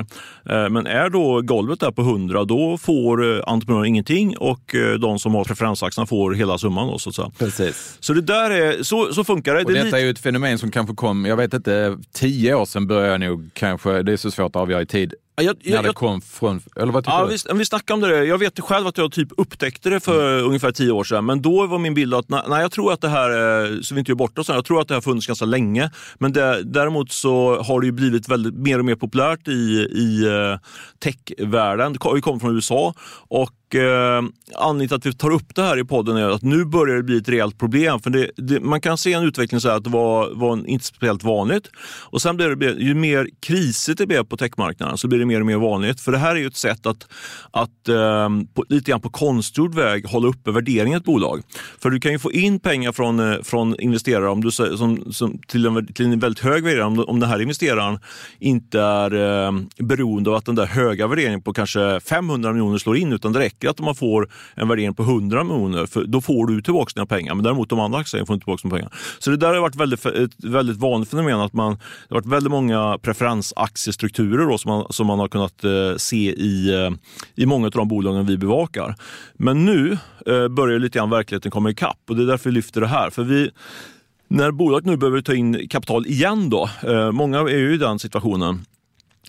Eh, 0.50 0.68
men 0.68 0.86
är 0.86 1.10
då 1.10 1.40
golvet 1.40 1.80
där 1.80 1.90
på 1.90 2.02
100, 2.02 2.44
då 2.44 2.78
får 2.78 3.36
eh, 3.36 3.42
entreprenören 3.46 3.86
ingenting 3.86 4.36
och 4.36 4.74
eh, 4.74 4.94
de 4.98 5.18
som 5.18 5.34
har 5.34 5.44
preferensaktierna 5.44 6.06
får 6.06 6.34
hela 6.34 6.58
summan. 6.58 6.88
Då, 6.88 6.98
så. 6.98 7.32
Precis. 7.38 7.96
så 8.00 8.12
det 8.12 8.20
där 8.20 8.50
är, 8.50 8.82
så, 8.82 9.12
så 9.12 9.24
funkar 9.24 9.54
det. 9.54 9.64
Och 9.64 9.72
detta 9.72 9.98
är 9.98 10.04
ju 10.04 10.10
ett 10.10 10.18
fenomen 10.18 10.58
som 10.58 10.70
kanske 10.70 10.94
kom, 10.94 11.24
jag 11.24 11.36
vet 11.36 11.54
inte, 11.54 11.98
tio 12.12 12.54
år 12.54 12.64
sedan 12.64 12.86
började 12.86 13.08
jag 13.08 13.20
nog 13.20 13.50
kanske 13.54 13.83
det 13.84 14.12
är 14.12 14.16
så 14.16 14.30
svårt 14.30 14.56
att 14.56 14.62
avgöra 14.62 14.82
i 14.82 14.86
tid. 14.86 15.14
Jag, 15.36 15.56
jag, 15.62 15.74
när 15.74 15.82
det 15.82 15.94
kom 15.94 16.20
från, 16.20 16.60
eller 16.76 16.92
vad 16.92 17.04
ja, 17.06 17.24
vi, 17.24 17.36
vi 17.54 17.64
snackade 17.64 17.94
om 17.94 18.10
det. 18.10 18.24
Jag 18.24 18.38
vet 18.38 18.60
själv 18.60 18.86
att 18.86 18.98
jag 18.98 19.12
typ 19.12 19.28
upptäckte 19.36 19.90
det 19.90 20.00
för 20.00 20.32
mm. 20.34 20.46
ungefär 20.46 20.72
tio 20.72 20.92
år 20.92 21.04
sedan. 21.04 21.26
Men 21.26 21.42
då 21.42 21.66
var 21.66 21.78
min 21.78 21.94
bild 21.94 22.14
att 22.14 22.28
nej, 22.28 22.42
jag 22.48 22.72
tror 22.72 22.92
att 22.92 23.00
det 23.00 23.08
här, 23.08 23.82
så 23.82 23.94
vi 23.94 23.98
inte 23.98 24.10
gör 24.10 24.16
bort 24.16 24.38
oss, 24.38 24.48
jag 24.48 24.64
tror 24.64 24.80
att 24.80 24.88
det 24.88 24.94
har 24.94 25.00
funnits 25.00 25.26
ganska 25.26 25.44
länge. 25.44 25.90
Men 26.18 26.32
det, 26.32 26.62
däremot 26.62 27.12
så 27.12 27.62
har 27.62 27.80
det 27.80 27.86
ju 27.86 27.92
blivit 27.92 28.28
väldigt, 28.28 28.54
mer 28.54 28.78
och 28.78 28.84
mer 28.84 28.94
populärt 28.94 29.48
i, 29.48 29.88
i 29.92 30.26
uh, 30.26 30.58
techvärlden. 30.98 31.92
Det 31.92 31.98
kommer 31.98 32.38
från 32.38 32.54
USA 32.54 32.94
och 33.28 33.50
eh, 33.74 34.22
anledningen 34.54 34.88
till 34.88 34.96
att 34.96 35.06
vi 35.06 35.18
tar 35.18 35.30
upp 35.30 35.54
det 35.54 35.62
här 35.62 35.78
i 35.78 35.84
podden 35.84 36.16
är 36.16 36.28
att 36.28 36.42
nu 36.42 36.64
börjar 36.64 36.96
det 36.96 37.02
bli 37.02 37.18
ett 37.18 37.28
reellt 37.28 37.58
problem. 37.58 38.00
För 38.00 38.10
det, 38.10 38.30
det, 38.36 38.60
man 38.60 38.80
kan 38.80 38.98
se 38.98 39.12
en 39.12 39.24
utveckling 39.24 39.60
så 39.60 39.68
att 39.68 39.84
det 39.84 39.90
var, 39.90 40.30
var 40.34 40.68
inte 40.68 40.84
speciellt 40.84 41.24
vanligt. 41.24 41.70
Och 42.02 42.22
sen 42.22 42.36
blir 42.36 42.56
det, 42.56 42.70
ju 42.70 42.94
mer 42.94 43.28
krisigt 43.40 43.98
det 43.98 44.06
blir 44.06 44.22
på 44.22 44.36
techmarknaden 44.36 44.98
så 44.98 45.08
blir 45.08 45.18
det 45.18 45.26
mer 45.26 45.40
och 45.40 45.46
mer 45.46 45.56
vanligt. 45.56 46.00
För 46.00 46.12
det 46.12 46.18
här 46.18 46.30
är 46.36 46.40
ju 46.40 46.46
ett 46.46 46.56
sätt 46.56 46.86
att, 46.86 47.06
att 47.50 47.88
eh, 47.88 48.28
på, 48.54 48.64
lite 48.68 48.90
grann 48.90 49.00
på 49.00 49.10
konstgjord 49.10 49.74
väg 49.74 50.06
hålla 50.06 50.28
uppe 50.28 50.50
värderingen 50.50 50.94
i 50.94 50.96
ett 50.96 51.04
bolag. 51.04 51.42
För 51.78 51.90
du 51.90 52.00
kan 52.00 52.12
ju 52.12 52.18
få 52.18 52.32
in 52.32 52.60
pengar 52.60 52.92
från, 52.92 53.32
eh, 53.32 53.42
från 53.42 53.80
investerare 53.80 54.28
om 54.28 54.44
du, 54.44 54.50
som, 54.50 55.12
som, 55.12 55.38
till, 55.38 55.66
en, 55.66 55.86
till 55.86 56.06
en 56.06 56.18
väldigt 56.18 56.44
hög 56.44 56.64
värdering. 56.64 56.84
Om, 56.84 56.98
om 56.98 57.20
den 57.20 57.28
här 57.28 57.42
investeraren 57.42 57.98
inte 58.38 58.80
är 58.80 59.14
eh, 59.46 59.52
beroende 59.78 60.30
av 60.30 60.36
att 60.36 60.44
den 60.44 60.54
där 60.54 60.66
höga 60.66 61.06
värderingen 61.06 61.42
på 61.42 61.52
kanske 61.52 62.00
500 62.00 62.52
miljoner 62.52 62.78
slår 62.78 62.96
in, 62.96 63.12
utan 63.12 63.32
det 63.32 63.38
räcker 63.38 63.63
att 63.70 63.80
man 63.80 63.94
får 63.94 64.28
en 64.54 64.68
värdering 64.68 64.94
på 64.94 65.02
100 65.02 65.44
miljoner, 65.44 65.86
för 65.86 66.04
då 66.04 66.20
får 66.20 66.46
du 66.46 66.62
tillbaka 66.62 66.90
dina 66.94 67.06
pengar. 67.06 67.34
Men 67.34 67.44
däremot 67.44 67.68
de 67.68 67.80
andra 67.80 67.98
aktierna 67.98 68.26
får 68.26 68.34
inte 68.34 68.44
tillbaka 68.44 68.60
sina 68.60 68.74
pengar. 68.74 68.92
Så 69.18 69.30
det 69.30 69.36
där 69.36 69.54
har 69.54 69.60
varit 69.60 69.76
väldigt, 69.76 70.06
ett 70.06 70.44
väldigt 70.44 70.76
vanligt 70.76 71.10
fenomen. 71.10 71.40
att 71.40 71.52
man, 71.52 71.72
Det 71.72 72.14
har 72.14 72.20
varit 72.20 72.26
väldigt 72.26 72.50
många 72.50 72.98
preferensaktiestrukturer 73.02 74.46
då, 74.46 74.58
som, 74.58 74.68
man, 74.68 74.86
som 74.90 75.06
man 75.06 75.18
har 75.18 75.28
kunnat 75.28 75.64
eh, 75.64 75.96
se 75.96 76.32
i, 76.32 76.74
eh, 76.74 76.90
i 77.34 77.46
många 77.46 77.66
av 77.66 77.70
de 77.70 77.88
bolagen 77.88 78.26
vi 78.26 78.38
bevakar. 78.38 78.94
Men 79.34 79.64
nu 79.64 79.98
eh, 80.26 80.48
börjar 80.48 80.78
lite 80.78 80.98
grann 80.98 81.10
verkligheten 81.10 81.50
komma 81.50 81.70
ikapp 81.70 81.98
och 82.08 82.16
det 82.16 82.22
är 82.22 82.26
därför 82.26 82.50
vi 82.50 82.54
lyfter 82.54 82.80
det 82.80 82.86
här. 82.86 83.10
För 83.10 83.22
vi, 83.22 83.50
när 84.28 84.50
bolaget 84.50 84.86
nu 84.86 84.96
behöver 84.96 85.20
ta 85.20 85.34
in 85.34 85.68
kapital 85.68 86.06
igen, 86.06 86.50
då, 86.50 86.70
eh, 86.82 87.12
många 87.12 87.38
är 87.38 87.58
ju 87.58 87.74
i 87.74 87.78
den 87.78 87.98
situationen, 87.98 88.64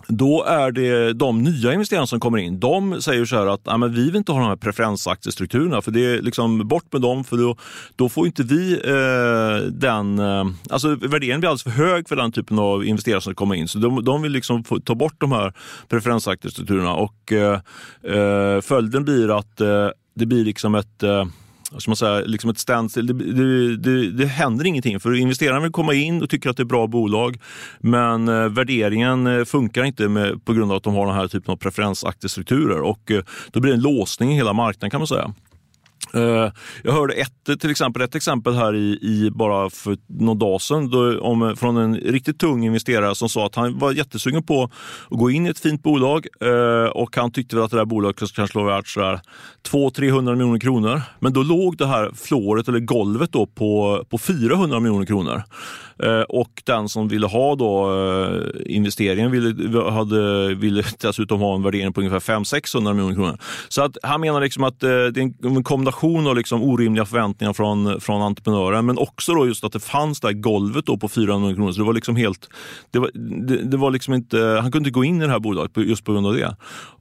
då 0.08 0.44
är 0.44 0.72
det 0.72 1.14
de 1.14 1.44
nya 1.44 1.74
investerarna 1.74 2.08
som 2.08 2.20
kommer 2.20 2.38
in. 2.38 2.60
De 2.60 3.02
säger 3.02 3.26
så 3.26 3.36
här 3.36 3.48
att 3.48 3.80
men 3.80 3.94
vi 3.94 4.06
vill 4.06 4.16
inte 4.16 4.32
ha 4.32 4.40
de 4.40 4.48
här 4.48 4.56
preferensaktiestrukturerna 4.56 5.82
för 5.82 5.92
det 5.92 6.06
är 6.06 6.22
liksom 6.22 6.68
bort 6.68 6.94
med 6.94 7.02
dem 7.02 7.24
för 7.24 7.38
då, 7.38 7.56
då 7.96 8.10
får 8.10 8.26
inte 8.26 8.44
vi 8.44 8.74
eh, 8.74 9.68
den... 9.72 10.20
Eh, 10.20 10.46
alltså 10.70 10.88
värderingen 10.96 11.40
blir 11.40 11.50
alldeles 11.50 11.64
för 11.64 11.70
hög 11.70 12.10
för 12.10 12.16
den 12.16 12.32
typen 12.32 12.60
av 12.60 12.86
investerare 12.86 13.22
som 13.22 13.36
kommer 13.36 13.56
in. 13.56 13.68
Så 13.68 13.78
de, 13.78 14.04
de 14.04 14.22
vill 14.22 14.32
liksom 14.32 14.64
få, 14.64 14.80
ta 14.80 14.96
bort 14.96 15.16
de 15.18 15.32
här 15.32 15.54
preferensaktiestrukturerna 15.90 16.94
och 16.94 17.32
eh, 17.32 17.60
eh 18.04 18.62
följden 18.62 19.04
blir 19.04 19.38
att 19.38 19.62
eh, 19.62 19.88
det 20.16 20.26
blir 20.26 20.46
liksom 20.46 20.76
ett 20.76 21.04
eh, 21.04 21.26
ska 21.82 21.92
man 21.92 21.96
säga, 21.96 22.20
liksom 22.26 22.50
ett 22.50 22.60
standstill. 22.60 23.08
Det, 23.08 23.14
det, 23.14 23.78
det, 23.78 24.12
det, 24.12 24.26
händer 24.26 24.66
ingenting 24.66 25.00
för 25.00 25.14
investeraren 25.14 25.64
vill 25.64 25.72
komma 25.72 25.94
in 25.94 26.24
och 26.24 26.30
tycker 26.30 26.50
att 26.50 26.58
det 26.58 26.64
är 26.64 26.66
bra 26.66 26.88
bolag. 26.88 27.40
Men 27.80 28.28
eh, 28.28 28.50
värderingen 28.50 29.28
eh, 29.28 29.46
funkar 29.46 29.84
inte 29.84 30.08
med, 30.08 30.46
på 30.46 30.54
grund 30.54 30.72
av 30.72 30.78
att 30.78 30.84
de 30.84 30.96
har 30.96 31.06
den 31.06 31.16
här 31.16 31.28
typen 31.28 31.52
av 31.52 31.58
preferensaktiestrukturer 31.58 32.82
och 32.82 33.12
eh, 33.12 33.22
då 33.52 33.60
blir 33.60 33.72
det 33.72 33.78
en 33.78 33.82
låsning 33.82 34.32
i 34.32 34.36
hela 34.36 34.54
marknaden 34.54 34.90
kan 34.90 35.00
man 35.00 35.08
säga. 35.08 35.34
Eh, 36.14 36.52
jag 36.84 36.92
hörde 36.92 37.14
ett, 37.14 37.60
till 37.60 37.72
exempel, 37.72 38.02
ett 38.02 38.16
exempel 38.16 38.54
här 38.54 38.76
i, 38.76 39.00
i 39.02 39.30
bara 39.32 39.70
för 39.70 39.98
någon 40.08 40.40
dag 40.40 40.62
sedan 40.62 40.90
då, 40.90 41.20
om, 41.20 41.56
från 41.58 41.78
en 41.78 41.96
riktigt 41.96 42.40
tung 42.40 42.66
investerare 42.66 43.16
som 43.16 43.30
sa 43.30 43.46
att 43.46 43.56
han 43.56 43.80
var 43.80 43.92
jättesugen 43.92 44.44
på 44.44 44.64
att 45.10 45.20
gå 45.20 45.32
in 45.32 45.46
i 45.46 45.50
ett 45.50 45.60
fint 45.60 45.84
bolag 45.84 46.28
eh, 46.42 46.90
och 46.90 47.18
han 47.18 47.32
tyckte 47.32 47.56
väl 47.56 47.66
att 47.66 47.72
det 47.72 47.78
där 47.78 47.86
bolaget 47.86 48.34
kanske 48.36 48.60
var 48.60 48.66
värt 48.66 49.22
200-300 49.72 50.36
miljoner 50.36 50.60
kronor. 50.60 51.02
Men 51.20 51.34
då 51.34 51.44
låg 51.44 51.78
det 51.78 51.88
här 51.88 52.12
flåret 52.16 52.68
eller 52.68 52.80
golvet 52.80 53.32
då 53.32 53.46
på, 53.46 54.04
på 54.10 54.18
400 54.18 54.80
miljoner 54.80 55.06
kronor. 55.06 55.44
Eh, 56.04 56.22
och 56.22 56.62
den 56.66 56.90
som 56.90 57.08
ville 57.08 57.28
ha 57.28 57.56
då 57.56 57.94
eh, 57.94 58.76
investeringen 58.76 59.32
ville, 59.32 59.82
hade, 59.92 60.56
ville 60.56 60.84
dessutom 61.02 61.40
ha 61.40 61.56
en 61.56 61.64
värdering 61.64 61.94
på 61.94 62.02
ungefär 62.02 62.20
500-600 62.20 62.94
miljoner 62.94 63.16
kronor. 63.16 63.38
Så 63.70 63.82
att 63.82 63.98
han 64.04 64.22
menar 64.22 64.42
liksom 64.42 64.64
att 64.64 64.84
eh, 64.84 64.90
det 64.90 65.20
är 65.20 65.48
en 65.48 65.64
kombination 65.64 66.28
av 66.28 66.36
liksom 66.36 66.64
orimliga 66.64 67.06
förväntningar 67.06 67.54
från, 67.54 68.02
från 68.02 68.22
entreprenören 68.22 68.86
men 68.86 68.98
också 68.98 69.34
då 69.34 69.48
just 69.48 69.64
att 69.64 69.74
det 69.74 69.80
fanns 69.80 70.20
det 70.20 70.28
här 70.28 70.34
golvet 70.34 70.86
då 70.86 70.98
på 70.98 71.10
400 71.10 71.36
miljoner 71.36 71.56
kronor. 71.56 71.72
Så 71.72 71.80
det 71.80 71.86
var 71.86 71.94
liksom 71.94 72.16
helt, 72.16 72.50
det 72.92 73.00
var, 73.00 73.12
det, 73.48 73.64
det 73.64 73.78
var 73.78 73.92
liksom 73.92 74.14
inte, 74.14 74.40
han 74.62 74.72
kunde 74.72 74.78
inte 74.78 74.92
gå 74.92 75.04
in 75.04 75.22
i 75.22 75.26
det 75.26 75.32
här 75.32 75.40
bolaget 75.40 75.78
just 75.78 76.04
på 76.04 76.14
grund 76.14 76.28
av 76.28 76.34
det. 76.34 76.56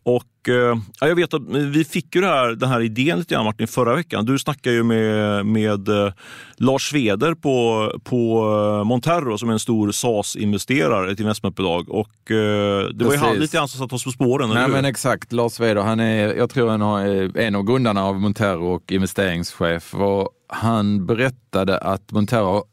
Och 0.04 0.24
Eh, 0.48 0.78
ja, 1.00 1.08
jag 1.08 1.14
vet 1.14 1.34
att 1.34 1.42
vi 1.48 1.84
fick 1.84 2.14
ju 2.14 2.24
här, 2.24 2.48
den 2.48 2.68
här 2.68 2.80
idén 2.80 3.18
lite 3.18 3.34
grann 3.34 3.44
Martin 3.44 3.68
förra 3.68 3.94
veckan. 3.94 4.24
Du 4.24 4.38
snackade 4.38 4.76
ju 4.76 4.82
med, 4.82 5.46
med 5.46 5.88
eh, 5.88 6.12
Lars 6.56 6.90
Sveder 6.90 7.34
på, 7.34 7.90
på 8.04 8.44
eh, 8.80 8.84
Monterro 8.84 9.38
som 9.38 9.48
är 9.48 9.52
en 9.52 9.58
stor 9.58 9.92
SAS-investerare, 9.92 11.12
ett 11.12 11.20
investmentbolag. 11.20 11.88
Och 11.88 12.10
det 12.24 12.86
Precis. 12.98 13.06
var 13.06 13.12
ju 13.12 13.18
han 13.18 13.36
lite 13.36 13.56
grann 13.56 13.68
som 13.68 13.80
satt 13.80 13.92
oss 13.92 14.04
på 14.04 14.10
spåren. 14.10 14.50
Nej, 14.50 14.68
men 14.68 14.84
exakt, 14.84 15.32
Lars 15.32 15.52
Sveder, 15.52 15.82
han 15.82 16.00
är, 16.00 16.34
jag 16.34 16.50
tror 16.50 16.70
han 16.70 16.82
är 16.82 17.38
en 17.38 17.54
av 17.54 17.62
grundarna 17.62 18.04
av 18.04 18.20
Montero 18.20 18.74
och 18.74 18.92
investeringschef. 18.92 19.94
Och 19.94 20.28
han 20.48 21.06
berättade 21.06 21.78
att 21.78 22.12
Montero 22.12 22.64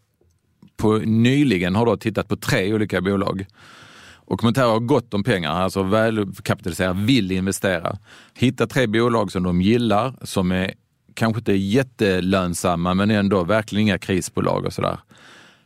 på, 0.77 0.97
nyligen 0.97 1.75
har 1.75 1.85
då 1.85 1.97
tittat 1.97 2.27
på 2.27 2.35
tre 2.35 2.73
olika 2.73 3.01
bolag 3.01 3.45
och 4.31 4.43
Montero 4.43 4.69
har 4.69 4.79
gott 4.79 5.13
om 5.13 5.23
pengar, 5.23 5.51
alltså 5.51 5.83
välkapitaliserade, 5.83 7.05
vill 7.05 7.31
investera. 7.31 7.97
Hitta 8.33 8.67
tre 8.67 8.87
bolag 8.87 9.31
som 9.31 9.43
de 9.43 9.61
gillar, 9.61 10.13
som 10.21 10.51
är 10.51 10.73
kanske 11.13 11.39
inte 11.39 11.53
jättelönsamma 11.53 12.93
men 12.93 13.11
ändå 13.11 13.43
verkligen 13.43 13.81
inga 13.81 13.97
krisbolag 13.97 14.65
och 14.65 14.73
sådär. 14.73 14.99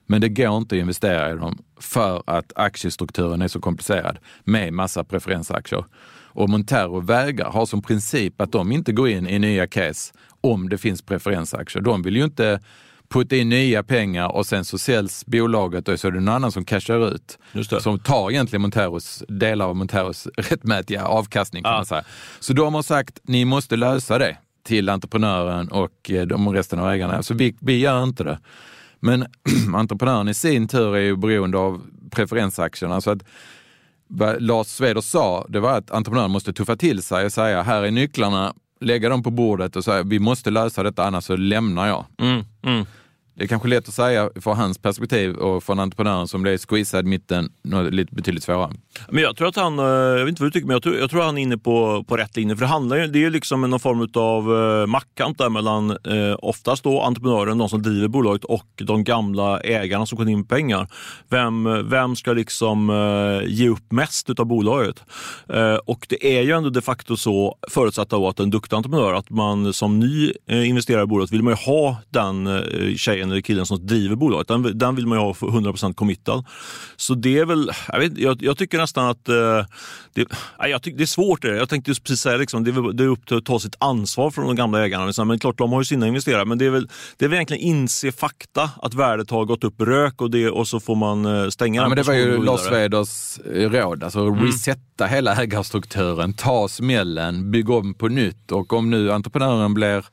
Men 0.05 0.21
det 0.21 0.29
går 0.29 0.57
inte 0.57 0.75
att 0.75 0.79
investera 0.79 1.31
i 1.31 1.35
dem 1.35 1.57
för 1.79 2.23
att 2.25 2.51
aktiestrukturen 2.55 3.41
är 3.41 3.47
så 3.47 3.59
komplicerad 3.59 4.17
med 4.43 4.73
massa 4.73 5.03
preferensaktier. 5.03 5.85
Och 6.23 6.49
Montero 6.49 6.99
vägrar, 6.99 7.51
har 7.51 7.65
som 7.65 7.81
princip 7.81 8.41
att 8.41 8.51
de 8.51 8.71
inte 8.71 8.91
går 8.91 9.09
in 9.09 9.27
i 9.27 9.39
nya 9.39 9.67
case 9.67 10.13
om 10.41 10.69
det 10.69 10.77
finns 10.77 11.01
preferensaktier. 11.01 11.83
De 11.83 12.01
vill 12.01 12.15
ju 12.15 12.23
inte 12.23 12.59
putta 13.09 13.35
in 13.35 13.49
nya 13.49 13.83
pengar 13.83 14.35
och 14.35 14.45
sen 14.45 14.65
så 14.65 14.77
säljs 14.77 15.25
bolaget 15.25 15.87
och 15.87 15.99
så 15.99 16.07
är 16.07 16.11
det 16.11 16.19
någon 16.19 16.35
annan 16.35 16.51
som 16.51 16.65
cashar 16.65 17.13
ut. 17.15 17.37
Som 17.79 17.99
tar 17.99 18.31
egentligen 18.31 18.61
Monteros, 18.61 19.23
delar 19.27 19.65
av 19.65 19.75
Monteros 19.75 20.27
rättmätiga 20.37 21.05
avkastning 21.05 21.63
kan 21.63 21.71
ja. 21.71 21.77
man 21.77 21.85
säga. 21.85 22.03
Så 22.39 22.53
de 22.53 22.73
har 22.73 22.81
sagt, 22.81 23.19
ni 23.23 23.45
måste 23.45 23.75
lösa 23.75 24.17
det 24.17 24.37
till 24.63 24.89
entreprenören 24.89 25.67
och 25.67 26.11
eh, 26.11 26.25
de 26.25 26.53
resten 26.53 26.79
av 26.79 26.91
ägarna. 26.91 27.23
Så 27.23 27.33
vi, 27.33 27.55
vi 27.59 27.77
gör 27.77 28.03
inte 28.03 28.23
det. 28.23 28.39
Men 28.99 29.25
entreprenören 29.75 30.27
i 30.27 30.33
sin 30.33 30.67
tur 30.67 30.95
är 30.95 31.01
ju 31.01 31.15
beroende 31.15 31.57
av 31.57 31.81
preferensaktierna. 32.11 33.01
Så 33.01 33.11
att 33.11 33.23
vad 34.07 34.41
Lars 34.41 34.67
Sveder 34.67 35.01
sa, 35.01 35.45
det 35.49 35.59
var 35.59 35.77
att 35.77 35.91
entreprenören 35.91 36.31
måste 36.31 36.53
tuffa 36.53 36.75
till 36.75 37.03
sig 37.03 37.25
och 37.25 37.31
säga, 37.31 37.61
här 37.63 37.83
är 37.83 37.91
nycklarna, 37.91 38.53
lägga 38.79 39.09
dem 39.09 39.23
på 39.23 39.31
bordet 39.31 39.75
och 39.75 39.83
säga, 39.83 40.03
vi 40.03 40.19
måste 40.19 40.51
lösa 40.51 40.83
detta 40.83 41.03
annars 41.03 41.23
så 41.23 41.35
lämnar 41.35 41.87
jag. 41.87 42.05
Mm, 42.17 42.45
mm. 42.61 42.85
Det 43.37 43.43
är 43.43 43.47
kanske 43.47 43.67
lätt 43.67 43.87
att 43.87 43.93
säga 43.93 44.29
från 44.35 44.57
hans 44.57 44.77
perspektiv 44.77 45.35
och 45.35 45.63
från 45.63 45.79
entreprenören 45.79 46.27
som 46.27 46.41
blev 46.41 46.57
squeezad 46.57 47.05
mitten, 47.05 47.49
lite 47.91 48.15
betydligt 48.15 48.43
svårare. 48.43 48.71
Men 49.09 49.23
jag 49.23 49.35
tror 49.35 49.47
att 49.47 49.55
han, 49.55 49.79
eh, 49.79 49.85
jag 49.85 50.19
vet 50.19 50.29
inte 50.29 50.41
vad 50.41 50.47
du 50.47 50.51
tycker, 50.51 50.67
men 50.67 50.73
jag 50.73 50.83
tror, 50.83 50.95
jag 50.95 51.09
tror 51.09 51.19
att 51.19 51.25
han 51.25 51.37
är 51.37 51.41
inne 51.41 51.57
på, 51.57 52.03
på 52.07 52.17
rätt 52.17 52.37
linje. 52.37 52.55
För 52.55 52.61
det 52.61 52.67
handlar 52.67 52.97
ju, 52.97 53.07
det 53.07 53.25
är 53.25 53.29
liksom 53.29 53.61
någon 53.61 53.79
form 53.79 54.09
av 54.13 54.57
eh, 54.81 54.87
maktkamp 54.87 55.37
där 55.37 55.49
mellan 55.49 55.91
eh, 55.91 56.35
oftast 56.39 56.83
då 56.83 57.01
entreprenören, 57.01 57.57
de 57.57 57.69
som 57.69 57.81
driver 57.81 58.07
bolaget 58.07 58.43
och 58.43 58.67
de 58.75 59.03
gamla 59.03 59.59
ägarna 59.59 60.05
som 60.05 60.17
går 60.17 60.29
in 60.29 60.45
pengar. 60.45 60.87
Vem, 61.29 61.89
vem 61.89 62.15
ska 62.15 62.33
liksom 62.33 62.91
ge 63.47 63.69
upp 63.69 63.91
mest 63.91 64.29
utav 64.29 64.45
bolaget? 64.45 65.03
Och 65.85 66.05
det 66.09 66.37
är 66.37 66.41
ju 66.41 66.51
ändå 66.51 66.69
de 66.69 66.81
facto 66.81 67.17
så, 67.17 67.57
förutsatt 67.71 68.13
att 68.13 68.39
en 68.39 68.49
duktig 68.49 68.75
entreprenör, 68.75 69.13
att 69.13 69.29
man 69.29 69.73
som 69.73 69.99
ny 69.99 70.33
investerare 70.47 71.03
i 71.03 71.05
bolaget 71.05 71.31
vill 71.31 71.43
man 71.43 71.53
ju 71.53 71.73
ha 71.73 71.97
den 72.09 72.63
tjejen 72.97 73.24
eller 73.31 73.41
killen 73.41 73.65
som 73.65 73.87
driver 73.87 74.15
bolaget. 74.15 74.47
Den, 74.47 74.77
den 74.77 74.95
vill 74.95 75.07
man 75.07 75.17
ju 75.17 75.23
ha 75.23 75.33
100% 75.33 75.93
committad. 75.93 76.45
Så 76.95 77.13
det 77.13 77.39
är 77.39 77.45
väl, 77.45 77.71
jag, 77.87 77.99
vet, 77.99 78.17
jag, 78.17 78.43
jag 78.43 78.57
tycker 78.57 78.77
nästan 78.77 79.09
att 79.09 79.29
eh, 79.29 79.65
det, 80.13 80.25
jag 80.59 80.81
tycker 80.81 80.97
det 80.97 81.03
är 81.03 81.05
svårt. 81.05 81.41
Det. 81.41 81.57
Jag 81.57 81.69
tänkte 81.69 81.91
just 81.91 82.03
precis 82.03 82.19
säga 82.19 82.37
liksom, 82.37 82.63
det, 82.63 82.71
är, 82.71 82.93
det 82.93 83.03
är 83.03 83.07
upp 83.07 83.25
till 83.25 83.37
att 83.37 83.45
ta 83.45 83.59
sitt 83.59 83.75
ansvar 83.79 84.31
från 84.31 84.45
de 84.45 84.55
gamla 84.55 84.85
ägarna. 84.85 85.05
Liksom. 85.05 85.27
Men 85.27 85.39
klart, 85.39 85.57
de 85.57 85.71
har 85.71 85.81
ju 85.81 85.85
sina 85.85 86.07
investerare. 86.07 86.45
Men 86.45 86.57
det 86.57 86.65
är 86.65 86.69
väl, 86.69 86.89
det 87.17 87.25
är 87.25 87.29
väl 87.29 87.35
egentligen 87.35 87.63
inse 87.63 88.11
fakta, 88.11 88.69
att 88.81 88.93
värdet 88.93 89.29
har 89.29 89.45
gått 89.45 89.63
upp 89.63 89.81
rök 89.81 90.21
och, 90.21 90.31
det, 90.31 90.49
och 90.49 90.67
så 90.67 90.79
får 90.79 90.95
man 90.95 91.25
eh, 91.25 91.49
stänga 91.49 91.81
ja, 91.81 91.87
men 91.87 91.95
Det 91.95 92.03
var 92.03 92.13
ju 92.13 92.43
Lars 92.43 92.71
Veders 92.71 93.39
eh, 93.39 93.69
råd, 93.69 94.03
alltså 94.03 94.19
mm. 94.19 94.45
resetta 94.45 95.05
hela 95.05 95.35
ägarstrukturen, 95.35 96.33
ta 96.33 96.67
smällen, 96.67 97.51
bygga 97.51 97.73
om 97.73 97.93
på 97.93 98.07
nytt 98.07 98.51
och 98.51 98.73
om 98.73 98.89
nu 98.89 99.11
entreprenören 99.11 99.73
blir 99.73 100.05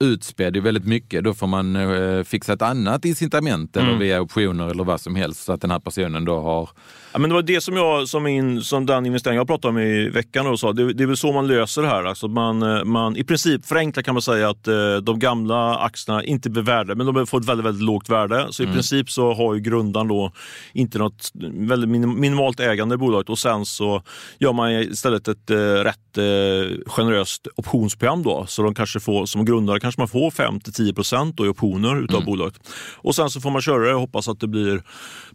utspädd 0.00 0.56
i 0.56 0.60
väldigt 0.60 0.86
mycket, 0.86 1.24
då 1.24 1.34
får 1.34 1.46
man 1.46 1.76
eh, 1.76 2.22
fixa 2.22 2.52
ett 2.52 2.62
annat 2.62 3.04
incitament 3.04 3.76
eller 3.76 3.88
mm. 3.88 3.98
via 3.98 4.20
optioner 4.20 4.68
eller 4.68 4.84
vad 4.84 5.00
som 5.00 5.14
helst 5.14 5.44
så 5.44 5.52
att 5.52 5.60
den 5.60 5.70
här 5.70 5.80
personen 5.80 6.24
då 6.24 6.40
har 6.40 6.68
Ja, 7.16 7.20
men 7.20 7.30
det 7.30 7.34
var 7.34 7.42
det 7.42 7.60
som 7.60 7.76
jag, 7.76 8.08
som, 8.08 8.26
in, 8.26 8.62
som 8.62 8.86
den 8.86 9.06
investering 9.06 9.36
jag 9.36 9.46
pratade 9.46 9.72
om 9.72 9.78
i 9.78 10.08
veckan, 10.08 10.46
och 10.46 10.60
sa. 10.60 10.72
Det, 10.72 10.92
det 10.92 11.02
är 11.02 11.06
väl 11.06 11.16
så 11.16 11.32
man 11.32 11.46
löser 11.46 11.82
det 11.82 11.88
här. 11.88 12.04
Alltså 12.04 12.28
man, 12.28 12.62
eh, 12.62 12.84
man, 12.84 13.16
I 13.16 13.24
princip 13.24 13.66
förenklat 13.66 14.04
kan 14.04 14.14
man 14.14 14.22
säga 14.22 14.50
att 14.50 14.68
eh, 14.68 14.96
de 14.96 15.18
gamla 15.18 15.76
aktierna 15.76 16.24
inte 16.24 16.50
blir 16.50 16.62
värde, 16.62 16.94
men 16.94 17.06
de 17.06 17.26
får 17.26 17.40
ett 17.40 17.48
väldigt, 17.48 17.66
väldigt 17.66 17.82
lågt 17.82 18.08
värde. 18.08 18.46
Så 18.50 18.62
mm. 18.62 18.72
i 18.72 18.74
princip 18.74 19.10
så 19.10 19.34
har 19.34 19.54
ju 19.54 19.60
grundaren 19.60 20.08
då 20.08 20.32
inte 20.72 20.98
något 20.98 21.30
väldigt 21.52 21.90
minimalt 21.90 22.60
ägande 22.60 22.94
i 22.94 22.98
bolaget 22.98 23.28
och 23.28 23.38
sen 23.38 23.66
så 23.66 24.02
gör 24.38 24.52
man 24.52 24.70
istället 24.70 25.28
ett 25.28 25.50
eh, 25.50 25.56
rätt 25.56 26.18
eh, 26.18 26.78
generöst 26.86 27.46
optionsprogram 27.56 28.22
då. 28.22 28.46
Så 28.46 28.62
de 28.62 28.74
kanske 28.74 29.00
får, 29.00 29.26
som 29.26 29.44
grundare 29.44 29.80
kanske 29.86 30.00
man 30.00 30.08
får 30.08 30.30
5-10 30.30 31.44
i 31.44 31.48
optioner 31.48 32.04
utav 32.04 32.16
mm. 32.16 32.26
bolaget. 32.26 32.60
Och 32.96 33.14
sen 33.14 33.30
så 33.30 33.40
får 33.40 33.50
man 33.50 33.62
köra 33.62 33.88
det 33.88 33.94
och 33.94 34.00
hoppas 34.00 34.28
att 34.28 34.40
det 34.40 34.46
blir, 34.46 34.82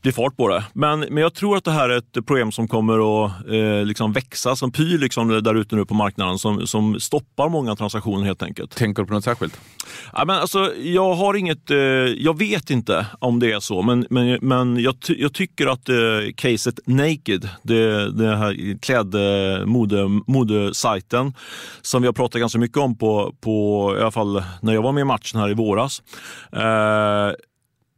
blir 0.02 0.12
fart 0.12 0.38
på 0.38 0.48
det. 0.48 0.64
Men, 0.74 1.00
men 1.00 1.18
jag 1.18 1.34
tror 1.34 1.58
att 1.58 1.64
det 1.64 1.72
här 1.72 1.90
är 1.90 1.98
ett 1.98 2.14
problem 2.14 2.52
som 2.52 2.68
kommer 2.68 3.26
att 3.26 3.32
eh, 3.52 3.86
liksom 3.86 4.14
växa 4.14 4.56
som 4.56 4.72
pyr 4.72 4.98
liksom 4.98 5.44
där 5.44 5.56
ute 5.56 5.76
nu 5.76 5.86
på 5.86 5.94
marknaden 5.94 6.40
som, 6.40 6.68
som 6.68 7.00
stoppar 7.00 7.50
många 7.50 7.76
transaktioner 7.76 8.26
helt 8.26 8.44
enkelt. 8.44 8.76
Tänker 8.76 9.02
du 9.02 9.08
på 9.08 9.14
något 9.14 9.24
särskilt? 9.24 9.60
Ja, 10.14 10.26
men 10.26 10.36
alltså, 10.36 10.76
jag 10.76 11.14
har 11.14 11.34
inget, 11.34 11.72
eh, 11.72 11.78
jag 11.78 12.38
vet 12.38 12.70
inte 12.70 13.06
om 13.20 13.40
det 13.40 13.52
är 13.52 13.60
så, 13.60 13.82
men, 13.82 14.06
men, 14.10 14.40
men 14.42 14.78
jag, 14.78 15.00
ty 15.00 15.22
jag 15.22 15.34
tycker 15.34 15.68
att 15.68 15.90
eh, 15.90 15.96
caset 16.36 16.80
Naked, 16.86 17.50
det, 17.64 18.12
det 18.12 18.36
här 18.36 18.78
klädmodesajten 18.82 21.26
mode, 21.26 21.38
som 21.82 22.02
vi 22.02 22.08
har 22.08 22.14
pratat 22.14 22.42
ganska 22.42 22.60
mycket 22.60 22.78
om 22.78 22.98
på, 22.98 23.36
på, 23.42 23.96
i 23.98 24.02
alla 24.02 24.12
fall 24.12 24.41
när 24.62 24.74
jag 24.74 24.82
var 24.82 24.92
med 24.92 25.02
i 25.02 25.06
matchen 25.06 25.40
här 25.40 25.50
i 25.50 25.54
våras. 25.54 26.02
Eh, 26.52 27.36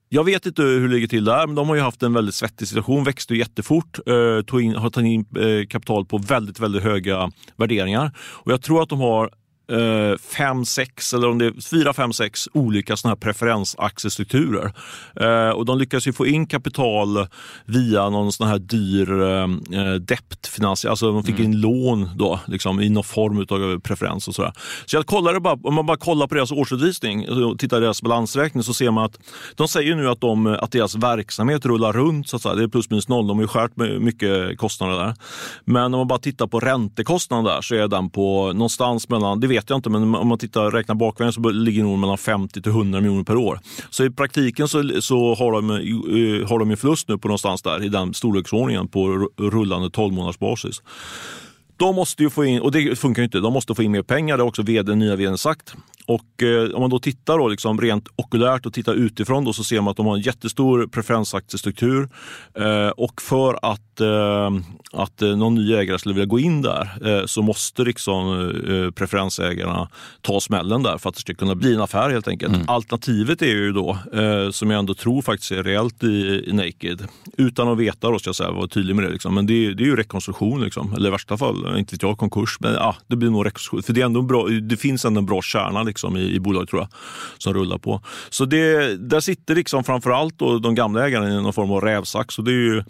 jag 0.10 0.24
vet 0.24 0.46
inte 0.46 0.62
hur 0.62 0.88
det 0.88 0.94
ligger 0.94 1.08
till 1.08 1.26
där, 1.26 1.48
men 1.48 1.56
de 1.56 1.70
har 1.70 1.76
ju 1.76 1.82
haft 1.82 2.04
en 2.04 2.14
väldigt 2.14 2.36
svettig 2.36 2.68
situation. 2.68 3.04
Växte 3.04 3.36
jättefort, 3.36 4.00
eh, 4.06 4.42
tog 4.46 4.62
in, 4.62 4.76
har 4.76 4.90
tagit 4.90 5.08
in 5.08 5.44
eh, 5.44 5.68
kapital 5.68 6.06
på 6.06 6.18
väldigt, 6.18 6.60
väldigt 6.60 6.84
höga 6.84 7.32
värderingar. 7.56 8.12
Och 8.18 8.52
jag 8.52 8.62
tror 8.62 8.84
att 8.84 8.90
de 8.90 9.00
har 9.00 9.30
eh, 9.72 10.18
fem, 10.18 10.66
sex 10.66 11.14
eller 11.14 11.30
om 11.30 11.38
det 11.38 11.46
är 11.46 11.62
fyra, 11.62 11.94
fem, 11.94 12.14
sex 12.14 12.50
olika 12.54 12.98
såna 12.98 13.12
här 13.12 13.16
preferensaktiestrukturer. 13.16 14.74
Eh, 15.20 15.50
och 15.50 15.66
de 15.66 15.78
lyckas 15.78 16.08
ju 16.08 16.14
få 16.14 16.28
in 16.28 16.48
kapital 16.48 17.28
via 17.66 18.10
någon 18.10 18.32
sån 18.32 18.48
här 18.48 18.60
dyr 18.60 19.22
eh, 19.22 19.48
deptfinansiering, 19.94 20.92
alltså 20.92 21.12
de 21.12 21.24
fick 21.24 21.40
mm. 21.40 21.52
in 21.52 21.62
lån 21.62 22.10
då, 22.16 22.40
liksom, 22.48 22.82
i 22.82 22.90
någon 22.90 23.04
form 23.04 23.40
av 23.40 23.80
preferens 23.80 24.28
och 24.28 24.36
sådär. 24.36 24.54
Så 24.86 24.96
jag 24.96 25.06
kollade 25.06 25.40
bara, 25.40 25.60
om 25.64 25.74
man 25.74 25.86
bara 25.86 25.98
kollar 25.98 26.28
på 26.28 26.36
deras 26.36 26.52
årsredovisning 26.52 27.30
och 27.30 27.60
tittar 27.60 27.82
deras 27.82 28.02
balansräkning 28.02 28.64
så 28.64 28.74
ser 28.74 28.92
man 28.92 29.06
att 29.06 29.20
de 29.56 29.68
säger 29.68 29.96
nu 29.96 30.10
att, 30.10 30.22
de, 30.22 30.48
att 30.48 30.72
deras 30.72 30.96
verksamhet 30.96 31.66
rullar 31.66 31.94
runt, 31.94 32.30
så 32.30 32.36
att 32.36 32.42
säga. 32.42 32.56
det 32.56 32.64
är 32.64 32.68
plus 32.68 32.90
minus 32.90 33.08
noll, 33.08 33.28
de 33.28 33.38
har 33.38 33.44
ju 33.44 33.48
skärt 33.48 33.72
mycket 34.00 34.58
kostnader 34.58 34.98
där. 34.98 35.16
Men 35.66 35.84
om 35.84 35.92
man 35.92 36.08
bara 36.08 36.20
tittar 36.20 36.48
på 36.48 36.60
räntekostnaden 36.60 37.46
där 37.46 37.62
så 37.62 37.76
är 37.76 37.88
den 37.88 38.10
på 38.10 38.54
någonstans 38.54 39.10
mellan, 39.10 39.40
det 39.40 39.48
vet 39.54 39.70
jag 39.70 39.78
inte, 39.78 39.90
men 39.90 40.16
om 40.16 40.28
man 40.28 40.38
tittar 40.38 40.72
räknar 40.72 40.96
bakvägen 40.96 41.34
så 41.34 41.50
ligger 41.50 41.84
nog 41.84 42.00
mellan 42.00 42.18
50 42.18 42.62
till 42.62 42.72
100 42.72 43.02
miljoner 43.02 43.24
per 43.24 43.36
år. 43.36 43.60
Så 43.90 44.06
i 44.06 44.10
praktiken 44.10 44.68
så, 44.68 45.02
så 45.02 45.36
har, 45.36 45.52
de, 45.52 45.70
eh, 45.70 46.50
har 46.50 46.60
de 46.60 46.72
en 46.72 46.78
förlust 46.78 47.08
nu 47.08 47.18
på 47.18 47.28
någonstans 47.28 47.62
där 47.62 47.84
i 47.84 47.90
den 47.90 48.14
storleksordningen 48.14 48.88
på 48.88 49.30
rullande 49.38 49.90
12 49.90 50.14
månaders 50.14 50.40
basis. 50.40 50.82
De 51.78 51.96
måste 51.96 52.24
ju 52.24 52.30
få 52.30 52.46
in, 52.46 52.62
och 52.62 52.72
det 52.72 53.00
funkar 53.00 53.22
ju 53.22 53.26
inte, 53.26 53.40
de 53.40 53.54
måste 53.54 53.76
få 53.76 53.84
in 53.84 53.92
mer 53.92 54.02
pengar, 54.02 54.38
det 54.38 54.44
har 54.44 54.48
också 54.48 54.62
vd, 54.62 54.96
nya 54.96 55.16
vdn 55.16 55.38
sagt. 55.38 55.76
Och 56.06 56.44
eh, 56.44 56.70
om 56.70 56.82
man 56.82 56.90
då 56.90 57.00
tittar 57.00 57.38
då 57.38 57.48
liksom 57.48 57.82
rent 57.82 58.08
okulärt 58.16 58.66
och 58.66 58.74
tittar 58.74 58.94
utifrån 58.94 59.46
då 59.46 59.54
så 59.54 59.64
ser 59.64 59.82
man 59.82 59.92
att 59.92 59.98
de 59.98 60.06
har 60.06 60.16
en 60.16 60.22
jättestor 60.22 60.88
preferensaktiestruktur. 60.88 62.10
Eh, 62.60 62.88
och 62.88 63.22
för 63.22 63.60
att, 63.62 64.02
eh, 64.02 64.52
att 64.92 65.22
eh, 65.22 65.36
någon 65.38 65.56
ny 65.56 65.74
ägare 65.74 66.00
skulle 66.00 66.16
vilja 66.16 66.26
gå 66.26 66.40
in 66.40 66.62
där 66.62 67.24
så 67.26 67.42
måste 67.42 67.84
liksom, 67.84 68.52
preferensägarna 68.96 69.90
ta 70.22 70.40
smällen 70.40 70.84
där 70.84 70.98
för 70.98 71.10
att 71.10 71.16
det 71.16 71.22
ska 71.22 71.34
kunna 71.34 71.56
bli 71.56 71.74
en 71.74 71.82
affär 71.82 72.10
helt 72.10 72.28
enkelt. 72.28 72.56
Mm. 72.56 72.70
Alternativet 72.70 73.42
är 73.42 73.46
ju 73.46 73.72
då, 73.72 73.98
som 74.52 74.72
jag 74.72 74.80
ändå 74.80 74.94
tror 74.94 75.22
faktiskt 75.22 75.52
är 75.52 75.64
reellt 75.64 76.04
i, 76.04 76.44
i 76.48 76.54
Naked, 76.54 77.08
utan 77.38 77.68
att 77.68 77.78
veta 77.78 78.10
då 78.10 78.20
ska 78.20 78.28
jag 78.28 78.36
säga, 78.36 78.52
vara 78.52 78.68
tydlig 78.68 78.96
med 78.96 79.06
det, 79.06 79.12
liksom. 79.12 79.36
men 79.36 79.46
det, 79.46 79.74
det 79.74 79.84
är 79.84 79.86
ju 79.86 79.96
rekonstruktion. 79.96 80.62
Liksom. 80.62 80.94
Eller 80.94 81.08
i 81.08 81.12
värsta 81.12 81.38
fall, 81.38 81.78
inte 81.78 81.96
vet 81.96 82.04
jag, 82.04 82.18
konkurs. 82.18 82.58
Men 82.60 82.74
ja, 82.74 82.96
det 83.08 83.16
blir 83.16 83.30
nog 83.30 83.46
rekonstruktion. 83.46 83.84
För 83.84 83.94
det, 83.94 84.02
är 84.02 84.06
ändå 84.06 84.22
bra, 84.22 84.48
det 84.48 84.78
finns 84.78 85.06
ändå 85.06 85.20
en 85.20 85.26
bra 85.26 85.42
kärna 85.42 85.84
liksom, 85.94 86.18
i, 86.18 86.36
i 86.36 86.40
bolaget 86.40 86.70
tror 86.70 86.82
jag, 86.82 86.90
som 87.38 87.54
rullar 87.54 87.78
på. 87.78 88.02
Så 88.30 88.46
det, 88.46 88.96
där 89.10 89.20
sitter 89.20 89.56
liksom 89.56 89.84
framförallt 89.84 90.40
då 90.40 90.60
de 90.60 90.76
gamla 90.76 91.08
ägarna 91.08 91.30
i 91.30 91.34
någon 91.34 91.54
form 91.54 91.72
av 91.72 91.82
rävsax. 91.82 92.38
Och 92.38 92.44
det 92.44 92.52
är 92.52 92.64
ju 92.74 92.84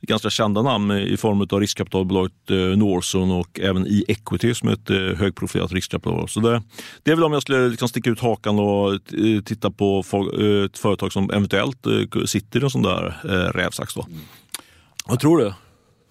ganska 0.00 0.30
kända 0.30 0.62
namn 0.62 0.90
i 0.90 1.16
form 1.16 1.40
av 1.50 1.60
riskkapitalbolaget 1.60 2.50
eh, 2.50 2.56
Norson 2.56 3.30
och 3.30 3.60
även 3.60 3.86
i 3.86 4.04
Equity 4.08 4.54
som 4.54 4.68
är 4.68 4.72
ett 4.72 4.90
eh, 4.90 4.96
högprofilerat 4.96 5.72
riskkapitalbolag. 5.72 6.30
Så 6.30 6.40
det, 6.40 6.62
det 7.02 7.10
är 7.10 7.14
väl 7.14 7.24
om 7.24 7.32
jag 7.32 7.42
skulle 7.42 7.68
liksom 7.68 7.88
sticka 7.88 8.10
ut 8.10 8.20
hakan 8.20 8.58
och 8.58 8.92
eh, 8.94 9.42
titta 9.44 9.70
på 9.70 10.04
eh, 10.12 10.64
ett 10.64 10.78
företag 10.78 11.12
som 11.12 11.30
eventuellt 11.30 11.86
eh, 11.86 12.24
sitter 12.26 12.60
i 12.60 12.64
en 12.64 12.70
sån 12.70 12.82
där 12.82 13.20
rävsax. 13.52 13.94
Då. 13.94 14.02
Mm. 14.02 14.20
Vad 15.06 15.20
tror 15.20 15.38
du? 15.38 15.52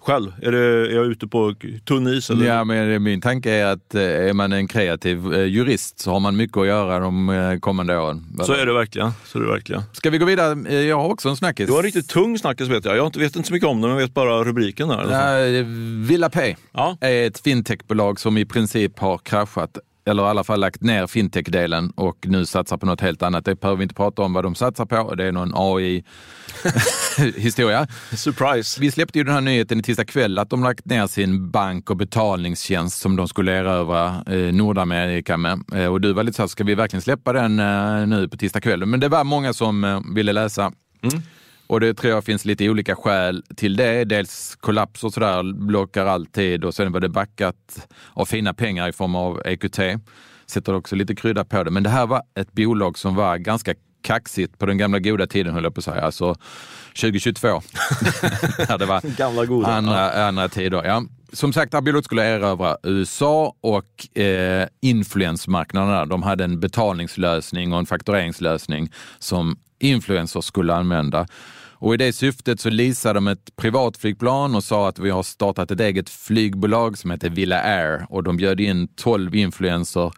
Själv? 0.06 0.32
Är, 0.42 0.52
det, 0.52 0.58
är 0.58 0.94
jag 0.94 1.06
ute 1.06 1.26
på 1.26 1.54
tunn 1.84 2.06
is? 2.06 2.30
Eller? 2.30 2.46
Ja, 2.46 2.64
men 2.64 3.02
min 3.02 3.20
tanke 3.20 3.50
är 3.50 3.66
att 3.66 3.94
eh, 3.94 4.02
är 4.02 4.32
man 4.32 4.52
en 4.52 4.68
kreativ 4.68 5.34
eh, 5.34 5.44
jurist 5.44 5.98
så 5.98 6.10
har 6.10 6.20
man 6.20 6.36
mycket 6.36 6.56
att 6.56 6.66
göra 6.66 6.98
de 6.98 7.28
eh, 7.28 7.58
kommande 7.58 7.98
åren. 7.98 8.24
Så 8.42 8.52
är 8.52 8.66
det 8.66 8.72
verkligen. 8.72 9.10
Så 9.24 9.38
är 9.38 9.42
det 9.42 9.48
verkligen. 9.48 9.82
Ska 9.92 10.10
vi 10.10 10.18
gå 10.18 10.24
vidare? 10.24 10.74
Jag 10.82 10.96
har 10.96 11.08
också 11.08 11.28
en 11.28 11.36
snackis. 11.36 11.66
Du 11.66 11.72
har 11.72 11.78
en 11.78 11.84
riktigt 11.84 12.08
tung 12.08 12.38
snackis 12.38 12.68
vet 12.68 12.84
jag. 12.84 12.96
Jag 12.96 13.16
vet 13.16 13.36
inte 13.36 13.48
så 13.48 13.54
mycket 13.54 13.68
om 13.68 13.80
den, 13.80 13.90
jag 13.90 13.98
vet 13.98 14.14
bara 14.14 14.44
rubriken. 14.44 14.88
Där. 14.88 15.10
Ja, 15.10 15.64
Villa 16.08 16.30
Pay 16.30 16.56
ja. 16.72 16.96
är 17.00 17.26
ett 17.26 17.38
fintechbolag 17.38 18.20
som 18.20 18.38
i 18.38 18.44
princip 18.44 18.98
har 18.98 19.18
kraschat 19.18 19.78
eller 20.06 20.22
i 20.22 20.26
alla 20.26 20.44
fall 20.44 20.60
lagt 20.60 20.82
ner 20.82 21.06
fintech-delen 21.06 21.90
och 21.90 22.16
nu 22.22 22.46
satsar 22.46 22.76
på 22.76 22.86
något 22.86 23.00
helt 23.00 23.22
annat. 23.22 23.44
Det 23.44 23.60
behöver 23.60 23.78
vi 23.78 23.82
inte 23.82 23.94
prata 23.94 24.22
om 24.22 24.32
vad 24.32 24.44
de 24.44 24.54
satsar 24.54 24.86
på. 24.86 25.14
Det 25.14 25.24
är 25.24 25.32
någon 25.32 25.52
AI-historia. 25.54 26.06
Surprise! 28.12 28.80
Vi 28.80 28.90
släppte 28.90 29.18
ju 29.18 29.24
den 29.24 29.34
här 29.34 29.40
nyheten 29.40 29.78
i 29.78 29.82
tisdag 29.82 30.04
kväll 30.04 30.38
att 30.38 30.50
de 30.50 30.62
lagt 30.62 30.84
ner 30.84 31.06
sin 31.06 31.50
bank 31.50 31.90
och 31.90 31.96
betalningstjänst 31.96 32.98
som 32.98 33.16
de 33.16 33.28
skulle 33.28 33.52
erövra 33.52 34.24
eh, 34.26 34.52
Nordamerika 34.54 35.36
med. 35.36 35.62
Eh, 35.74 35.86
och 35.86 36.00
du 36.00 36.12
var 36.12 36.22
lite 36.22 36.36
så 36.36 36.42
här, 36.42 36.48
ska 36.48 36.64
vi 36.64 36.74
verkligen 36.74 37.02
släppa 37.02 37.32
den 37.32 37.60
eh, 37.60 38.06
nu 38.06 38.28
på 38.28 38.36
tisdag 38.36 38.60
kväll? 38.60 38.86
Men 38.86 39.00
det 39.00 39.08
var 39.08 39.24
många 39.24 39.52
som 39.52 39.84
eh, 39.84 40.00
ville 40.14 40.32
läsa. 40.32 40.72
Mm. 41.02 41.22
Och 41.66 41.80
det 41.80 41.94
tror 41.94 42.12
jag 42.12 42.24
finns 42.24 42.44
lite 42.44 42.68
olika 42.68 42.96
skäl 42.96 43.42
till 43.56 43.76
det. 43.76 44.04
Dels 44.04 44.56
kollaps 44.60 45.04
och 45.04 45.12
sådär 45.12 45.52
blockar 45.52 46.06
alltid 46.06 46.64
och 46.64 46.74
sen 46.74 46.92
var 46.92 47.00
det 47.00 47.08
backat 47.08 47.88
av 48.12 48.24
fina 48.24 48.54
pengar 48.54 48.88
i 48.88 48.92
form 48.92 49.14
av 49.14 49.42
EQT. 49.44 49.78
Sätter 50.46 50.74
också 50.74 50.96
lite 50.96 51.14
krydda 51.14 51.44
på 51.44 51.64
det. 51.64 51.70
Men 51.70 51.82
det 51.82 51.90
här 51.90 52.06
var 52.06 52.22
ett 52.34 52.52
bolag 52.52 52.98
som 52.98 53.14
var 53.14 53.36
ganska 53.36 53.74
kaxigt 54.06 54.58
på 54.58 54.66
den 54.66 54.78
gamla 54.78 54.98
goda 54.98 55.26
tiden 55.26 55.54
höll 55.54 55.64
jag 55.64 55.74
på 55.74 55.78
att 55.78 55.84
säga. 55.84 56.00
Alltså 56.00 56.34
2022. 57.00 57.48
det 58.78 58.86
var 58.86 59.16
gamla 59.16 59.44
goda. 59.44 59.68
Andra, 59.68 60.18
ja. 60.18 60.24
andra 60.24 60.48
tider. 60.48 60.84
Ja. 60.84 61.02
Som 61.32 61.52
sagt, 61.52 61.74
Abiolot 61.74 62.04
skulle 62.04 62.24
erövra 62.24 62.76
USA 62.82 63.54
och 63.60 64.18
eh, 64.18 64.68
influensmarknaderna. 64.80 66.06
De 66.06 66.22
hade 66.22 66.44
en 66.44 66.60
betalningslösning 66.60 67.72
och 67.72 67.78
en 67.78 67.86
faktureringslösning 67.86 68.92
som 69.18 69.58
influencers 69.78 70.44
skulle 70.44 70.74
använda. 70.74 71.26
Och 71.78 71.94
i 71.94 71.96
det 71.96 72.12
syftet 72.12 72.60
så 72.60 72.70
leasade 72.70 73.14
de 73.14 73.28
ett 73.28 73.56
privatflygplan 73.56 74.54
och 74.54 74.64
sa 74.64 74.88
att 74.88 74.98
vi 74.98 75.10
har 75.10 75.22
startat 75.22 75.70
ett 75.70 75.80
eget 75.80 76.10
flygbolag 76.10 76.98
som 76.98 77.10
heter 77.10 77.30
Villa 77.30 77.60
Air 77.60 78.06
och 78.08 78.22
de 78.22 78.36
bjöd 78.36 78.60
in 78.60 78.88
12 78.88 79.34
influencers 79.34 80.12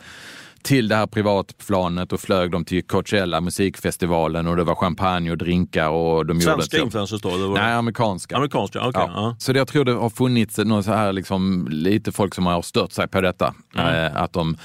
till 0.63 0.89
det 0.89 0.97
här 0.97 1.07
privatplanet 1.07 2.13
och 2.13 2.21
flög 2.21 2.51
dem 2.51 2.65
till 2.65 2.87
Coachella, 2.87 3.41
musikfestivalen 3.41 4.47
och 4.47 4.57
det 4.57 4.65
var 4.65 4.75
champagne 4.75 5.31
och 5.31 5.39
drinkar. 5.39 5.89
Och 5.89 6.27
de 6.27 6.41
Svenska 6.41 6.77
gjorde 6.77 6.85
influencers 6.85 7.21
då? 7.21 7.29
Var... 7.29 7.55
Nej, 7.55 7.73
amerikanska. 7.73 8.37
Amerikanska, 8.37 8.89
okay, 8.89 9.03
ja. 9.07 9.13
ja. 9.15 9.37
Så 9.39 9.53
jag 9.53 9.69
tror 9.69 9.85
det 9.85 9.93
har 9.93 10.11
funnits 10.11 10.59
någon 10.59 10.85
så 10.85 10.93
här 10.93 11.13
liksom, 11.13 11.69
lite 11.71 12.13
folk 12.13 12.35
som 12.35 12.47
har 12.47 12.63
stört 12.63 12.93
sig 12.93 13.09
på 13.09 13.21
detta. 13.21 13.55
Mm. 13.75 13.95
Eh, 13.95 14.23
att 14.23 14.33
de 14.33 14.57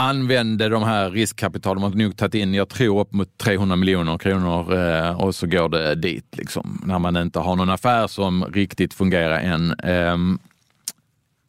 använde 0.00 0.68
de 0.68 0.82
här 0.82 1.10
riskkapital, 1.10 1.76
de 1.76 1.82
har 1.82 1.90
nog 1.90 2.16
tagit 2.16 2.34
in, 2.34 2.54
jag 2.54 2.68
tror 2.68 3.00
upp 3.00 3.12
mot 3.12 3.38
300 3.38 3.76
miljoner 3.76 4.18
kronor 4.18 4.74
eh, 4.74 5.20
och 5.20 5.34
så 5.34 5.46
går 5.46 5.68
det 5.68 5.94
dit 5.94 6.36
liksom, 6.36 6.82
när 6.86 6.98
man 6.98 7.16
inte 7.16 7.38
har 7.38 7.56
någon 7.56 7.70
affär 7.70 8.06
som 8.06 8.44
riktigt 8.44 8.94
fungerar 8.94 9.38
än. 9.38 9.72
Eh, 9.72 10.16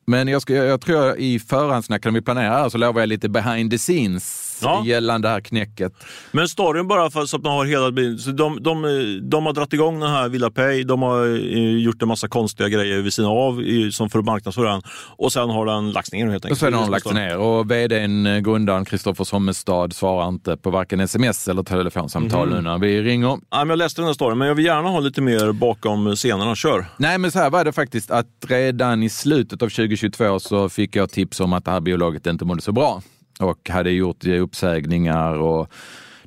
men 0.06 0.28
jag, 0.28 0.42
ska, 0.42 0.54
jag 0.54 0.82
tror 0.82 1.18
i 1.18 1.40
förhandsnack 1.40 2.06
när 2.06 2.12
vi 2.12 2.22
planerar 2.22 2.70
så 2.70 2.78
lovar 2.78 3.02
jag 3.02 3.10
lite 3.10 3.30
behind 3.30 3.72
the 3.72 3.78
scenes 3.78 4.51
ja. 4.62 4.84
gällande 4.86 5.28
det 5.28 5.32
här 5.32 5.42
knäcket. 5.42 5.94
Men 6.32 6.48
storyn 6.48 6.88
bara 6.88 7.12
för 7.12 7.26
så 7.26 7.38
att 7.38 7.44
man 7.44 7.54
har 7.54 7.66
hela 7.66 7.92
bilden. 7.92 8.20
Så 8.20 8.32
de, 8.32 8.64
de, 8.64 9.20
de 9.30 9.46
har 9.46 9.54
dragit 9.54 9.74
igång 9.74 10.00
den 10.00 10.10
här 10.10 10.30
VillaPay, 10.30 10.84
de 10.84 11.02
har 11.02 11.26
eh, 11.26 11.78
gjort 11.78 12.02
en 12.02 12.08
massa 12.08 12.28
konstiga 12.28 12.70
grejer 12.70 13.02
vid 13.02 13.14
sidan 13.14 13.32
av 13.32 13.64
som 13.92 14.10
för 14.10 14.20
att 14.20 14.26
marknadsföra 14.26 14.72
den. 14.72 14.82
Och 15.18 15.34
sen 15.34 15.50
har 15.50 15.66
den 15.66 15.92
lagts 15.92 16.12
ner 16.12 16.28
helt 16.28 16.46
enkelt. 16.46 16.52
Och 16.52 16.58
sen 16.58 16.74
har 16.74 16.82
den 16.82 16.92
lagts 16.92 17.14
ner 17.14 17.38
och 17.38 17.72
vdn, 17.72 18.26
eh, 18.26 18.40
grundaren 18.40 18.86
Kristoffer 18.86 19.24
Sommestad 19.24 19.94
svarar 19.94 20.28
inte 20.28 20.58
på 20.58 20.70
varken 20.70 21.00
sms 21.00 21.48
eller 21.48 21.64
telefonsamtal 21.64 22.48
mm. 22.48 22.64
nu 22.64 22.70
när 22.70 22.78
vi 22.78 23.02
ringer. 23.02 23.40
Men 23.52 23.70
jag 23.70 23.78
läste 23.78 24.02
den 24.02 24.08
här 24.08 24.14
storyn, 24.14 24.38
men 24.38 24.48
jag 24.48 24.56
vill 24.56 24.66
gärna 24.66 24.90
ha 24.90 25.00
lite 25.00 25.22
mer 25.22 25.52
bakom 25.52 26.16
scenerna. 26.16 26.56
Kör! 26.56 26.86
Nej, 26.98 27.18
men 27.18 27.32
så 27.32 27.40
här 27.40 27.50
var 27.50 27.66
det 27.66 27.72
faktiskt 27.72 28.12
att 28.12 28.28
redan 28.48 29.04
i 29.04 29.10
slutet 29.10 29.62
av 29.62 29.70
2022 29.70 30.40
så 30.40 30.70
fick 30.70 30.96
jag 30.96 31.10
tips 31.10 31.40
om 31.40 31.54
att 31.54 31.66
det 31.66 31.72
här 31.72 31.80
biologet 31.82 32.28
inte 32.28 32.46
mådde 32.46 32.62
så 32.62 32.72
bra 32.72 33.02
och 33.42 33.70
hade 33.70 33.92
gjort 33.92 34.26
uppsägningar. 34.26 35.34
Och 35.34 35.72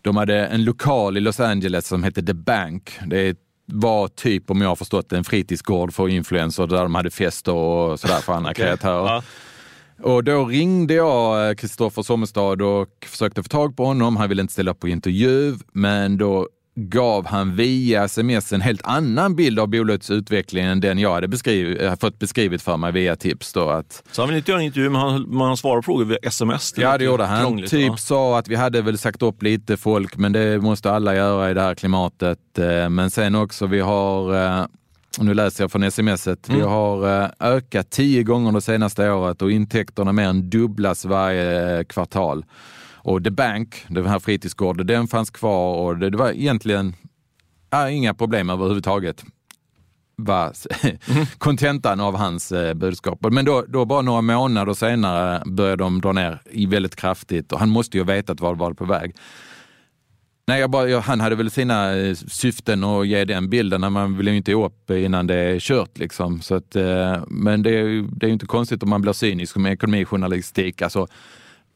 de 0.02 0.16
hade 0.16 0.46
en 0.46 0.64
lokal 0.64 1.16
i 1.16 1.20
Los 1.20 1.40
Angeles 1.40 1.86
som 1.86 2.02
hette 2.02 2.22
The 2.22 2.34
Bank. 2.34 2.98
Det 3.06 3.38
var 3.66 4.08
typ, 4.08 4.50
om 4.50 4.60
jag 4.60 4.68
har 4.68 4.76
förstått 4.76 5.12
en 5.12 5.24
fritidsgård 5.24 5.92
för 5.92 6.08
influencers 6.08 6.70
där 6.70 6.82
de 6.82 6.94
hade 6.94 7.10
fester 7.10 7.52
och 7.52 8.00
sådär 8.00 8.20
för 8.20 8.32
andra 8.32 8.50
okay. 8.50 8.64
kreatörer. 8.64 9.06
Ja. 9.06 9.22
Och 10.02 10.24
då 10.24 10.44
ringde 10.44 10.94
jag 10.94 11.58
Kristoffer 11.58 12.02
Sommestad 12.02 12.62
och 12.62 12.88
försökte 13.06 13.42
få 13.42 13.48
tag 13.48 13.76
på 13.76 13.84
honom. 13.84 14.16
Han 14.16 14.28
ville 14.28 14.42
inte 14.42 14.52
ställa 14.52 14.70
upp 14.70 14.80
på 14.80 14.88
intervju, 14.88 15.54
men 15.72 16.18
då 16.18 16.48
gav 16.76 17.26
han 17.26 17.56
via 17.56 18.04
sms 18.04 18.52
en 18.52 18.60
helt 18.60 18.80
annan 18.84 19.36
bild 19.36 19.58
av 19.58 19.68
bolagets 19.68 20.10
utveckling 20.10 20.64
än 20.64 20.80
den 20.80 20.98
jag 20.98 21.14
hade 21.14 21.28
beskriv, 21.28 21.80
eh, 21.80 21.96
fått 21.96 22.18
beskrivet 22.18 22.62
för 22.62 22.76
mig 22.76 22.92
via 22.92 23.16
tips. 23.16 23.52
Då 23.52 23.68
att, 23.68 24.02
så 24.10 24.22
han 24.22 24.28
ville 24.28 24.38
inte 24.38 24.50
göra 24.50 24.60
en 24.60 24.66
intervju, 24.66 24.90
men 24.90 25.00
han, 25.00 25.40
han 25.40 25.56
svarade 25.56 25.78
på 25.78 25.82
frågor 25.82 26.04
via 26.04 26.18
sms? 26.22 26.72
Det 26.72 26.82
ja, 26.82 26.98
det 26.98 27.04
gjorde 27.04 27.24
han. 27.24 27.62
Typ 27.66 27.90
va? 27.90 27.96
sa 27.96 28.38
att 28.38 28.48
vi 28.48 28.54
hade 28.54 28.82
väl 28.82 28.98
sagt 28.98 29.22
upp 29.22 29.42
lite 29.42 29.76
folk, 29.76 30.16
men 30.16 30.32
det 30.32 30.62
måste 30.62 30.90
alla 30.90 31.14
göra 31.14 31.50
i 31.50 31.54
det 31.54 31.60
här 31.60 31.74
klimatet. 31.74 32.58
Eh, 32.58 32.88
men 32.88 33.10
sen 33.10 33.34
också, 33.34 33.66
vi 33.66 33.80
har 33.80 34.46
eh, 34.60 34.66
nu 35.18 35.34
läser 35.34 35.64
jag 35.64 35.72
från 35.72 35.90
smset. 35.90 36.48
Mm. 36.48 36.60
Vi 36.60 36.66
har 36.66 37.30
ökat 37.40 37.90
tio 37.90 38.22
gånger 38.22 38.52
det 38.52 38.60
senaste 38.60 39.10
året 39.10 39.42
och 39.42 39.50
intäkterna 39.50 40.12
mer 40.12 40.28
än 40.28 40.50
dubblas 40.50 41.04
varje 41.04 41.84
kvartal. 41.84 42.44
Och 43.04 43.24
The 43.24 43.30
Bank, 43.30 43.84
den 43.88 44.06
här 44.06 44.18
fritidsgården, 44.18 44.86
den 44.86 45.08
fanns 45.08 45.30
kvar 45.30 45.76
och 45.76 45.98
det, 45.98 46.10
det 46.10 46.16
var 46.16 46.30
egentligen 46.30 46.94
äh, 47.72 47.96
inga 47.96 48.14
problem 48.14 48.50
överhuvudtaget 48.50 49.24
var 50.16 50.52
kontentan 51.38 52.00
av 52.00 52.16
hans 52.16 52.52
eh, 52.52 52.74
budskap. 52.74 53.18
Men 53.30 53.44
då, 53.44 53.64
då 53.68 53.84
bara 53.84 54.02
några 54.02 54.20
månader 54.20 54.74
senare 54.74 55.42
började 55.46 55.84
de 55.84 56.00
dra 56.00 56.12
ner 56.12 56.66
väldigt 56.68 56.96
kraftigt 56.96 57.52
och 57.52 57.58
han 57.58 57.68
måste 57.68 57.96
ju 57.96 58.02
ha 58.02 58.06
vetat 58.06 58.40
vad 58.40 58.58
var 58.58 58.72
på 58.72 58.84
väg. 58.84 59.14
Nej, 60.46 60.60
jag 60.60 60.70
bara, 60.70 60.88
jag, 60.88 61.00
han 61.00 61.20
hade 61.20 61.36
väl 61.36 61.50
sina 61.50 61.96
eh, 61.96 62.14
syften 62.14 62.84
att 62.84 63.06
ge 63.06 63.24
den 63.24 63.50
bilden. 63.50 63.92
Man 63.92 64.16
vill 64.16 64.28
ju 64.28 64.36
inte 64.36 64.52
upp 64.52 64.90
innan 64.90 65.26
det 65.26 65.34
är 65.34 65.60
kört. 65.60 65.98
Liksom. 65.98 66.40
Så 66.40 66.54
att, 66.54 66.76
eh, 66.76 67.24
men 67.28 67.62
det 67.62 67.70
är, 67.70 68.08
det 68.16 68.26
är 68.26 68.30
inte 68.30 68.46
konstigt 68.46 68.82
om 68.82 68.90
man 68.90 69.02
blir 69.02 69.12
cynisk 69.12 69.56
med 69.56 69.72
ekonomijournalistik. 69.72 70.82
Alltså, 70.82 71.06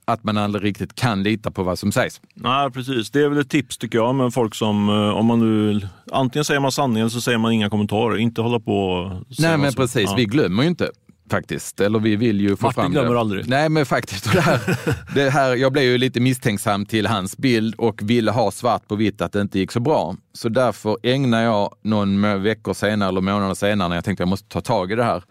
att 0.09 0.25
man 0.25 0.39
aldrig 0.39 0.65
riktigt 0.65 0.95
kan 0.95 1.23
lita 1.23 1.51
på 1.51 1.63
vad 1.63 1.79
som 1.79 1.93
sägs. 1.93 2.21
Nej, 2.35 2.71
precis. 2.71 3.11
Det 3.11 3.23
är 3.23 3.29
väl 3.29 3.39
ett 3.39 3.51
tips 3.51 3.79
tycker 3.79 3.99
jag 3.99 4.15
med 4.15 4.35
folk 4.35 4.55
som, 4.55 4.89
eh, 4.89 4.95
om 4.95 5.27
man 5.27 5.39
nu, 5.39 5.81
antingen 6.13 6.45
säger 6.45 6.61
man 6.61 6.73
sanningen 6.73 7.11
så 7.11 7.21
säger 7.21 7.39
man 7.39 7.53
inga 7.53 7.71
kommentarer. 7.71 8.17
Inte 8.17 8.41
hålla 8.41 8.61
på 8.61 9.11
Nej, 9.39 9.59
men 9.59 9.73
precis. 9.73 10.11
Ja. 10.11 10.15
Vi 10.17 10.25
glömmer 10.25 10.63
ju 10.63 10.69
inte 10.69 10.91
faktiskt. 11.31 11.81
Eller 11.81 11.99
vi 11.99 12.17
vill 12.17 12.41
ju 12.41 12.57
få 12.57 12.67
Martin 12.67 12.83
fram 12.83 12.93
glömmer 12.93 13.15
aldrig. 13.15 13.49
Nej, 13.49 13.69
men 13.69 13.87
faktiskt. 13.87 14.33
Det 14.33 14.41
här, 14.41 14.61
det 15.15 15.31
här, 15.31 15.57
jag 15.57 15.73
blev 15.73 15.85
ju 15.85 15.99
lite 15.99 16.21
misstänksam 16.21 16.87
till 16.87 17.07
hans 17.07 17.37
bild 17.37 17.75
och 17.75 18.01
ville 18.03 18.31
ha 18.31 18.51
svart 18.51 18.89
på 18.89 18.97
vitt 18.97 19.23
att 19.23 19.33
det 19.33 19.41
inte 19.41 19.59
gick 19.59 19.73
så 19.73 19.81
bra. 19.81 20.17
Så 20.33 20.49
därför 20.49 20.97
ägnar 21.03 21.43
jag 21.43 21.75
någon 21.83 22.43
veckor 22.43 22.75
senare 22.75 23.09
eller 23.09 23.21
månader 23.21 23.55
senare 23.55 23.89
när 23.89 23.97
jag 23.97 24.05
tänkte 24.05 24.23
att 24.23 24.27
jag 24.27 24.31
måste 24.31 24.49
ta 24.49 24.61
tag 24.61 24.93
i 24.93 24.95
det 24.95 25.05
här, 25.05 25.23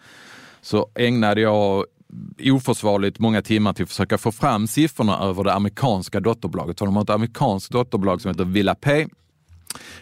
så 0.61 0.89
ägnade 0.95 1.41
jag 1.41 1.85
oförsvarligt 2.43 3.20
många 3.20 3.41
timmar 3.41 3.74
till 3.74 3.84
att 3.84 3.89
försöka 3.89 4.17
få 4.17 4.32
fram 4.32 4.67
siffrorna 4.67 5.20
över 5.20 5.43
det 5.43 5.54
amerikanska 5.54 6.20
dotterbolaget. 6.20 6.78
de 6.78 6.96
har 6.96 7.04
ett 7.04 7.10
amerikanskt 7.10 7.72
dotterbolag 7.72 8.22
som 8.22 8.32
heter 8.32 8.46
VillaPay 8.46 9.08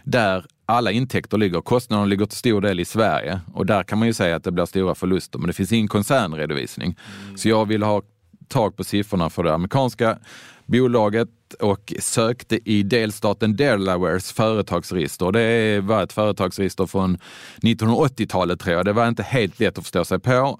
där 0.03 0.45
alla 0.65 0.91
intäkter 0.91 1.37
ligger. 1.37 1.61
Kostnaderna 1.61 2.05
ligger 2.05 2.25
till 2.25 2.37
stor 2.37 2.61
del 2.61 2.79
i 2.79 2.85
Sverige 2.85 3.39
och 3.53 3.65
där 3.65 3.83
kan 3.83 3.99
man 3.99 4.07
ju 4.07 4.13
säga 4.13 4.35
att 4.35 4.43
det 4.43 4.51
blir 4.51 4.65
stora 4.65 4.95
förluster, 4.95 5.39
men 5.39 5.47
det 5.47 5.53
finns 5.53 5.71
ingen 5.71 5.87
koncernredovisning. 5.87 6.95
Mm. 7.25 7.37
Så 7.37 7.49
jag 7.49 7.65
vill 7.65 7.83
ha 7.83 8.01
tag 8.47 8.77
på 8.77 8.83
siffrorna 8.83 9.29
för 9.29 9.43
det 9.43 9.53
amerikanska 9.53 10.17
bolaget 10.65 11.29
och 11.59 11.93
sökte 11.99 12.69
i 12.69 12.83
delstaten 12.83 13.55
Delawares 13.55 14.31
företagsregister. 14.31 15.31
Det 15.31 15.79
var 15.81 16.03
ett 16.03 16.13
företagsregister 16.13 16.85
från 16.85 17.17
1980-talet 17.61 18.59
tror 18.59 18.75
jag. 18.75 18.85
Det 18.85 18.93
var 18.93 19.07
inte 19.07 19.23
helt 19.23 19.59
lätt 19.59 19.77
att 19.77 19.83
förstå 19.83 20.05
sig 20.05 20.19
på. 20.19 20.59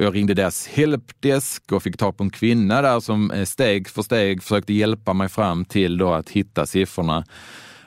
Jag 0.00 0.14
ringde 0.14 0.34
deras 0.34 0.66
helpdesk 0.66 1.72
och 1.72 1.82
fick 1.82 1.96
tag 1.96 2.16
på 2.16 2.24
en 2.24 2.30
kvinna 2.30 2.82
där 2.82 3.00
som 3.00 3.30
eh, 3.30 3.44
steg 3.44 3.88
för 3.88 4.02
steg 4.02 4.42
försökte 4.42 4.72
hjälpa 4.72 5.12
mig 5.12 5.28
fram 5.28 5.64
till 5.64 5.98
då 5.98 6.12
att 6.12 6.28
hitta 6.28 6.66
siffrorna. 6.66 7.24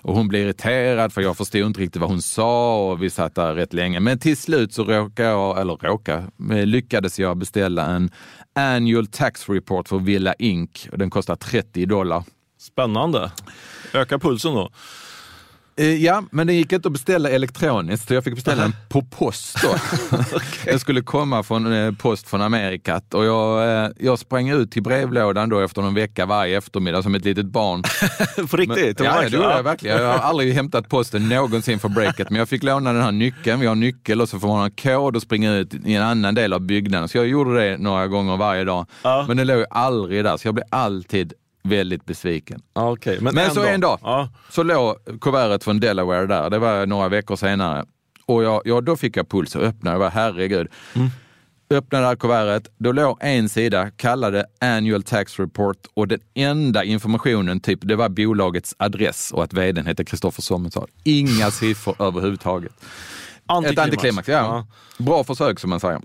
Och 0.01 0.15
hon 0.15 0.27
blev 0.27 0.41
irriterad 0.41 1.13
för 1.13 1.21
jag 1.21 1.37
förstod 1.37 1.61
inte 1.61 1.79
riktigt 1.79 2.01
vad 2.01 2.09
hon 2.09 2.21
sa 2.21 2.77
och 2.89 3.03
vi 3.03 3.09
satt 3.09 3.35
där 3.35 3.53
rätt 3.55 3.73
länge. 3.73 3.99
Men 3.99 4.19
till 4.19 4.37
slut 4.37 4.73
så 4.73 4.83
råkade 4.83 5.29
jag, 5.29 5.59
eller 5.61 5.75
råkade, 5.75 6.27
eh, 6.51 6.65
lyckades 6.65 7.19
jag 7.19 7.37
beställa 7.37 7.85
en 7.85 8.11
annual 8.55 9.07
tax 9.07 9.49
report 9.49 9.87
för 9.87 9.99
Villa 9.99 10.33
Inc. 10.33 10.87
Den 10.93 11.09
kostar 11.09 11.35
30 11.35 11.85
dollar. 11.85 12.23
Spännande. 12.59 13.31
öka 13.93 14.19
pulsen 14.19 14.53
då? 14.53 14.71
Eh, 15.81 16.03
Ja, 16.03 16.23
men 16.31 16.47
det 16.47 16.53
gick 16.53 16.71
inte 16.71 16.87
att 16.87 16.91
beställa 16.91 17.29
elektroniskt, 17.29 18.07
så 18.07 18.13
jag 18.13 18.23
fick 18.23 18.35
beställa 18.35 18.61
den 18.61 18.75
på 18.89 19.01
post 19.01 19.57
då. 19.63 19.75
Den 20.65 20.79
skulle 20.79 21.01
komma 21.01 21.43
från 21.43 21.73
eh, 21.73 21.91
post 21.91 22.27
från 22.27 22.41
Amerikat 22.41 23.13
och 23.13 23.25
jag, 23.25 23.83
eh, 23.85 23.89
jag 23.99 24.19
sprang 24.19 24.49
ut 24.49 24.71
till 24.71 24.83
brevlådan 24.83 25.49
då 25.49 25.59
efter 25.59 25.81
någon 25.81 25.93
vecka 25.93 26.25
varje 26.25 26.57
eftermiddag 26.57 27.03
som 27.03 27.15
ett 27.15 27.25
litet 27.25 27.45
barn. 27.45 27.83
På 28.49 28.57
riktigt? 28.57 28.99
Men, 28.99 29.07
ja, 29.07 29.21
det 29.21 29.27
gjorde 29.27 29.49
jag 29.49 29.63
verkligen. 29.63 29.97
Jag 29.97 30.11
har 30.11 30.19
aldrig 30.19 30.53
hämtat 30.53 30.89
posten 30.89 31.29
någonsin 31.29 31.79
för 31.79 31.89
breaket, 31.89 32.29
men 32.29 32.39
jag 32.39 32.49
fick 32.49 32.63
låna 32.63 32.93
den 32.93 33.01
här 33.01 33.11
nyckeln. 33.11 33.59
Vi 33.59 33.67
har 33.67 33.75
nyckel 33.75 34.21
och 34.21 34.29
så 34.29 34.39
får 34.39 34.47
man 34.47 34.57
ha 34.57 34.65
en 34.65 34.71
kod 34.71 35.15
och 35.15 35.21
springa 35.21 35.53
ut 35.53 35.73
i 35.73 35.93
en 35.93 36.03
annan 36.03 36.35
del 36.35 36.53
av 36.53 36.61
byggnaden. 36.61 37.09
Så 37.09 37.17
jag 37.17 37.27
gjorde 37.27 37.69
det 37.69 37.77
några 37.77 38.07
gånger 38.07 38.37
varje 38.37 38.63
dag. 38.63 38.85
Ja. 39.03 39.25
Men 39.27 39.37
det 39.37 39.43
låg 39.45 39.57
ju 39.57 39.65
aldrig 39.69 40.23
där, 40.23 40.37
så 40.37 40.47
jag 40.47 40.55
blev 40.55 40.65
alltid 40.69 41.33
väldigt 41.63 42.05
besviken. 42.05 42.61
Ja, 42.73 42.91
okej. 42.91 43.17
Men, 43.21 43.35
Men 43.35 43.51
så 43.51 43.63
en 43.65 43.81
dag 43.81 43.99
Ja. 44.03 44.29
så 44.49 44.63
låg 44.63 44.95
kuvertet 45.21 45.63
från 45.63 45.79
Delaware 45.79 46.25
där. 46.25 46.49
Det 46.49 46.59
var 46.59 46.85
några 46.85 47.09
veckor 47.09 47.35
senare. 47.35 47.85
Och 48.25 48.43
jag, 48.43 48.61
ja, 48.65 48.81
då 48.81 48.95
fick 48.97 49.17
jag 49.17 49.29
puls 49.29 49.55
och 49.55 49.61
öppnade. 49.63 49.93
Jag 49.95 49.99
var 49.99 50.09
herregud. 50.09 50.67
Öppnade 51.69 52.03
det 52.03 52.07
här 52.07 52.15
kuvertet. 52.15 52.73
Då 52.77 52.91
låg 52.91 53.17
en 53.21 53.49
sida 53.49 53.89
kallade 53.91 54.45
Annual 54.61 55.03
Tax 55.03 55.39
Report 55.39 55.77
och 55.93 56.07
den 56.07 56.19
enda 56.33 56.83
informationen 56.83 57.59
typ, 57.59 57.79
det 57.81 57.95
var 57.95 58.09
bolagets 58.09 58.75
adress 58.79 59.31
och 59.31 59.43
att 59.43 59.53
vdn 59.53 59.85
hette 59.85 60.05
Kristoffer 60.05 60.41
Sommensson. 60.41 60.87
Inga 61.03 61.51
siffror 61.51 61.95
överhuvudtaget. 61.99 62.71
Ett 63.65 63.79
antiklimax, 63.79 64.27
ja. 64.27 64.67
Bra 64.97 65.23
försök 65.23 65.59
som 65.59 65.69
man 65.69 65.79
säger. 65.79 66.01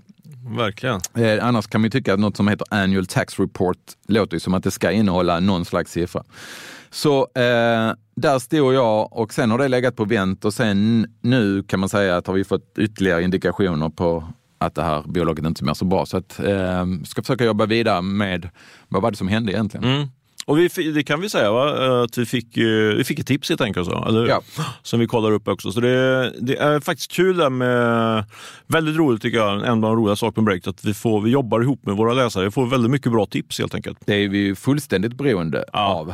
Verkligen. 0.57 1.01
Eh, 1.15 1.47
annars 1.47 1.67
kan 1.67 1.81
man 1.81 1.85
ju 1.85 1.89
tycka 1.89 2.13
att 2.13 2.19
något 2.19 2.37
som 2.37 2.47
heter 2.47 2.67
Annual 2.69 3.05
Tax 3.05 3.39
Report 3.39 3.77
låter 4.07 4.35
ju 4.35 4.39
som 4.39 4.53
att 4.53 4.63
det 4.63 4.71
ska 4.71 4.91
innehålla 4.91 5.39
någon 5.39 5.65
slags 5.65 5.91
siffra. 5.91 6.23
Så 6.89 7.21
eh, 7.21 7.93
där 8.15 8.39
stod 8.39 8.73
jag 8.73 9.13
och 9.13 9.33
sen 9.33 9.51
har 9.51 9.57
det 9.57 9.67
legat 9.67 9.95
på 9.95 10.05
vänt 10.05 10.45
och 10.45 10.53
sen 10.53 11.07
nu 11.21 11.63
kan 11.63 11.79
man 11.79 11.89
säga 11.89 12.17
att 12.17 12.27
har 12.27 12.33
vi 12.33 12.43
fått 12.43 12.77
ytterligare 12.77 13.23
indikationer 13.23 13.89
på 13.89 14.23
att 14.57 14.75
det 14.75 14.83
här 14.83 15.03
bolaget 15.05 15.45
inte 15.45 15.63
mår 15.63 15.73
så 15.73 15.85
bra. 15.85 16.05
Så 16.05 16.17
att 16.17 16.39
eh, 16.39 16.85
ska 17.05 17.21
försöka 17.21 17.45
jobba 17.45 17.65
vidare 17.65 18.01
med 18.01 18.49
vad 18.87 19.01
var 19.01 19.11
det 19.11 19.17
som 19.17 19.27
hände 19.27 19.51
egentligen. 19.51 19.83
Mm. 19.83 20.07
Och 20.47 20.57
vi, 20.59 20.91
det 20.91 21.03
kan 21.03 21.21
vi 21.21 21.29
säga, 21.29 21.51
va? 21.51 22.03
Att 22.03 22.17
vi 22.17 22.25
fick, 22.25 22.57
vi 22.97 23.03
fick 23.05 23.19
ett 23.19 23.27
tips 23.27 23.49
helt 23.49 23.61
enkelt. 23.61 23.87
Så, 23.87 24.05
eller? 24.07 24.27
Ja. 24.27 24.41
Som 24.81 24.99
vi 24.99 25.07
kollar 25.07 25.31
upp 25.31 25.47
också. 25.47 25.71
Så 25.71 25.79
det, 25.79 26.33
det 26.39 26.57
är 26.57 26.79
faktiskt 26.79 27.11
kul 27.11 27.37
där 27.37 27.49
med, 27.49 28.23
väldigt 28.67 28.95
roligt 28.95 29.21
tycker 29.21 29.37
jag, 29.37 29.53
en 29.53 29.69
av 29.69 29.81
de 29.81 29.95
roliga 29.95 30.15
sakerna 30.15 30.41
med 30.41 30.45
Breakt, 30.45 30.67
att 30.67 30.85
vi, 30.85 30.93
får, 30.93 31.21
vi 31.21 31.29
jobbar 31.29 31.61
ihop 31.61 31.85
med 31.85 31.95
våra 31.95 32.13
läsare. 32.13 32.45
Vi 32.45 32.51
får 32.51 32.65
väldigt 32.65 32.91
mycket 32.91 33.11
bra 33.11 33.25
tips 33.25 33.59
helt 33.59 33.75
enkelt. 33.75 33.97
Det 34.05 34.13
är 34.13 34.29
vi 34.29 34.55
fullständigt 34.55 35.13
beroende 35.13 35.65
av. 35.73 36.13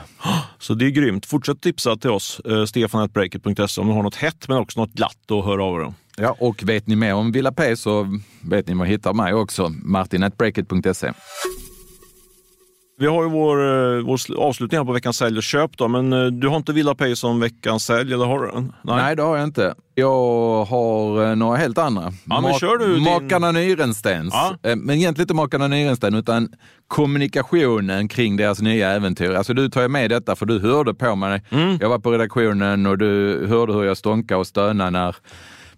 Så 0.60 0.74
det 0.74 0.86
är 0.86 0.90
grymt. 0.90 1.26
Fortsätt 1.26 1.62
tipsa 1.62 1.96
till 1.96 2.10
oss, 2.10 2.40
eh, 2.40 2.66
stefanatbreaket.se 2.66 3.82
om 3.82 3.88
ni 3.88 3.94
har 3.94 4.04
något 4.04 4.16
hett 4.16 4.48
men 4.48 4.58
också 4.58 4.80
något 4.80 4.94
glatt 4.94 5.32
att 5.32 5.46
höra 5.46 5.64
av 5.64 5.82
er. 5.82 5.94
Ja, 6.18 6.36
och 6.40 6.64
vet 6.64 6.88
ni 6.88 6.96
mer 6.96 7.14
om 7.14 7.32
Villa 7.32 7.52
P 7.52 7.76
så 7.76 8.20
vet 8.42 8.68
ni 8.68 8.74
var 8.74 8.86
hittar 8.86 9.14
mig 9.14 9.34
också. 9.34 9.70
martinatbreaket.se. 9.70 11.12
Vi 13.00 13.08
har 13.08 13.24
ju 13.24 13.30
vår, 13.30 13.58
eh, 13.58 14.04
vår 14.04 14.18
sl- 14.18 14.36
avslutning 14.38 14.78
här 14.80 14.86
på 14.86 14.92
veckans 14.92 15.18
sälj 15.18 15.38
och 15.38 15.44
köp 15.44 15.78
då, 15.78 15.88
men 15.88 16.14
eh, 16.14 16.26
du 16.26 16.48
har 16.48 16.56
inte 16.58 16.74
Villa 16.74 16.96
Pay 16.96 17.16
som 17.16 17.40
veckans 17.40 17.86
sälj, 17.86 18.14
eller 18.14 18.26
har 18.26 18.40
du? 18.46 18.52
den? 18.52 18.74
Nej. 18.84 19.16
det 19.16 19.22
har 19.24 19.38
jag 19.38 19.44
inte. 19.48 19.74
Jag 19.96 20.66
har 20.66 21.24
eh, 21.30 21.36
några 21.36 21.58
helt 21.58 21.78
andra. 21.78 22.14
Ja, 22.26 22.42
men 22.42 22.54
kör 22.54 22.78
du 22.78 22.94
din- 22.94 23.04
Makarna 23.04 23.52
Nyrenstens. 23.52 24.34
Ja. 24.34 24.56
Men 24.62 24.90
egentligen 24.90 25.22
inte 25.24 25.34
Makarna 25.34 25.68
Nyrensten, 25.68 26.16
utan 26.16 26.50
kommunikationen 26.88 28.08
kring 28.08 28.38
deras 28.38 28.62
nya 28.62 28.90
äventyr. 28.92 29.34
Alltså 29.34 29.54
du 29.54 29.70
tar 29.70 29.82
ju 29.82 29.88
med 29.88 30.10
detta 30.10 30.36
för 30.36 30.46
du 30.46 30.60
hörde 30.60 30.94
på 30.94 31.16
mig. 31.16 31.44
Mm. 31.50 31.78
Jag 31.82 31.90
var 31.90 32.00
på 32.00 32.12
redaktionen 32.12 32.86
och 32.86 32.98
du 32.98 33.46
hörde 33.50 33.74
hur 33.74 33.84
jag 33.84 33.98
stånkade 33.98 34.40
och 34.40 34.48
stönade 34.48 34.90
när 34.90 35.16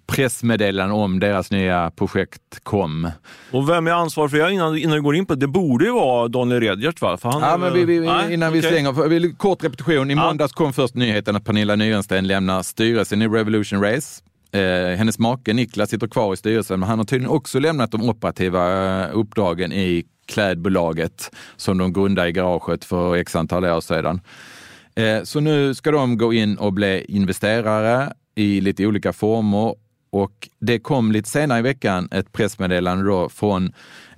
pressmeddelanden 0.07 0.97
om 0.97 1.19
deras 1.19 1.51
nya 1.51 1.91
projekt 1.91 2.41
kom. 2.63 3.09
Och 3.51 3.69
vem 3.69 3.87
är 3.87 3.91
ansvarig 3.91 4.31
för 4.31 4.37
det 4.37 4.51
innan, 4.51 4.77
innan 4.77 4.93
vi 4.95 4.99
går 5.01 5.15
in 5.15 5.25
på 5.25 5.33
det? 5.35 5.39
Det 5.39 5.47
borde 5.47 5.85
ju 5.85 5.91
vara 5.91 6.27
Daniel 6.27 6.61
Redgert 6.61 7.01
va? 7.01 7.17
För 7.17 7.29
han 7.31 7.41
Ja, 7.41 7.53
är 7.53 7.57
men 7.57 7.73
vi, 7.73 7.85
vi, 7.85 7.99
Nej, 7.99 8.33
innan 8.33 8.53
vi 8.53 8.59
okej. 8.59 8.71
slänger, 8.71 9.07
vi- 9.09 9.33
kort 9.37 9.63
repetition. 9.63 10.11
I 10.11 10.13
Ja. 10.13 10.25
måndags 10.27 10.53
kom 10.53 10.73
först 10.73 10.95
nyheten 10.95 11.35
att 11.35 11.43
Pernilla 11.45 11.75
Nyrensten 11.75 12.27
lämnar 12.27 12.63
styrelsen 12.63 13.21
i 13.21 13.27
Revolution 13.27 13.81
Race. 13.81 14.21
Eh, 14.51 14.97
hennes 14.97 15.19
make 15.19 15.53
Niklas 15.53 15.89
sitter 15.89 16.07
kvar 16.07 16.33
i 16.33 16.37
styrelsen, 16.37 16.79
men 16.79 16.89
han 16.89 16.99
har 16.99 17.05
tydligen 17.05 17.31
också 17.35 17.59
lämnat 17.59 17.91
de 17.91 18.09
operativa 18.09 18.89
eh, 19.03 19.09
uppdragen 19.13 19.71
i 19.71 20.03
klädbolaget 20.27 21.31
som 21.55 21.77
de 21.77 21.93
grundade 21.93 22.29
i 22.29 22.31
garaget 22.31 22.85
för 22.85 23.15
x 23.15 23.35
antal 23.35 23.65
år 23.65 23.81
sedan. 23.81 24.21
Eh, 24.95 25.23
så 25.23 25.39
nu 25.39 25.73
ska 25.73 25.91
de 25.91 26.17
gå 26.17 26.33
in 26.33 26.57
och 26.57 26.73
bli 26.73 27.05
investerare 27.09 28.13
i 28.35 28.61
lite 28.61 28.85
olika 28.85 29.13
former 29.13 29.75
och 30.15 30.49
det 30.60 30.80
kom 30.80 31.12
lite 31.12 31.30
senare 31.30 31.60
i 31.60 31.62
veckan 31.62 32.08
ett 32.12 32.32
pressmeddelande 32.32 33.06
då 33.06 33.30
från 33.30 33.73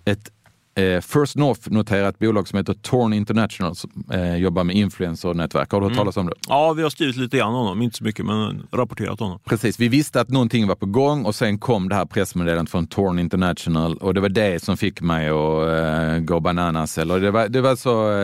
ett 0.05 0.31
eh, 0.77 1.01
First 1.01 1.35
North-noterat 1.35 2.19
bolag 2.19 2.47
som 2.47 2.57
heter 2.57 2.73
Torn 2.73 3.13
International 3.13 3.75
som 3.75 4.03
eh, 4.11 4.35
jobbar 4.35 4.63
med 4.63 4.75
influencer-nätverk. 4.75 5.71
Har 5.71 5.81
du 5.81 5.87
hört 5.87 5.95
talas 5.95 6.17
om 6.17 6.25
det? 6.25 6.33
Ja, 6.47 6.73
vi 6.73 6.83
har 6.83 6.89
skrivit 6.89 7.15
lite 7.15 7.37
grann 7.37 7.47
om 7.47 7.55
honom, 7.55 7.81
inte 7.81 7.97
så 7.97 8.03
mycket, 8.03 8.25
men 8.25 8.67
rapporterat 8.71 9.19
honom. 9.19 9.39
Precis, 9.45 9.79
vi 9.79 9.87
visste 9.87 10.21
att 10.21 10.29
någonting 10.29 10.67
var 10.67 10.75
på 10.75 10.85
gång 10.85 11.25
och 11.25 11.35
sen 11.35 11.59
kom 11.59 11.89
det 11.89 11.95
här 11.95 12.05
pressmeddelandet 12.05 12.71
från 12.71 12.87
Torn 12.87 13.19
International 13.19 13.97
och 13.97 14.13
det 14.13 14.21
var 14.21 14.29
det 14.29 14.63
som 14.63 14.77
fick 14.77 15.01
mig 15.01 15.29
att 15.29 15.67
eh, 15.67 16.19
gå 16.19 16.39
bananas. 16.39 16.97
Eller 16.97 17.19
det, 17.19 17.31
var, 17.31 17.47
det 17.47 17.61
var 17.61 17.75
så 17.75 18.21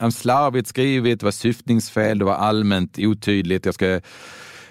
eh, 0.00 0.10
slarvigt 0.10 0.68
skrivet, 0.68 1.20
det 1.20 1.24
var 1.24 1.30
syftningsfel, 1.30 2.18
det 2.18 2.24
var 2.24 2.34
allmänt 2.34 2.98
otydligt. 2.98 3.66
Jag 3.66 3.74
ska, 3.74 4.00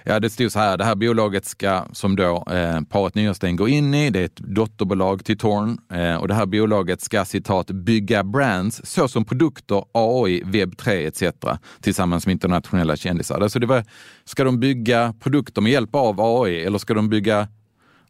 ja, 0.05 0.19
det 0.19 0.29
stod 0.29 0.51
så 0.51 0.59
här, 0.59 0.77
det 0.77 0.83
här 0.83 0.95
bolaget 0.95 1.45
ska, 1.45 1.85
som 1.91 2.15
då 2.15 2.43
eh, 2.51 2.81
paret 2.81 3.15
Nyrensten 3.15 3.55
går 3.55 3.69
in 3.69 3.93
i, 3.93 4.09
det 4.09 4.19
är 4.19 4.25
ett 4.25 4.35
dotterbolag 4.35 5.25
till 5.25 5.37
Torn 5.37 5.77
eh, 5.93 6.15
och 6.15 6.27
det 6.27 6.33
här 6.33 6.45
bolaget 6.45 7.01
ska 7.01 7.25
citat 7.25 7.67
bygga 7.71 8.23
brands 8.23 8.81
såsom 8.83 9.25
produkter, 9.25 9.83
AI, 9.91 10.43
webb 10.45 10.77
3 10.77 11.07
etc. 11.07 11.23
tillsammans 11.81 12.25
med 12.25 12.33
internationella 12.33 12.95
kändisar. 12.95 13.41
Alltså 13.41 13.59
det 13.59 13.67
var, 13.67 13.83
ska 14.25 14.43
de 14.43 14.59
bygga 14.59 15.13
produkter 15.19 15.61
med 15.61 15.71
hjälp 15.71 15.95
av 15.95 16.21
AI 16.21 16.63
eller 16.63 16.77
ska 16.77 16.93
de 16.93 17.09
bygga 17.09 17.47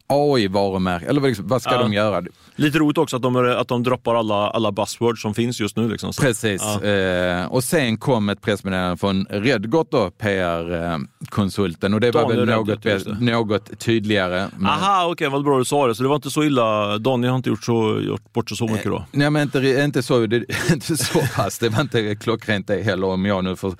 AI-varumärken? 0.08 1.08
Eller 1.08 1.20
vad 1.20 1.28
liksom, 1.30 1.48
vad 1.48 1.62
ska 1.62 1.70
Ja. 1.72 1.78
de 1.78 1.92
göra? 1.92 2.22
Lite 2.56 2.78
roligt 2.78 2.98
också 2.98 3.16
att 3.16 3.22
de, 3.22 3.36
att 3.36 3.68
de 3.68 3.82
droppar 3.82 4.14
alla, 4.14 4.50
alla 4.50 4.72
buzzwords 4.72 5.22
som 5.22 5.34
finns 5.34 5.60
just 5.60 5.76
nu. 5.76 5.88
Liksom. 5.88 6.12
Precis. 6.20 6.62
Ja. 6.82 6.88
Eh, 6.88 7.46
och 7.46 7.64
sen 7.64 7.96
kom 7.96 8.28
ett 8.28 8.40
pressmeddelande 8.42 8.96
från 8.96 9.26
Redgott, 9.30 9.90
då, 9.90 10.10
PR-konsulten. 10.10 11.94
Och 11.94 12.00
det 12.00 12.10
var 12.10 12.20
Daniel 12.22 12.38
väl 12.38 12.48
Redgott, 12.48 12.84
något, 12.84 13.04
det. 13.20 13.24
något 13.32 13.78
tydligare. 13.78 14.48
Men- 14.56 14.66
Aha, 14.70 15.08
okej, 15.12 15.28
vad 15.28 15.44
bra 15.44 15.58
du 15.58 15.64
sa 15.64 15.86
det. 15.86 15.94
Så 15.94 16.02
det 16.02 16.08
var 16.08 16.16
inte 16.16 16.30
så 16.30 16.44
illa. 16.44 16.98
Daniel 16.98 17.30
har 17.30 17.36
inte 17.36 17.48
gjort, 17.50 17.64
så, 17.64 18.00
gjort 18.06 18.32
bort 18.32 18.48
sig 18.48 18.56
så 18.58 18.66
mycket 18.68 18.84
då. 18.90 19.04
Nej, 19.12 19.30
men 19.30 19.42
inte, 19.42 19.58
inte, 19.84 20.02
så, 20.02 20.26
det, 20.26 20.36
inte 20.72 20.96
så 20.96 21.18
pass. 21.36 21.58
Det 21.58 21.68
var 21.68 21.80
inte 21.80 22.14
klockrent 22.14 22.66
det 22.66 22.82
heller 22.82 23.06
om 23.06 23.24
jag 23.24 23.44
nu 23.44 23.56
får 23.56 23.74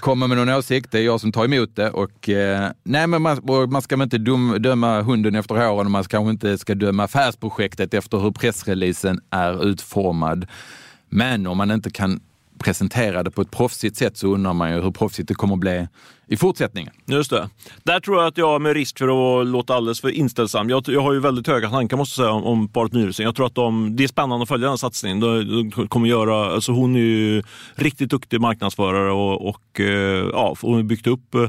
komma 0.00 0.26
med 0.26 0.36
någon 0.38 0.48
åsikt. 0.48 0.90
Det 0.92 0.98
är 0.98 1.02
jag 1.02 1.20
som 1.20 1.32
tar 1.32 1.44
emot 1.44 1.76
det. 1.76 1.90
Och, 1.90 2.28
eh, 2.28 2.70
nej, 2.84 3.06
men 3.06 3.22
man, 3.22 3.40
man 3.68 3.82
ska 3.82 3.96
väl 3.96 4.02
inte 4.04 4.18
döma 4.58 5.02
hunden 5.02 5.34
efter 5.34 5.53
håren 5.56 5.86
och 5.86 5.90
man 5.90 6.04
kanske 6.04 6.30
inte 6.30 6.58
ska 6.58 6.74
döma 6.74 7.04
affärsprojektet 7.04 7.94
efter 7.94 8.18
hur 8.18 8.30
pressreleasen 8.30 9.20
är 9.30 9.66
utformad. 9.66 10.46
Men 11.08 11.46
om 11.46 11.56
man 11.56 11.70
inte 11.70 11.90
kan 11.90 12.20
presentera 12.58 13.22
det 13.22 13.30
på 13.30 13.42
ett 13.42 13.50
proffsigt 13.50 13.96
sätt 13.96 14.16
så 14.16 14.34
undrar 14.34 14.52
man 14.52 14.72
ju 14.72 14.82
hur 14.82 14.90
proffsigt 14.90 15.28
det 15.28 15.34
kommer 15.34 15.54
att 15.54 15.60
bli 15.60 15.88
i 16.26 16.36
fortsättningen. 16.36 16.92
Just 17.06 17.30
det. 17.30 17.48
Där 17.82 18.00
tror 18.00 18.16
jag 18.18 18.26
att 18.26 18.38
jag 18.38 18.62
med 18.62 18.72
risk 18.74 18.98
för 18.98 19.40
att 19.40 19.46
låta 19.46 19.74
alldeles 19.74 20.00
för 20.00 20.08
inställsam. 20.08 20.68
Jag, 20.70 20.82
jag 20.88 21.00
har 21.00 21.12
ju 21.12 21.20
väldigt 21.20 21.46
höga 21.46 21.70
tankar 21.70 21.96
måste 21.96 22.20
jag 22.22 22.26
säga 22.26 22.32
om, 22.34 22.44
om 22.44 22.68
paret 22.68 22.92
Nyrensten. 22.92 23.24
Jag 23.26 23.34
tror 23.36 23.46
att 23.46 23.54
de, 23.54 23.96
det 23.96 24.04
är 24.04 24.08
spännande 24.08 24.42
att 24.42 24.48
följa 24.48 24.64
den 24.64 24.72
här 24.72 24.76
satsningen. 24.76 25.20
De, 25.20 25.70
de 25.70 25.88
kommer 25.88 26.08
göra, 26.08 26.54
alltså 26.54 26.72
hon 26.72 26.96
är 26.96 27.00
ju 27.00 27.42
riktigt 27.74 28.10
duktig 28.10 28.40
marknadsförare 28.40 29.12
och, 29.12 29.48
och 29.48 29.80
eh, 29.80 30.26
ja, 30.32 30.54
hon 30.60 30.74
har 30.74 30.82
byggt 30.82 31.06
upp 31.06 31.34
eh, 31.34 31.40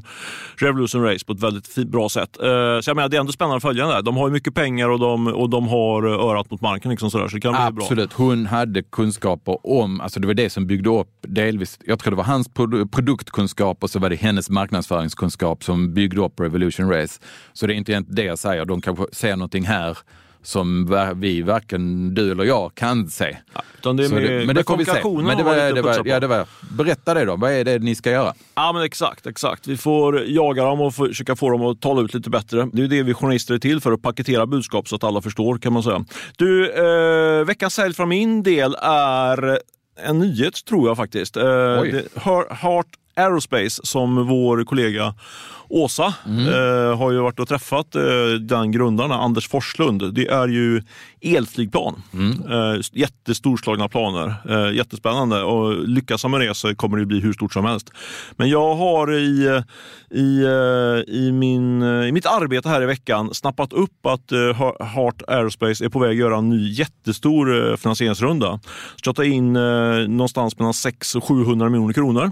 Revolution 0.57 1.03
Race 1.03 1.25
på 1.25 1.33
ett 1.33 1.43
väldigt 1.43 1.75
bra 1.75 2.09
sätt. 2.09 2.37
Eh, 2.41 2.45
Så 2.81 2.89
jag 2.89 2.95
menar, 2.95 3.09
det 3.09 3.17
är 3.17 3.19
ändå 3.19 3.31
spännande 3.31 3.55
att 3.57 3.61
följa 3.63 3.83
den 3.85 3.95
där. 3.95 4.01
De 4.01 4.17
har 4.17 4.27
ju 4.27 4.33
mycket 4.33 4.53
pengar 4.55 4.89
och 4.89 4.99
de, 4.99 5.27
och 5.27 5.49
de 5.49 5.67
har 5.67 6.03
örat 6.03 6.51
mot 6.51 6.61
marken. 6.61 6.91
Liksom 6.91 7.11
sådär, 7.11 7.27
så 7.27 7.35
det 7.35 7.41
kan 7.41 7.51
bli 7.53 7.71
bra. 7.75 7.83
Absolut, 7.83 8.13
hon 8.13 8.45
hade 8.45 8.83
kunskaper 8.83 9.57
om, 9.67 10.01
alltså 10.01 10.19
det 10.19 10.27
var 10.27 10.33
det 10.33 10.49
som 10.49 10.67
byggde 10.67 10.89
upp 10.89 11.09
delvis, 11.21 11.79
jag 11.85 11.99
tror 11.99 12.11
det 12.11 12.17
var 12.17 12.23
hans 12.23 12.49
produ- 12.49 12.87
produktkunskap 12.91 13.83
och 13.83 13.89
så 13.89 13.99
var 13.99 14.09
det 14.09 14.15
hennes 14.15 14.49
marknadsföringskunskap 14.65 15.63
som 15.63 15.93
byggde 15.93 16.21
upp 16.21 16.39
Revolution 16.39 16.89
Race. 16.89 17.21
Så 17.53 17.67
det 17.67 17.73
är 17.73 17.75
inte 17.75 18.03
det 18.07 18.23
jag 18.23 18.39
säger, 18.39 18.65
de 18.65 18.81
kanske 18.81 19.05
ser 19.11 19.35
någonting 19.35 19.65
här 19.65 19.97
som 20.43 20.87
vi, 21.15 21.41
varken 21.41 22.13
du 22.13 22.31
eller 22.31 22.43
jag, 22.43 22.75
kan 22.75 23.07
se. 23.07 23.37
Utan 23.79 23.97
det 23.97 24.05
är 24.05 24.09
med, 24.09 24.23
det, 24.23 24.29
men 24.29 24.47
med 24.47 24.55
det 24.55 24.63
får 24.63 24.77
vi 24.77 24.85
se. 24.85 25.03
Men 25.03 25.37
det 25.37 25.43
var, 25.43 25.73
det 25.73 25.81
var, 25.81 26.07
ja, 26.07 26.19
det 26.19 26.27
var, 26.27 26.47
berätta 26.77 27.13
det 27.13 27.25
då, 27.25 27.35
vad 27.35 27.51
är 27.51 27.63
det 27.63 27.79
ni 27.79 27.95
ska 27.95 28.11
göra? 28.11 28.33
Ja, 28.55 28.73
men 28.73 28.83
exakt, 28.83 29.27
exakt. 29.27 29.67
Vi 29.67 29.77
får 29.77 30.23
jaga 30.27 30.63
dem 30.63 30.81
och 30.81 30.95
försöka 30.95 31.35
få 31.35 31.49
dem 31.49 31.61
att 31.61 31.81
tala 31.81 32.01
ut 32.01 32.13
lite 32.13 32.29
bättre. 32.29 32.69
Det 32.73 32.83
är 32.83 32.87
det 32.87 33.03
vi 33.03 33.13
journalister 33.13 33.53
är 33.53 33.59
till 33.59 33.81
för, 33.81 33.91
att 33.91 34.01
paketera 34.01 34.45
budskap 34.45 34.87
så 34.87 34.95
att 34.95 35.03
alla 35.03 35.21
förstår 35.21 35.57
kan 35.57 35.73
man 35.73 35.83
säga. 35.83 36.05
Du, 36.37 36.71
eh, 36.71 37.45
veckans 37.45 37.73
sälj 37.73 37.93
från 37.93 38.09
min 38.09 38.43
del 38.43 38.75
är 38.81 39.59
en 40.03 40.19
nyhet 40.19 40.65
tror 40.65 40.87
jag 40.87 40.97
faktiskt. 40.97 41.37
Eh, 41.37 41.83
Heart 42.49 42.87
Aerospace 43.15 43.81
som 43.83 44.27
vår 44.27 44.63
kollega 44.63 45.13
Åsa 45.69 46.13
Mm. 46.25 46.47
eh, 46.47 46.97
har 46.97 47.11
ju 47.11 47.17
varit 47.19 47.39
och 47.39 47.47
träffat 47.47 47.95
eh, 47.95 48.01
den 48.39 48.71
grundaren, 48.71 49.11
Anders 49.11 49.47
Forslund. 49.49 50.13
Det 50.13 50.27
är 50.27 50.47
ju 50.47 50.81
elflygplan. 51.21 52.03
Mm. 52.13 52.31
Eh, 52.51 52.81
jättestorslagna 52.93 53.89
planer. 53.89 54.35
Eh, 54.49 54.75
jättespännande 54.75 55.43
och 55.43 55.87
lyckas 55.87 56.23
han 56.23 56.31
med 56.31 56.41
det 56.41 56.55
så 56.55 56.75
kommer 56.75 56.97
det 56.97 57.05
bli 57.05 57.19
hur 57.19 57.33
stort 57.33 57.53
som 57.53 57.65
helst. 57.65 57.89
Men 58.37 58.49
jag 58.49 58.75
har 58.75 59.13
i, 59.13 59.45
eh, 59.47 59.61
i, 60.19 60.43
eh, 60.43 61.13
i, 61.15 61.31
min, 61.31 61.81
eh, 61.81 62.07
i 62.07 62.11
mitt 62.11 62.25
arbete 62.25 62.69
här 62.69 62.81
i 62.81 62.85
veckan 62.85 63.33
snappat 63.33 63.73
upp 63.73 64.05
att 64.05 64.31
eh, 64.31 64.39
Heart 64.85 65.21
Aerospace 65.27 65.85
är 65.85 65.89
på 65.89 65.99
väg 65.99 66.09
att 66.09 66.15
göra 66.15 66.37
en 66.37 66.49
ny 66.49 66.69
jättestor 66.71 67.77
finansieringsrunda. 67.77 68.59
Ska 68.95 69.13
ta 69.13 69.23
in 69.23 69.55
eh, 69.55 69.61
någonstans 70.07 70.59
mellan 70.59 70.73
600 70.73 71.23
och 71.23 71.27
700 71.27 71.69
miljoner 71.69 71.93
kronor. 71.93 72.31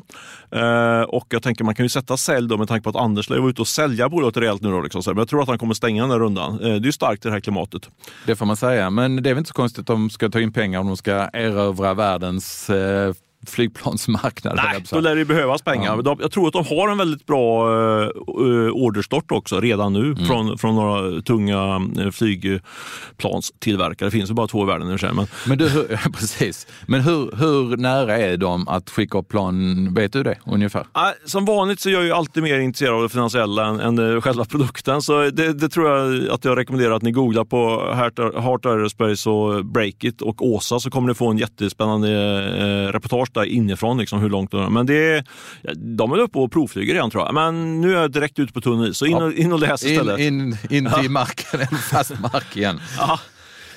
Och 1.07 1.25
jag 1.29 1.43
tänker 1.43 1.63
man 1.63 1.75
kan 1.75 1.85
ju 1.85 1.89
sätta 1.89 2.17
sälj 2.17 2.47
då 2.47 2.57
med 2.57 2.67
tanke 2.67 2.83
på 2.83 2.89
att 2.89 2.95
Anders 2.95 3.22
Anderslöv 3.23 3.41
var 3.41 3.49
ute 3.49 3.61
och 3.61 3.67
sälja 3.67 4.09
bolaget 4.09 4.37
rejält 4.37 4.61
nu. 4.61 4.71
Då, 4.71 4.81
liksom. 4.81 5.01
Men 5.05 5.17
jag 5.17 5.27
tror 5.27 5.41
att 5.41 5.47
han 5.47 5.57
kommer 5.57 5.73
stänga 5.73 6.01
den 6.01 6.11
här 6.11 6.19
rundan. 6.19 6.53
Eh, 6.53 6.59
det 6.59 6.67
är 6.69 6.79
ju 6.79 6.91
starkt 6.91 7.25
i 7.25 7.27
det 7.27 7.33
här 7.33 7.39
klimatet. 7.39 7.89
Det 8.25 8.35
får 8.35 8.45
man 8.45 8.57
säga, 8.57 8.89
men 8.89 9.23
det 9.23 9.29
är 9.29 9.33
väl 9.33 9.37
inte 9.37 9.47
så 9.47 9.53
konstigt 9.53 9.79
att 9.79 9.87
de 9.87 10.09
ska 10.09 10.29
ta 10.29 10.39
in 10.39 10.53
pengar 10.53 10.79
om 10.79 10.87
de 10.87 10.97
ska 10.97 11.29
erövra 11.33 11.93
världens 11.93 12.69
eh, 12.69 13.13
flygplansmarknad. 13.49 14.55
Nej, 14.55 14.83
då 14.91 14.99
lär 14.99 15.15
det 15.15 15.25
behövas 15.25 15.61
pengar. 15.61 16.01
De- 16.01 16.17
Jag 16.21 16.31
tror 16.31 16.47
att 16.47 16.53
de 16.53 16.65
har 16.77 16.89
en 16.89 16.97
väldigt 16.97 17.25
bra 17.25 17.69
uh, 17.69 18.09
orderstort 18.73 19.31
också 19.31 19.59
redan 19.59 19.93
nu 19.93 20.03
Mm. 20.03 20.25
från, 20.25 20.57
från 20.57 20.75
några 20.75 21.21
tunga 21.21 21.77
uh, 21.77 22.11
flygplanstillverkare. 22.11 24.07
Det 24.07 24.11
finns 24.11 24.29
ju 24.29 24.33
bara 24.33 24.47
två 24.47 24.63
i 24.63 24.65
världen 24.67 24.91
i 24.91 24.95
och 24.95 24.99
för 24.99 25.07
sig. 25.07 25.15
Men 25.15 25.27
Men 25.47 25.57
du, 25.57 25.69
hur, 25.69 25.85
ja, 25.91 25.97
precis. 26.13 26.67
Men 26.85 27.01
hur, 27.01 27.31
hur 27.37 27.77
nära 27.77 28.17
är 28.17 28.37
de 28.37 28.67
att 28.67 28.89
skicka 28.89 29.17
upp 29.17 29.29
plan? 29.29 29.93
Vet 29.93 30.13
du 30.13 30.23
det 30.23 30.37
ungefär? 30.45 30.83
Som 31.25 31.45
vanligt 31.45 31.79
så 31.79 31.89
är 31.89 31.93
jag 31.93 32.03
ju 32.03 32.11
alltid 32.11 32.43
mer 32.43 32.59
intresserad 32.59 32.93
av 32.95 33.01
det 33.01 33.09
finansiella 33.09 33.65
än, 33.65 33.79
än 33.79 34.15
eh, 34.15 34.21
själva 34.21 34.45
produkten. 34.45 35.01
Så 35.01 35.21
det, 35.29 35.53
det 35.53 35.69
tror 35.69 35.89
jag 35.89 36.29
att 36.29 36.45
jag 36.45 36.57
rekommenderar 36.57 36.93
att 36.95 37.01
ni 37.01 37.11
googlar 37.11 37.43
på 37.45 37.91
Heart, 38.41 38.65
Aerospace 38.65 39.29
och 39.29 39.65
Breakit 39.65 40.21
och 40.21 40.45
Åsa 40.47 40.79
så 40.79 40.89
kommer 40.91 41.07
ni 41.07 41.13
få 41.13 41.29
en 41.31 41.37
jättespännande 41.37 42.09
eh, 42.87 42.91
reportage 42.93 43.32
där 43.33 43.45
inifrån. 43.45 43.97
Liksom, 43.97 44.19
hur 44.19 44.29
långt 44.29 44.51
de, 44.51 44.73
men 44.73 44.85
det 44.85 44.93
är, 45.13 45.23
ja, 45.61 45.73
de 45.75 46.11
är 46.11 46.17
uppe 46.17 46.39
och 46.39 46.51
provflyger 46.51 46.93
redan 46.93 47.09
tror 47.11 47.23
jag. 47.25 47.33
Men 47.33 47.81
nu 47.81 47.95
är 47.95 48.01
jag 48.01 48.11
direkt 48.11 48.39
ute 48.39 48.53
på 48.53 48.61
tunn 48.61 48.83
is, 48.85 48.97
så 48.97 49.05
in 49.05 49.15
och, 49.17 49.33
in 49.33 49.51
och 49.53 49.59
läs 49.59 49.83
istället. 49.85 50.19
In, 50.19 50.41
in, 50.41 50.57
in 50.69 50.89
till 51.01 51.09
marken, 51.11 51.59
en 51.61 51.77
fast 51.77 52.19
mark 52.19 52.57
igen. 52.57 52.79
Ja, 52.97 53.19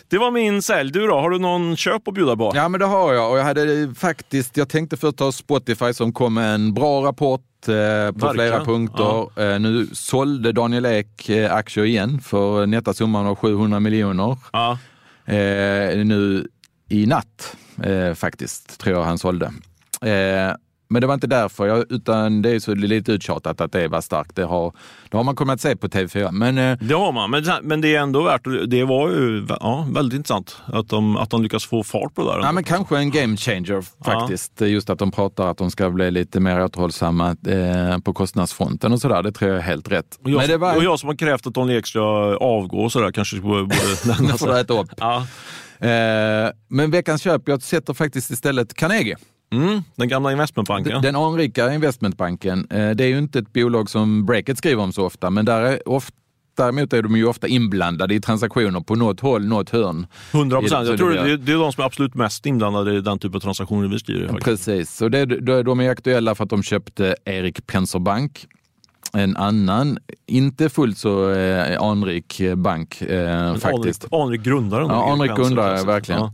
det 0.08 0.18
var 0.18 0.30
min 0.30 0.62
sälj. 0.62 0.92
Du 0.92 1.06
då? 1.06 1.14
Har 1.14 1.30
du 1.30 1.38
någon 1.38 1.76
köp 1.76 2.08
att 2.08 2.14
bjuda 2.14 2.36
på? 2.36 2.52
Ja, 2.54 2.68
men 2.68 2.80
det 2.80 2.86
har 2.86 3.14
jag. 3.14 3.30
Och 3.32 3.38
jag 3.38 3.44
hade 3.44 3.94
faktiskt, 3.94 4.56
jag 4.56 4.68
tänkte 4.68 4.96
först 4.96 5.16
ta 5.16 5.32
Spotify 5.32 5.92
som 5.92 6.12
kom 6.12 6.34
med 6.34 6.54
en 6.54 6.74
bra 6.74 7.04
rapport 7.04 7.40
eh, 7.68 7.72
på 7.72 7.72
Verkligen. 7.72 8.32
flera 8.34 8.64
punkter. 8.64 9.40
Eh, 9.54 9.60
nu 9.60 9.86
sålde 9.92 10.52
Daniel 10.52 10.86
Ek 10.86 11.28
eh, 11.28 11.54
aktier 11.54 11.84
igen 11.84 12.20
för 12.20 12.66
netta 12.66 12.94
summan 12.94 13.26
av 13.26 13.34
700 13.36 13.80
miljoner. 13.80 14.36
Ja. 14.52 14.78
Eh, 15.26 16.04
nu 16.04 16.48
i 16.88 17.06
natt 17.06 17.56
eh, 17.82 18.14
faktiskt, 18.14 18.80
tror 18.80 18.96
jag 18.96 19.04
han 19.04 19.18
sålde. 19.18 19.46
Eh, 20.02 20.54
men 20.88 21.00
det 21.00 21.06
var 21.06 21.14
inte 21.14 21.26
därför, 21.26 21.66
jag, 21.66 21.92
utan 21.92 22.42
det 22.42 22.50
är 22.50 22.58
så 22.58 22.74
lite 22.74 23.12
uttjatat 23.12 23.60
att 23.60 23.72
det 23.72 23.88
var 23.88 24.00
starkt. 24.00 24.36
Det 24.36 24.44
har, 24.44 24.72
det 25.10 25.16
har 25.16 25.24
man 25.24 25.36
kunnat 25.36 25.60
se 25.60 25.76
på 25.76 25.88
TV4. 25.88 26.32
Men 26.32 26.58
eh, 26.58 26.78
Det 26.80 26.94
har 26.94 27.12
man, 27.12 27.30
men, 27.30 27.44
men 27.62 27.80
det 27.80 27.96
är 27.96 28.00
ändå 28.00 28.22
värt 28.22 28.44
Det 28.66 28.84
var 28.84 29.08
ju 29.08 29.46
ja, 29.48 29.86
väldigt 29.90 30.16
intressant 30.16 30.56
att 30.66 30.88
de, 30.88 31.16
att 31.16 31.30
de 31.30 31.42
lyckas 31.42 31.66
få 31.66 31.82
fart 31.82 32.14
på 32.14 32.22
det 32.22 32.32
där. 32.32 32.40
Ja, 32.40 32.52
men 32.52 32.64
kanske 32.64 32.98
en 32.98 33.10
game 33.10 33.36
changer 33.36 34.04
faktiskt. 34.04 34.60
Just 34.60 34.90
att 34.90 34.98
de 34.98 35.10
pratar 35.10 35.50
att 35.50 35.58
de 35.58 35.70
ska 35.70 35.90
bli 35.90 36.10
lite 36.10 36.40
mer 36.40 36.64
återhållsamma 36.64 37.36
eh, 37.46 37.98
på 37.98 38.12
kostnadsfronten 38.12 38.92
och 38.92 39.00
sådär. 39.00 39.22
Det 39.22 39.32
tror 39.32 39.50
jag 39.50 39.58
är 39.58 39.62
helt 39.62 39.90
rätt. 39.92 40.18
och, 40.24 40.30
jag, 40.30 40.38
Men 40.38 40.48
det 40.48 40.56
var... 40.56 40.76
och 40.76 40.84
jag 40.84 40.98
som 41.00 41.08
har 41.08 41.16
krävt 41.16 41.46
att 41.46 41.54
Daniel 41.54 41.78
Ek 41.78 41.86
ska 41.86 42.00
avgå 42.40 42.78
och 42.78 42.92
sådär 42.92 43.12
kanske 43.12 43.40
borde 43.40 43.62
Nu 44.20 44.28
får 44.28 44.46
du 44.46 44.60
äta 44.60 44.80
upp. 44.80 44.90
Ja. 44.96 45.26
Eh, 45.80 46.50
men 46.68 46.90
veckans 46.90 47.22
köp, 47.22 47.48
jag 47.48 47.62
sätter 47.62 47.94
faktiskt 47.94 48.30
istället 48.30 48.74
Carnegie. 48.74 49.16
Mm, 49.52 49.82
den 49.96 50.08
gamla 50.08 50.32
investmentbanken. 50.32 51.02
Den 51.02 51.16
anrika 51.16 51.74
investmentbanken. 51.74 52.66
Eh, 52.70 52.90
det 52.90 53.04
är 53.04 53.08
ju 53.08 53.18
inte 53.18 53.38
ett 53.38 53.52
bolag 53.52 53.90
som 53.90 54.26
Breakit 54.26 54.58
skriver 54.58 54.82
om 54.82 54.92
så 54.92 55.06
ofta, 55.06 55.30
men 55.30 55.44
där 55.44 55.60
är 55.60 55.88
ofta 55.88 56.16
Däremot 56.56 56.92
är 56.92 57.02
de 57.02 57.16
ju 57.16 57.26
ofta 57.26 57.48
inblandade 57.48 58.14
i 58.14 58.20
transaktioner 58.20 58.80
på 58.80 58.94
något 58.94 59.20
håll, 59.20 59.46
något 59.46 59.70
hörn. 59.70 60.06
100 60.32 60.56
Så 60.56 60.60
procent. 60.60 60.88
Jag 60.88 60.98
tror 60.98 61.10
det, 61.10 61.36
det 61.36 61.52
är 61.52 61.58
de 61.58 61.72
som 61.72 61.82
är 61.82 61.86
absolut 61.86 62.14
mest 62.14 62.46
inblandade 62.46 62.96
i 62.96 63.00
den 63.00 63.18
typen 63.18 63.36
av 63.36 63.40
transaktioner 63.40 63.88
vi 63.88 63.98
skriver. 63.98 64.32
Precis, 64.32 64.96
så 64.96 65.08
det, 65.08 65.24
de 65.24 65.62
de 65.62 65.80
är 65.80 65.90
aktuella 65.90 66.34
för 66.34 66.44
att 66.44 66.50
de 66.50 66.62
köpte 66.62 67.16
Erik 67.24 67.66
Penser 67.66 67.98
Bank. 67.98 68.46
En 69.12 69.36
annan, 69.36 69.98
inte 70.26 70.68
fullt 70.68 70.98
så 70.98 71.30
eh, 71.30 71.82
anrik 71.82 72.40
bank 72.56 73.02
eh, 73.02 73.54
faktiskt. 73.54 74.04
Anrik, 74.04 74.22
anrik 74.22 74.42
grundare. 74.42 74.82
Ja, 74.82 75.12
anrik 75.12 75.36
grundare, 75.36 75.82
verkligen. 75.82 76.20
Ja. 76.20 76.32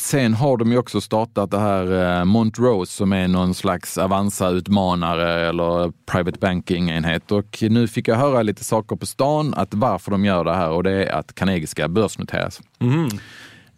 Sen 0.00 0.34
har 0.34 0.56
de 0.56 0.72
ju 0.72 0.78
också 0.78 1.00
startat 1.00 1.50
det 1.50 1.58
här 1.58 2.18
eh, 2.18 2.24
Montrose 2.24 2.92
som 2.92 3.12
är 3.12 3.28
någon 3.28 3.54
slags 3.54 3.98
Avanza-utmanare 3.98 5.48
eller 5.48 5.92
private 6.06 6.38
banking-enhet. 6.38 7.32
Och 7.32 7.58
nu 7.60 7.88
fick 7.88 8.08
jag 8.08 8.16
höra 8.16 8.42
lite 8.42 8.64
saker 8.64 8.96
på 8.96 9.06
stan 9.06 9.54
att 9.56 9.74
varför 9.74 10.10
de 10.10 10.24
gör 10.24 10.44
det 10.44 10.54
här 10.54 10.70
och 10.70 10.82
det 10.82 11.04
är 11.04 11.12
att 11.12 11.34
Carnegie 11.34 11.66
ska 11.66 11.88
börsnoteras. 11.88 12.60
Mhm. 12.78 13.08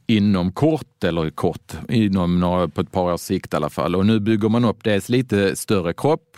Inom 0.06 0.52
kort, 0.52 1.04
eller 1.04 1.30
kort, 1.30 1.72
inom 1.88 2.40
några, 2.40 2.68
på 2.68 2.80
ett 2.80 2.92
par 2.92 3.12
års 3.12 3.20
sikt 3.20 3.52
i 3.52 3.56
alla 3.56 3.70
fall. 3.70 3.96
Och 3.96 4.06
nu 4.06 4.20
bygger 4.20 4.48
man 4.48 4.64
upp 4.64 4.84
dels 4.84 5.08
lite 5.08 5.56
större 5.56 5.92
kropp, 5.92 6.36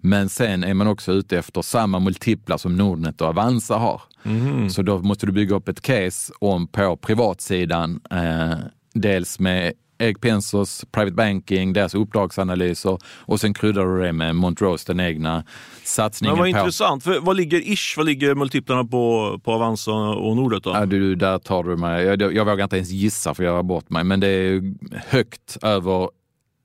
men 0.00 0.28
sen 0.28 0.64
är 0.64 0.74
man 0.74 0.86
också 0.86 1.12
ute 1.12 1.38
efter 1.38 1.62
samma 1.62 1.98
multiplar 1.98 2.56
som 2.56 2.76
Nordnet 2.76 3.20
och 3.20 3.28
Avanza 3.28 3.76
har. 3.76 4.02
Mhm. 4.22 4.70
Så 4.70 4.82
då 4.82 4.98
måste 4.98 5.26
du 5.26 5.32
bygga 5.32 5.56
upp 5.56 5.68
ett 5.68 5.80
case 5.80 6.32
om 6.38 6.68
på 6.68 6.96
privatsidan, 6.96 8.00
eh, 8.10 8.58
dels 8.94 9.38
med 9.38 9.72
Erik 9.98 10.20
Pensers 10.20 10.84
private 10.92 11.14
banking, 11.14 11.72
deras 11.72 11.94
uppdragsanalyser 11.94 12.98
och 13.04 13.40
sen 13.40 13.54
kryddar 13.54 13.86
du 13.86 14.02
det 14.02 14.12
med 14.12 14.36
Montrose, 14.36 14.92
den 14.92 15.00
egna 15.00 15.44
satsningen 15.84 16.32
Men 16.32 16.44
vad 16.44 16.52
på... 16.52 16.58
intressant. 16.58 17.04
För 17.04 17.20
vad 17.20 17.36
ligger 17.36 17.60
ish, 17.60 17.94
vad 17.96 18.06
ligger 18.06 18.34
multiplarna 18.34 18.84
på, 18.84 19.40
på 19.44 19.52
Avanza 19.52 19.92
och 19.92 20.36
Nordnet 20.36 20.62
då? 20.62 20.70
Ja, 20.70 20.86
du, 20.86 21.14
där 21.14 21.38
tar 21.38 21.62
du 21.64 21.76
mig. 21.76 22.04
Jag, 22.04 22.34
jag 22.34 22.44
vågar 22.44 22.64
inte 22.64 22.76
ens 22.76 22.90
gissa 22.90 23.34
för 23.34 23.44
jag 23.44 23.54
gör 23.54 23.62
bort 23.62 23.90
mig, 23.90 24.04
men 24.04 24.20
det 24.20 24.28
är 24.28 24.74
högt 25.06 25.56
över... 25.62 26.08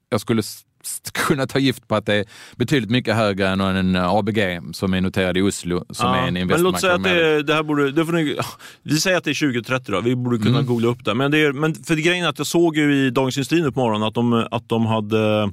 Jag 0.09 0.21
skulle 0.21 0.43
kunna 1.13 1.47
ta 1.47 1.59
gift 1.59 1.87
på 1.87 1.95
att 1.95 2.05
det 2.05 2.15
är 2.15 2.25
betydligt 2.55 2.89
mycket 2.91 3.15
högre 3.15 3.47
än 3.47 3.61
en 3.61 3.95
ABG 3.95 4.59
som 4.73 4.93
är 4.93 5.01
noterad 5.01 5.37
i 5.37 5.41
Oslo, 5.41 5.85
som 5.89 6.09
Ja, 6.09 6.15
är 6.15 6.27
en 6.27 6.33
men 6.47 6.61
låt 6.63 6.79
säga 6.79 6.93
att 6.93 6.97
investmentbank. 6.99 7.37
det, 7.37 7.43
det 7.43 7.53
här 7.53 7.63
borde, 7.63 7.91
det 7.91 8.05
får 8.05 8.13
ni, 8.13 8.37
vi 8.83 8.97
säger 8.97 9.17
att 9.17 9.23
det 9.23 9.31
är 9.31 9.39
2030 9.53 9.91
då, 9.91 10.01
vi 10.01 10.15
borde 10.15 10.37
kunna 10.37 10.49
Mm. 10.51 10.65
googla 10.65 10.87
upp 10.87 11.05
det. 11.05 11.13
Men, 11.13 11.31
det 11.31 11.37
är, 11.37 11.51
men 11.53 11.75
för 11.75 11.95
det 11.95 12.01
grejen 12.01 12.25
är 12.25 12.29
att 12.29 12.37
jag 12.37 12.47
såg 12.47 12.77
ju 12.77 12.95
i 13.07 13.09
Dagens 13.09 13.37
Industri 13.37 13.61
nu 13.61 13.71
på 13.71 13.79
morgonen 13.79 14.07
att 14.07 14.13
de, 14.13 14.47
att 14.51 14.69
de 14.69 14.85
hade 14.85 15.51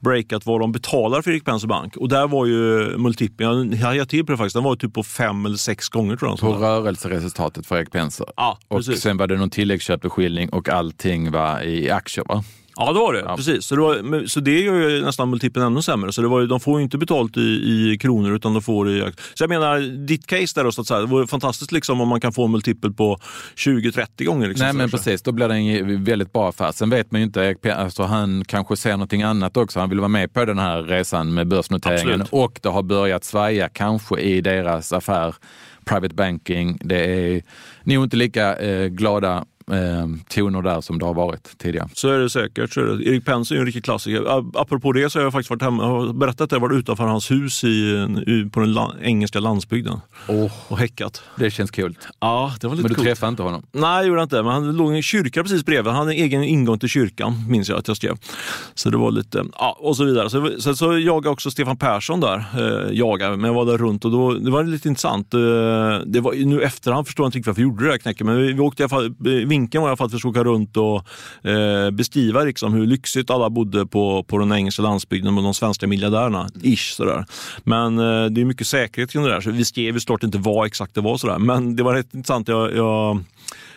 breakat 0.00 0.46
vad 0.46 0.60
de 0.60 0.72
betalar 0.72 1.22
för 1.22 1.30
Erik 1.30 1.44
Penser 1.44 1.68
Bank. 1.68 1.96
Och 1.96 2.08
där 2.08 2.26
var 2.28 2.46
ju 2.46 2.54
multipeln, 2.98 3.70
jag 3.72 3.78
hajade 3.86 4.10
till 4.10 4.26
på 4.26 4.32
det 4.32 4.38
faktiskt, 4.38 4.54
den 4.54 4.64
var 4.64 4.72
ju 4.72 4.76
typ 4.76 4.94
på 4.94 5.02
fem 5.02 5.46
eller 5.46 5.56
sex 5.56 5.88
gånger 5.88 6.16
tror 6.16 6.30
jag. 6.30 6.38
På 6.40 6.52
rörelseresultatet 6.52 7.66
för 7.66 7.78
Erik 7.78 7.90
Penser. 7.92 8.26
Ja, 8.36 8.58
Och 8.68 8.84
sen 8.84 9.16
var 9.16 9.26
det 9.26 9.36
någon 9.36 9.50
tilläggsköpbeskillning 9.50 10.48
och 10.48 10.68
allting 10.68 11.30
var 11.30 11.62
i 11.62 11.90
aktier 11.90 12.24
va? 12.28 12.44
Ja, 12.76 12.92
det 12.92 12.98
var 12.98 13.12
det. 13.12 13.20
Ja. 13.20 13.36
Precis. 13.36 13.64
Så 13.64 13.74
det, 13.74 13.80
var, 13.80 14.26
så 14.26 14.40
det 14.40 14.60
gör 14.60 14.74
ju 14.88 15.04
nästan 15.04 15.30
multipeln 15.30 15.66
ännu 15.66 15.82
sämre. 15.82 16.12
Så 16.12 16.22
det 16.22 16.28
var, 16.28 16.42
de 16.46 16.60
får 16.60 16.78
ju 16.78 16.84
inte 16.84 16.98
betalt 16.98 17.36
i, 17.36 17.40
i 17.40 17.98
kronor 18.00 18.34
utan 18.34 18.52
de 18.52 18.62
får 18.62 18.90
i... 18.90 19.00
Så 19.34 19.42
jag 19.42 19.48
menar, 19.48 20.06
ditt 20.06 20.26
case 20.26 20.52
där 20.54 20.64
då, 20.64 20.72
så 20.72 20.80
att 20.80 20.86
säga, 20.86 21.00
det 21.00 21.06
vore 21.06 21.26
fantastiskt 21.26 21.72
liksom, 21.72 22.00
om 22.00 22.08
man 22.08 22.20
kan 22.20 22.32
få 22.32 22.44
en 22.44 22.50
multipel 22.50 22.92
på 22.92 23.18
20-30 23.56 24.24
gånger. 24.24 24.48
Liksom, 24.48 24.64
Nej 24.64 24.72
så 24.72 24.76
men 24.78 24.86
där. 24.90 24.98
precis, 24.98 25.22
då 25.22 25.32
blir 25.32 25.48
det 25.48 25.54
en 25.54 26.04
väldigt 26.04 26.32
bra 26.32 26.48
affär. 26.48 26.72
Sen 26.72 26.90
vet 26.90 27.12
man 27.12 27.20
ju 27.20 27.24
inte, 27.26 27.40
Erik 27.40 27.58
Pe- 27.58 27.74
alltså, 27.74 28.02
han 28.02 28.44
kanske 28.44 28.76
ser 28.76 28.90
någonting 28.92 29.22
annat 29.22 29.56
också. 29.56 29.80
Han 29.80 29.88
vill 29.88 29.98
vara 30.00 30.08
med 30.08 30.32
på 30.32 30.44
den 30.44 30.58
här 30.58 30.82
resan 30.82 31.34
med 31.34 31.48
börsnoteringen 31.48 32.20
Absolut. 32.20 32.44
och 32.44 32.58
det 32.62 32.68
har 32.68 32.82
börjat 32.82 33.24
svaja 33.24 33.68
kanske 33.68 34.20
i 34.20 34.40
deras 34.40 34.92
affär 34.92 35.34
private 35.84 36.14
banking. 36.14 36.78
Det 36.80 37.04
är 37.04 37.42
nog 37.84 38.04
inte 38.04 38.16
lika 38.16 38.56
eh, 38.56 38.86
glada 38.86 39.44
eh, 39.72 40.06
toner 40.28 40.62
där 40.62 40.80
som 40.80 40.98
det 40.98 41.04
har 41.06 41.14
varit 41.14 41.58
tidigare. 41.58 41.88
Så 41.94 42.08
är 42.08 42.18
det 42.18 42.30
säkert. 42.30 42.72
Så 42.72 42.80
är 42.80 42.84
det. 42.84 43.04
Erik 43.04 43.24
Penser 43.24 43.54
är 43.54 43.60
en 43.60 43.66
riktig 43.66 43.84
klassiker. 43.84 44.38
Apropå 44.60 44.92
det 44.92 45.10
så 45.10 45.18
har 45.18 45.24
jag 45.24 45.32
faktiskt 45.32 45.50
varit 45.50 45.62
hemma 45.62 46.12
berättat 46.12 46.40
att 46.40 46.52
jag 46.52 46.60
varit 46.60 46.78
utanför 46.78 47.04
hans 47.04 47.30
hus 47.30 47.64
i, 47.64 48.50
på 48.52 48.60
den 48.60 48.72
la, 48.72 48.94
engelska 49.02 49.40
landsbygden 49.40 50.00
och 50.68 50.78
häckat. 50.78 51.22
Det 51.36 51.50
känns 51.50 51.70
kul. 51.70 51.98
Ja, 52.20 52.52
det 52.60 52.66
var 52.66 52.74
lite 52.74 52.82
Men 52.82 52.88
du 52.88 52.94
coolt. 52.94 53.08
träffade 53.08 53.30
inte 53.30 53.42
honom? 53.42 53.62
Nej, 53.72 53.96
jag 53.96 54.06
gjorde 54.06 54.22
inte. 54.22 54.42
Men 54.42 54.52
han 54.52 54.76
låg 54.76 54.92
i 54.92 54.96
en 54.96 55.02
kyrka 55.02 55.42
precis 55.42 55.64
bredvid. 55.64 55.92
Han 55.92 56.00
hade 56.00 56.14
en 56.14 56.24
egen 56.24 56.44
ingång 56.44 56.78
till 56.78 56.88
kyrkan, 56.88 57.44
minns 57.48 57.68
jag 57.68 57.78
att 57.78 57.88
jag 57.88 57.96
skrev. 57.96 58.16
Så 58.74 58.90
det 58.90 58.96
var 58.96 59.10
lite, 59.10 59.44
ja, 59.58 59.76
och 59.80 59.96
så 59.96 60.04
vidare. 60.04 60.30
Så, 60.30 60.50
så, 60.58 60.76
så 60.76 60.98
jagade 60.98 61.28
också 61.32 61.50
Stefan 61.50 61.76
Persson 61.76 62.20
där. 62.20 62.44
Eh, 62.58 62.92
jagade, 62.98 63.36
men 63.36 63.44
jag 63.48 63.54
var 63.54 63.64
där 63.66 63.78
runt 63.78 64.04
och 64.04 64.10
då, 64.10 64.34
det 64.34 64.50
var 64.50 64.64
lite 64.64 64.88
intressant. 64.88 65.34
Eh, 65.34 65.40
det 66.06 66.20
var, 66.20 66.46
nu 66.46 66.62
efterhand 66.62 67.06
förstår 67.06 67.24
jag 67.24 67.28
inte 67.28 67.38
riktigt 67.38 67.46
varför 67.46 67.60
jag 67.62 67.68
gjorde 67.70 67.84
det 67.84 67.90
där 67.90 67.98
knäcket, 67.98 68.26
men 68.26 68.36
vi, 68.36 68.52
vi 68.52 68.60
åkte 68.60 68.82
i 68.82 68.84
alla 68.84 68.88
fall, 68.88 69.14
vi 69.18 69.46
vinkeln 69.54 69.82
var 69.82 69.88
i 69.88 69.90
alla 69.90 69.96
fall 69.96 70.06
att 70.06 70.14
vi 70.14 70.18
skulle 70.18 70.30
åka 70.30 70.44
runt 70.44 70.76
och 70.76 70.96
eh, 71.50 71.90
beskriva 71.90 72.44
liksom, 72.44 72.72
hur 72.72 72.86
lyxigt 72.86 73.30
alla 73.30 73.50
bodde 73.50 73.86
på, 73.86 74.22
på 74.22 74.38
den 74.38 74.52
engelska 74.52 74.82
landsbygden 74.82 75.34
med 75.34 75.44
de 75.44 75.54
svenska 75.54 75.86
miljardärerna. 75.86 76.48
Ish 76.62 76.94
sådär. 76.96 77.24
Men 77.64 77.98
eh, 77.98 78.26
det 78.30 78.40
är 78.40 78.44
mycket 78.44 78.66
säkerhet 78.66 79.12
kring 79.12 79.22
det 79.22 79.30
där, 79.30 79.40
så 79.40 79.50
vi 79.50 79.64
skrev 79.64 79.94
ju 79.94 80.00
såklart 80.00 80.22
inte 80.22 80.38
vad 80.38 80.66
exakt 80.66 80.94
det 80.94 81.00
var 81.00 81.16
sådär. 81.16 81.38
Men 81.38 81.76
det 81.76 81.82
var 81.82 81.94
rätt 81.94 82.14
intressant. 82.14 82.48
Jag, 82.48 82.76
jag 82.76 83.24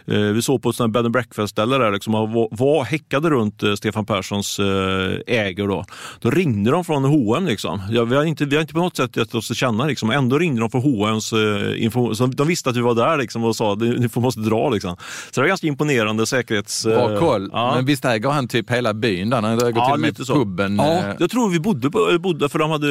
vi 0.08 0.41
såg 0.41 0.62
på 0.62 0.70
ett 0.70 0.78
bed 0.78 1.05
and 1.05 1.12
breakfast-ställe 1.12 1.78
där 1.78 1.91
liksom, 1.91 2.14
var, 2.14 2.47
var 2.51 2.84
häckade 2.84 3.30
runt 3.30 3.64
eh, 3.64 3.74
Stefan 3.74 4.05
Perssons 4.05 4.60
eh, 4.60 5.20
ägor. 5.28 5.68
Då. 5.68 5.86
då 6.20 6.30
ringde 6.30 6.72
de 6.72 6.86
från 6.86 7.05
H&M 7.05 7.45
liksom. 7.45 7.82
Ja, 7.89 8.03
vi, 8.03 8.16
har 8.16 8.24
inte, 8.24 8.45
vi 8.45 8.55
har 8.55 8.62
inte 8.62 8.74
på 8.74 8.80
något 8.80 8.97
sätt 8.97 9.18
gett 9.18 9.36
oss 9.36 9.47
till 9.47 9.55
känna. 9.55 9.86
Liksom. 9.86 10.12
Ändå 10.12 10.39
ringde 10.39 10.62
de 10.62 10.70
från 10.70 10.82
H&M's 10.82 11.34
eh, 11.34 11.84
information. 11.84 12.16
Så 12.16 12.26
de 12.26 12.47
visste 12.47 12.70
att 12.70 12.78
vi 12.78 12.82
var 12.82 12.95
där 12.95 13.18
liksom, 13.18 13.43
och 13.43 13.55
sa 13.55 13.74
att 13.74 13.80
ni 13.80 14.10
måste 14.16 14.41
dra. 14.41 14.70
Liksom. 14.70 14.95
Så 15.32 15.32
det 15.34 15.41
var 15.41 15.47
ganska 15.47 15.68
imponerande 15.68 16.26
säkerhets... 16.26 16.86
Bra 16.86 17.14
eh, 17.14 17.20
koll. 17.20 17.49
Ja. 17.53 17.76
Men 17.76 17.86
visst 17.86 18.05
äger 18.05 18.30
han 18.30 18.47
typ 18.47 18.72
hela 18.72 18.93
byn 18.93 19.30
där? 19.30 19.41
Han 19.41 19.58
går 19.58 19.72
ja, 19.76 19.86
till 19.86 19.93
och 19.93 19.99
med 19.99 20.28
puben. 20.28 20.76
Ja, 20.76 21.03
jag 21.20 21.32
tror 21.32 21.49
vi 21.49 21.60
bodde, 21.60 21.91
på, 21.91 22.18
bodde 22.20 22.49
för 22.49 22.60
de 22.60 22.72
hade 22.72 22.88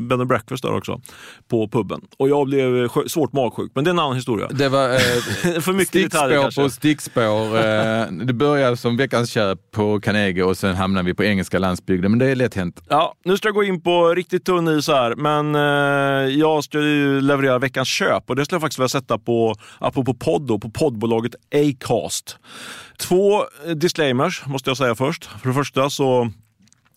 bed 0.00 0.20
and 0.20 0.28
breakfast 0.28 0.62
där 0.62 0.76
också. 0.76 1.00
På 1.48 1.68
puben. 1.68 2.00
Och 2.18 2.28
jag 2.28 2.46
blev 2.46 2.88
svårt 3.06 3.32
magsjuk. 3.32 3.72
Men 3.74 3.84
det 3.84 3.90
är 3.90 3.92
en 3.92 3.98
annan 3.98 4.16
historia. 4.16 4.48
Det 4.50 4.68
var 4.68 4.90
eh, 4.90 4.98
för 5.60 5.72
mycket 5.72 5.92
detaljer 5.92 6.42
kanske 6.42 6.59
på 6.62 6.70
stickspår. 6.70 7.58
Eh, 7.58 8.06
det 8.10 8.32
började 8.32 8.76
som 8.76 8.96
veckans 8.96 9.30
köp 9.30 9.70
på 9.70 10.00
Carnegie 10.00 10.42
och 10.42 10.56
sen 10.56 10.76
hamnade 10.76 11.06
vi 11.06 11.14
på 11.14 11.24
engelska 11.24 11.58
landsbygden, 11.58 12.10
men 12.10 12.18
det 12.18 12.26
är 12.26 12.36
lätt 12.36 12.54
hänt. 12.54 12.82
Ja, 12.88 13.14
nu 13.24 13.36
ska 13.36 13.48
jag 13.48 13.54
gå 13.54 13.64
in 13.64 13.80
på 13.80 14.08
riktigt 14.08 14.44
tunn 14.44 14.68
is 14.68 14.88
här, 14.88 15.14
men 15.14 15.54
eh, 15.54 16.38
jag 16.38 16.64
ska 16.64 16.80
ju 16.80 17.20
leverera 17.20 17.58
veckans 17.58 17.88
köp 17.88 18.30
och 18.30 18.36
det 18.36 18.44
skulle 18.44 18.54
jag 18.54 18.62
faktiskt 18.62 18.78
vilja 18.78 18.88
sätta 18.88 19.18
på, 19.18 19.54
apropå 19.78 20.14
podd, 20.14 20.46
då, 20.46 20.58
på 20.58 20.70
poddbolaget 20.70 21.34
Acast. 21.54 22.38
Två 22.98 23.44
disclaimers 23.74 24.46
måste 24.46 24.70
jag 24.70 24.76
säga 24.76 24.94
först. 24.94 25.24
För 25.24 25.48
det 25.48 25.54
första 25.54 25.90
så 25.90 26.30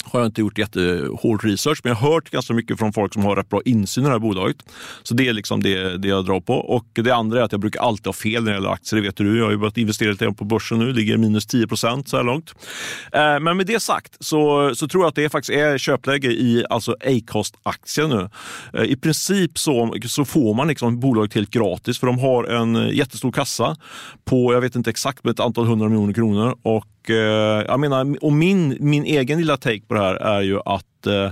har 0.03 0.19
jag 0.19 0.27
inte 0.27 0.41
gjort 0.41 0.57
jättehård 0.57 1.43
research, 1.43 1.79
men 1.83 1.89
jag 1.89 1.97
har 1.97 2.13
hört 2.13 2.29
ganska 2.29 2.53
mycket 2.53 2.79
från 2.79 2.93
folk 2.93 3.13
som 3.13 3.25
har 3.25 3.35
rätt 3.35 3.49
bra 3.49 3.61
insyn 3.65 4.03
i 4.03 4.07
det 4.07 4.11
här 4.11 4.19
bolaget. 4.19 4.57
Så 5.03 5.13
det 5.13 5.27
är 5.27 5.33
liksom 5.33 5.63
det, 5.63 5.97
det 5.97 6.07
jag 6.07 6.25
drar 6.25 6.39
på. 6.39 6.53
Och 6.53 6.85
det 6.93 7.11
andra 7.11 7.39
är 7.39 7.43
att 7.43 7.51
jag 7.51 7.61
brukar 7.61 7.81
alltid 7.81 8.05
ha 8.05 8.13
fel 8.13 8.43
när 8.43 8.51
det 8.51 8.57
gäller 8.57 8.69
aktier, 8.69 9.01
det 9.01 9.07
vet 9.07 9.17
du. 9.17 9.37
Jag 9.37 9.45
har 9.45 9.51
ju 9.51 9.57
börjat 9.57 9.77
investera 9.77 10.11
lite 10.11 10.31
på 10.31 10.45
börsen 10.45 10.79
nu, 10.79 10.93
ligger 10.93 11.17
minus 11.17 11.45
10 11.45 11.67
procent 11.67 12.07
så 12.07 12.17
här 12.17 12.23
långt. 12.23 12.53
Eh, 13.11 13.39
men 13.39 13.57
med 13.57 13.65
det 13.65 13.79
sagt 13.79 14.17
så, 14.19 14.71
så 14.75 14.87
tror 14.87 15.03
jag 15.03 15.09
att 15.09 15.15
det 15.15 15.29
faktiskt 15.29 15.57
är 15.57 15.77
köpläge 15.77 16.27
i 16.27 16.65
alltså 16.69 16.95
Acast-aktien 17.05 18.09
nu. 18.09 18.29
Eh, 18.73 18.83
I 18.83 18.95
princip 18.95 19.57
så, 19.57 19.95
så 20.07 20.25
får 20.25 20.53
man 20.53 20.67
liksom 20.67 20.99
bolaget 20.99 21.33
helt 21.33 21.49
gratis, 21.49 21.99
för 21.99 22.07
de 22.07 22.19
har 22.19 22.43
en 22.43 22.89
jättestor 22.89 23.31
kassa 23.31 23.77
på, 24.25 24.53
jag 24.53 24.61
vet 24.61 24.75
inte 24.75 24.89
exakt, 24.89 25.23
men 25.23 25.33
ett 25.33 25.39
antal 25.39 25.65
hundra 25.65 25.89
miljoner 25.89 26.13
kronor. 26.13 26.55
Och 26.63 26.85
Eh, 27.09 27.15
jag 27.67 27.79
menar, 27.79 28.17
och 28.21 28.33
min, 28.33 28.77
min 28.79 29.05
egen 29.05 29.39
lilla 29.39 29.57
take 29.57 29.81
på 29.87 29.93
det 29.93 29.99
här 29.99 30.15
är 30.15 30.41
ju 30.41 30.59
att 30.65 31.07
eh, 31.07 31.31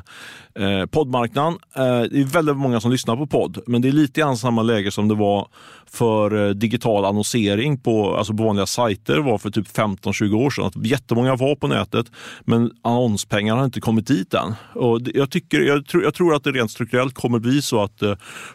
eh, 0.55 0.85
poddmarknaden, 0.85 1.53
eh, 1.75 2.01
det 2.11 2.21
är 2.21 2.33
väldigt 2.33 2.57
många 2.57 2.81
som 2.81 2.91
lyssnar 2.91 3.15
på 3.15 3.27
podd, 3.27 3.59
men 3.67 3.81
det 3.81 3.87
är 3.87 3.91
lite 3.91 4.21
grann 4.21 4.37
samma 4.37 4.61
läge 4.61 4.91
som 4.91 5.07
det 5.07 5.15
var 5.15 5.47
för 5.91 6.47
eh, 6.47 6.49
digital 6.49 7.05
annonsering 7.05 7.77
på, 7.77 8.15
alltså 8.15 8.33
på 8.33 8.43
vanliga 8.43 8.65
sajter 8.65 9.17
var 9.17 9.37
för 9.37 9.49
typ 9.49 9.67
15-20 9.67 10.33
år 10.33 10.49
sedan. 10.49 10.65
Att 10.65 10.85
jättemånga 10.85 11.35
var 11.35 11.55
på 11.55 11.67
nätet, 11.67 12.05
men 12.45 12.71
annonspengar 12.81 13.55
har 13.55 13.65
inte 13.65 13.81
kommit 13.81 14.07
dit 14.07 14.33
än. 14.33 14.53
Och 14.75 14.99
jag, 15.13 15.31
tycker, 15.31 15.61
jag, 15.61 15.85
tror, 15.85 16.03
jag 16.03 16.13
tror 16.13 16.35
att 16.35 16.43
det 16.43 16.51
rent 16.51 16.71
strukturellt 16.71 17.13
kommer 17.13 17.39
bli 17.39 17.61
så 17.61 17.83
att 17.83 18.01
eh, 18.01 18.13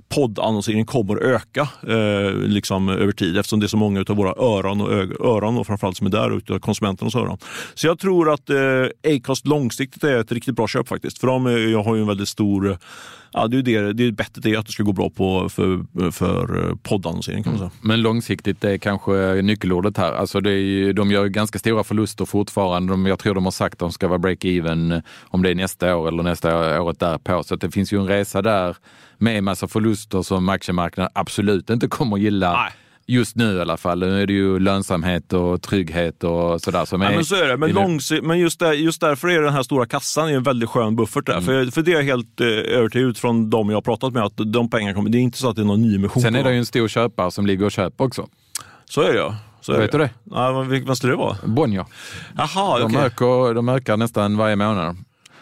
poddannonseringen 0.09 0.87
kommer 0.87 1.17
öka 1.17 1.69
eh, 1.83 2.33
liksom 2.35 2.89
över 2.89 3.13
tid 3.13 3.37
eftersom 3.37 3.61
det 3.61 3.67
är 3.67 3.69
så 3.69 3.77
många 3.77 4.05
av 4.09 4.17
våra 4.17 4.31
öron 4.31 4.81
och 4.81 4.93
öron 5.27 5.59
och 5.59 5.67
framförallt 5.67 5.97
som 5.97 6.07
är 6.07 6.11
där 6.11 6.37
ute, 6.37 6.59
konsumenternas 6.59 7.15
öron. 7.15 7.39
Så 7.75 7.87
jag 7.87 7.99
tror 7.99 8.33
att 8.33 8.51
eh, 8.51 9.17
Acast 9.17 9.47
långsiktigt 9.47 10.05
är 10.05 10.19
ett 10.19 10.33
riktigt 10.33 10.57
bra 10.57 10.69
köp 10.69 10.89
faktiskt. 10.89 11.19
För 11.19 11.27
de, 11.27 11.47
eh, 11.47 11.53
jag 11.53 11.83
har 11.87 11.95
ju 11.95 12.01
en 12.01 12.07
väldigt 12.07 12.29
stor 12.29 12.79
ja, 13.37 13.47
det 13.49 13.59
är 13.59 13.63
det, 13.63 13.93
det 13.93 14.07
är 14.07 14.13
bättre 14.13 14.41
det 14.41 14.57
att 14.57 14.67
det 14.67 14.73
ska 14.73 14.83
gå 14.83 14.93
bra 14.93 15.11
på 15.11 15.49
för, 15.49 15.85
för 16.11 16.75
poddannonsering 16.83 17.43
kan 17.43 17.53
man 17.53 17.59
säga. 17.59 17.71
Men 17.81 18.03
långsiktigt 18.03 18.65
är 18.65 18.79
kanske 18.79 19.13
nyckelordet 19.43 19.97
här. 19.97 20.13
Alltså 20.13 20.41
det 20.41 20.51
är, 20.51 20.93
de 20.93 21.11
gör 21.11 21.27
ganska 21.27 21.59
stora 21.59 21.85
förluster 21.85 22.25
fortfarande. 22.25 22.93
De, 22.93 23.07
jag 23.07 23.19
tror 23.19 23.35
de 23.35 23.45
har 23.45 23.51
sagt 23.51 23.73
att 23.73 23.79
de 23.79 23.93
ska 23.93 24.09
vara 24.09 24.19
break-even 24.19 25.03
om 25.29 25.43
det 25.43 25.51
är 25.51 25.55
nästa 25.55 25.97
år 25.97 26.09
eller 26.09 26.23
nästa 26.23 26.83
året 26.83 27.01
därpå. 27.01 27.43
Så 27.43 27.57
det 27.57 27.71
finns 27.71 27.93
ju 27.93 28.01
en 28.01 28.07
resa 28.07 28.43
där 28.43 28.77
med 29.19 29.45
massa 29.45 29.69
förluster 29.69 30.23
som 30.23 30.49
aktiemarknaden 30.49 31.13
absolut 31.15 31.71
inte 31.71 31.89
kommer 31.89 32.17
gilla. 32.17 32.53
Nej 32.53 32.73
just 33.07 33.37
nu 33.37 33.57
i 33.57 33.61
alla 33.61 33.77
fall. 33.77 33.99
Nu 33.99 34.23
är 34.23 34.27
det 34.27 34.33
ju 34.33 34.59
lönsamhet 34.59 35.33
och 35.33 35.63
trygghet 35.63 36.25
och 36.25 36.61
sådär 36.61 36.85
som 36.85 37.03
är... 37.03 37.11
Ja, 37.11 37.17
men 37.17 37.25
så 37.25 37.35
är 37.35 37.49
det. 37.49 37.57
Men, 37.57 37.71
långsi- 37.71 38.23
men 38.23 38.39
just, 38.39 38.61
där, 38.61 38.73
just 38.73 39.01
därför 39.01 39.29
är 39.29 39.43
den 39.43 39.53
här 39.53 39.63
stora 39.63 39.87
kassan 39.87 40.29
en 40.29 40.43
väldigt 40.43 40.69
skön 40.69 40.97
buffert. 40.97 41.27
Där. 41.27 41.33
Mm. 41.33 41.45
För, 41.45 41.71
för 41.71 41.83
det 41.83 41.93
är 41.93 41.97
jag 41.97 42.03
helt 42.03 42.41
eh, 42.41 42.47
övertygad 42.47 43.09
utifrån 43.09 43.51
de 43.51 43.69
jag 43.71 43.77
har 43.77 43.83
pratat 43.83 44.13
med 44.13 44.23
att 44.23 44.33
de 44.37 44.71
pengarna 44.71 44.95
kommer. 44.95 45.11
Det 45.11 45.19
är 45.19 45.21
inte 45.21 45.39
så 45.39 45.49
att 45.51 45.57
det 45.57 45.63
är 45.63 45.67
någon 45.67 45.83
nyemission. 45.83 46.23
Sen 46.23 46.35
är 46.35 46.45
det 46.45 46.53
ju 46.53 46.59
en 46.59 46.67
stor 46.67 46.89
köpare 46.89 47.31
som 47.31 47.47
ligger 47.47 47.65
och 47.65 47.73
köper 47.73 48.05
också. 48.05 48.29
Så 48.85 49.03
är 49.03 49.13
det 49.13 49.19
ja. 49.19 49.37
Så 49.61 49.73
Vet 49.73 49.93
det. 49.93 49.99
du 49.99 50.05
det? 50.05 50.11
Ja, 50.25 50.67
vad 50.87 50.97
skulle 50.97 51.13
det 51.13 51.17
vara? 51.17 51.37
Bonnier. 51.45 51.85
Jaha, 52.37 52.79
de, 52.79 52.85
okay. 52.85 53.07
ökar, 53.07 53.55
de 53.55 53.69
ökar 53.69 53.97
nästan 53.97 54.37
varje 54.37 54.57
månad. 54.57 54.97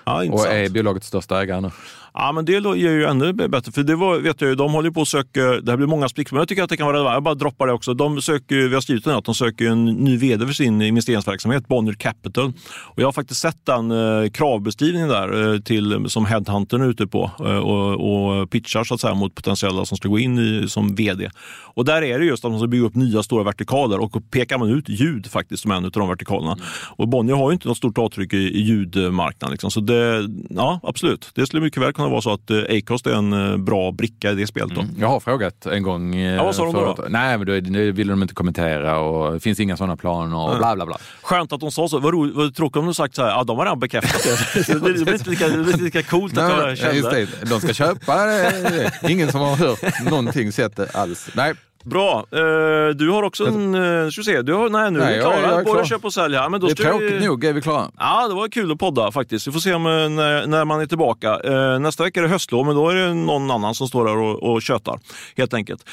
Ja, 0.04 0.24
och 0.30 0.46
är 0.46 0.68
bolagets 0.68 1.06
största 1.06 1.42
ägare 1.42 1.60
nu. 1.60 1.70
Ja, 2.16 2.32
men 2.32 2.44
det 2.44 2.52
ger 2.52 2.90
ju 2.90 3.04
ännu 3.04 3.32
bättre. 3.32 3.72
För 3.72 3.82
det 3.82 3.96
var, 3.96 4.18
vet 4.18 4.40
jag 4.40 4.50
ju, 4.50 4.56
de 4.56 4.72
håller 4.72 4.90
på 4.90 5.02
att 5.02 5.08
söka, 5.08 5.40
det 5.40 5.70
här 5.70 5.76
blir 5.76 5.86
många 5.86 6.08
sprickor, 6.08 6.34
men 6.34 6.38
jag 6.38 6.48
tycker 6.48 6.62
att 6.62 6.70
det 6.70 6.76
kan 6.76 6.86
vara 6.86 6.96
relevant. 6.96 7.14
Jag 7.14 7.22
bara 7.22 7.34
droppar 7.34 7.66
det 7.66 7.72
också. 7.72 7.94
De 7.94 8.22
söker, 8.22 8.68
vi 8.68 8.74
har 8.74 8.80
skrivit 8.80 9.06
att 9.06 9.24
de 9.24 9.34
söker 9.34 9.70
en 9.70 9.84
ny 9.84 10.16
vd 10.16 10.46
för 10.46 10.52
sin 10.52 10.82
investeringsverksamhet, 10.82 11.68
Bonnier 11.68 11.94
Capital. 11.94 12.52
Och 12.74 13.02
jag 13.02 13.06
har 13.06 13.12
faktiskt 13.12 13.40
sett 13.40 13.66
den 13.66 13.90
eh, 13.90 14.30
kravbeskrivningen 14.30 15.08
där 15.08 15.54
eh, 15.54 15.60
till, 15.60 16.04
som 16.08 16.26
headhuntern 16.26 16.82
är 16.82 16.88
ute 16.88 17.06
på 17.06 17.30
eh, 17.38 17.58
och, 17.58 18.40
och 18.40 18.50
pitchar 18.50 18.84
så 18.84 18.94
att 18.94 19.00
säga, 19.00 19.14
mot 19.14 19.34
potentiella 19.34 19.84
som 19.84 19.96
ska 19.96 20.08
gå 20.08 20.18
in 20.18 20.38
i, 20.38 20.68
som 20.68 20.94
vd. 20.94 21.30
Och 21.74 21.84
där 21.84 22.02
är 22.02 22.18
det 22.18 22.24
just 22.24 22.44
att 22.44 22.50
man 22.50 22.60
ska 22.60 22.66
bygga 22.66 22.84
upp 22.84 22.94
nya 22.94 23.22
stora 23.22 23.44
vertikaler 23.44 23.98
och 24.02 24.30
pekar 24.30 24.58
man 24.58 24.70
ut 24.70 24.88
ljud 24.88 25.26
faktiskt 25.26 25.62
som 25.62 25.70
en 25.70 25.84
av 25.84 25.90
de 25.90 26.08
vertikalerna. 26.08 26.52
Mm. 26.52 26.64
Och 26.96 27.08
Bonnier 27.08 27.36
har 27.36 27.50
ju 27.50 27.54
inte 27.54 27.68
något 27.68 27.76
stort 27.76 27.98
avtryck 27.98 28.32
i, 28.32 28.36
i 28.36 28.60
ljudmarknaden. 28.60 29.52
Liksom. 29.52 29.70
Så 29.70 29.80
det, 29.80 30.28
ja, 30.50 30.80
absolut. 30.82 31.30
Det 31.34 31.46
skulle 31.46 31.62
mycket 31.62 31.82
väl 31.82 31.92
kunna 31.92 32.03
vara 32.10 32.20
så 32.20 32.32
att 32.32 32.50
eh, 32.50 32.58
Acast 32.78 33.06
är 33.06 33.14
en 33.14 33.32
eh, 33.32 33.56
bra 33.56 33.92
bricka 33.92 34.30
i 34.30 34.34
det 34.34 34.46
spelet. 34.46 34.74
Då. 34.74 34.80
Mm. 34.80 34.94
Jag 34.98 35.08
har 35.08 35.20
frågat 35.20 35.66
en 35.66 35.82
gång. 35.82 36.14
Eh, 36.14 36.34
ja, 36.34 36.44
vad 36.44 36.54
sa 36.54 36.64
de 36.64 36.74
då? 36.74 37.04
Nej, 37.08 37.38
men 37.38 37.46
det 37.72 37.92
ville 37.92 38.12
de 38.12 38.22
inte 38.22 38.34
kommentera 38.34 38.98
och 38.98 39.32
det 39.32 39.40
finns 39.40 39.60
inga 39.60 39.76
sådana 39.76 39.96
planer 39.96 40.36
och 40.36 40.58
bla 40.58 40.74
bla 40.74 40.86
bla. 40.86 40.98
Skönt 41.22 41.52
att 41.52 41.60
de 41.60 41.72
sa 41.72 41.88
så. 41.88 41.98
Vad, 41.98 42.12
ro, 42.12 42.30
vad 42.34 42.54
tråkigt 42.54 42.76
om 42.76 42.84
de 42.84 42.94
sagt 42.94 43.14
så 43.14 43.22
här, 43.22 43.30
ja 43.30 43.44
de 43.44 43.58
har 43.58 43.64
redan 43.64 43.80
bekräftat 43.80 44.22
det. 44.24 44.72
det 44.72 44.80
blir 44.80 45.12
inte 45.12 45.30
lika, 45.30 45.46
lika 45.84 46.02
coolt 46.02 46.38
att. 46.38 46.94
Just 46.94 47.10
det. 47.10 47.26
De 47.48 47.60
ska 47.60 47.72
köpa 47.72 48.26
det. 48.26 48.92
Ingen 49.08 49.32
som 49.32 49.40
har 49.40 49.56
hört 49.56 50.04
någonting, 50.10 50.52
sett 50.52 50.76
det 50.76 50.90
alls. 50.94 51.28
Nej, 51.34 51.54
Bra. 51.84 52.26
Uh, 52.34 52.88
du 52.88 53.10
har 53.10 53.22
också 53.22 53.46
en... 53.46 53.74
Uh, 53.74 54.10
ska 54.10 54.22
se, 54.22 54.42
du 54.42 54.52
har, 54.52 54.68
nej, 54.68 54.90
nu 54.90 54.98
nej, 54.98 55.12
är 55.12 55.16
vi 55.16 55.20
klara. 55.20 55.40
Jag, 55.40 55.52
jag 55.52 55.64
Både 55.64 55.86
köp 55.86 56.04
och 56.04 56.12
sälj 56.12 56.36
här. 56.36 56.48
Men 56.48 56.60
då 56.60 56.66
det 56.66 56.72
är 56.72 56.84
tråkigt 56.84 57.12
vi... 57.12 57.26
nog, 57.26 57.44
är 57.44 57.52
vi 57.52 57.62
klara? 57.62 57.90
Ja, 57.98 58.28
det 58.28 58.34
var 58.34 58.48
kul 58.48 58.72
att 58.72 58.78
podda 58.78 59.12
faktiskt. 59.12 59.46
Vi 59.46 59.52
får 59.52 59.60
se 59.60 59.74
om, 59.74 59.86
uh, 59.86 60.08
när, 60.08 60.46
när 60.46 60.64
man 60.64 60.80
är 60.80 60.86
tillbaka. 60.86 61.38
Nästa 61.78 62.04
vecka 62.04 62.20
är 62.20 62.24
det 62.24 62.28
höstlov, 62.28 62.66
men 62.66 62.76
då 62.76 62.88
är 62.88 62.94
det 62.94 63.14
någon 63.14 63.50
annan 63.50 63.74
som 63.74 63.88
står 63.88 64.04
där 64.04 64.16
och, 64.16 64.52
och 64.52 64.62
tjötar. 64.62 64.98
Helt 65.36 65.54
enkelt. 65.54 65.84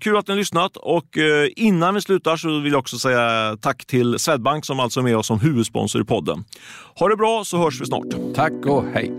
kul 0.00 0.16
att 0.16 0.26
ni 0.26 0.32
har 0.32 0.36
lyssnat 0.36 0.76
och 0.76 1.18
innan 1.56 1.94
vi 1.94 2.00
slutar 2.00 2.36
så 2.36 2.60
vill 2.60 2.72
jag 2.72 2.78
också 2.78 2.98
säga 2.98 3.56
tack 3.60 3.86
till 3.86 4.18
Swedbank 4.18 4.64
som 4.64 4.80
alltså 4.80 5.00
är 5.00 5.04
med 5.04 5.16
oss 5.16 5.26
som 5.26 5.40
huvudsponsor 5.40 6.00
i 6.00 6.04
podden. 6.04 6.44
Ha 6.98 7.08
det 7.08 7.16
bra 7.16 7.42
så 7.44 7.58
hörs 7.58 7.80
vi 7.80 7.86
snart. 7.86 8.06
Tack 8.34 8.66
och 8.66 8.84
hej. 8.94 9.12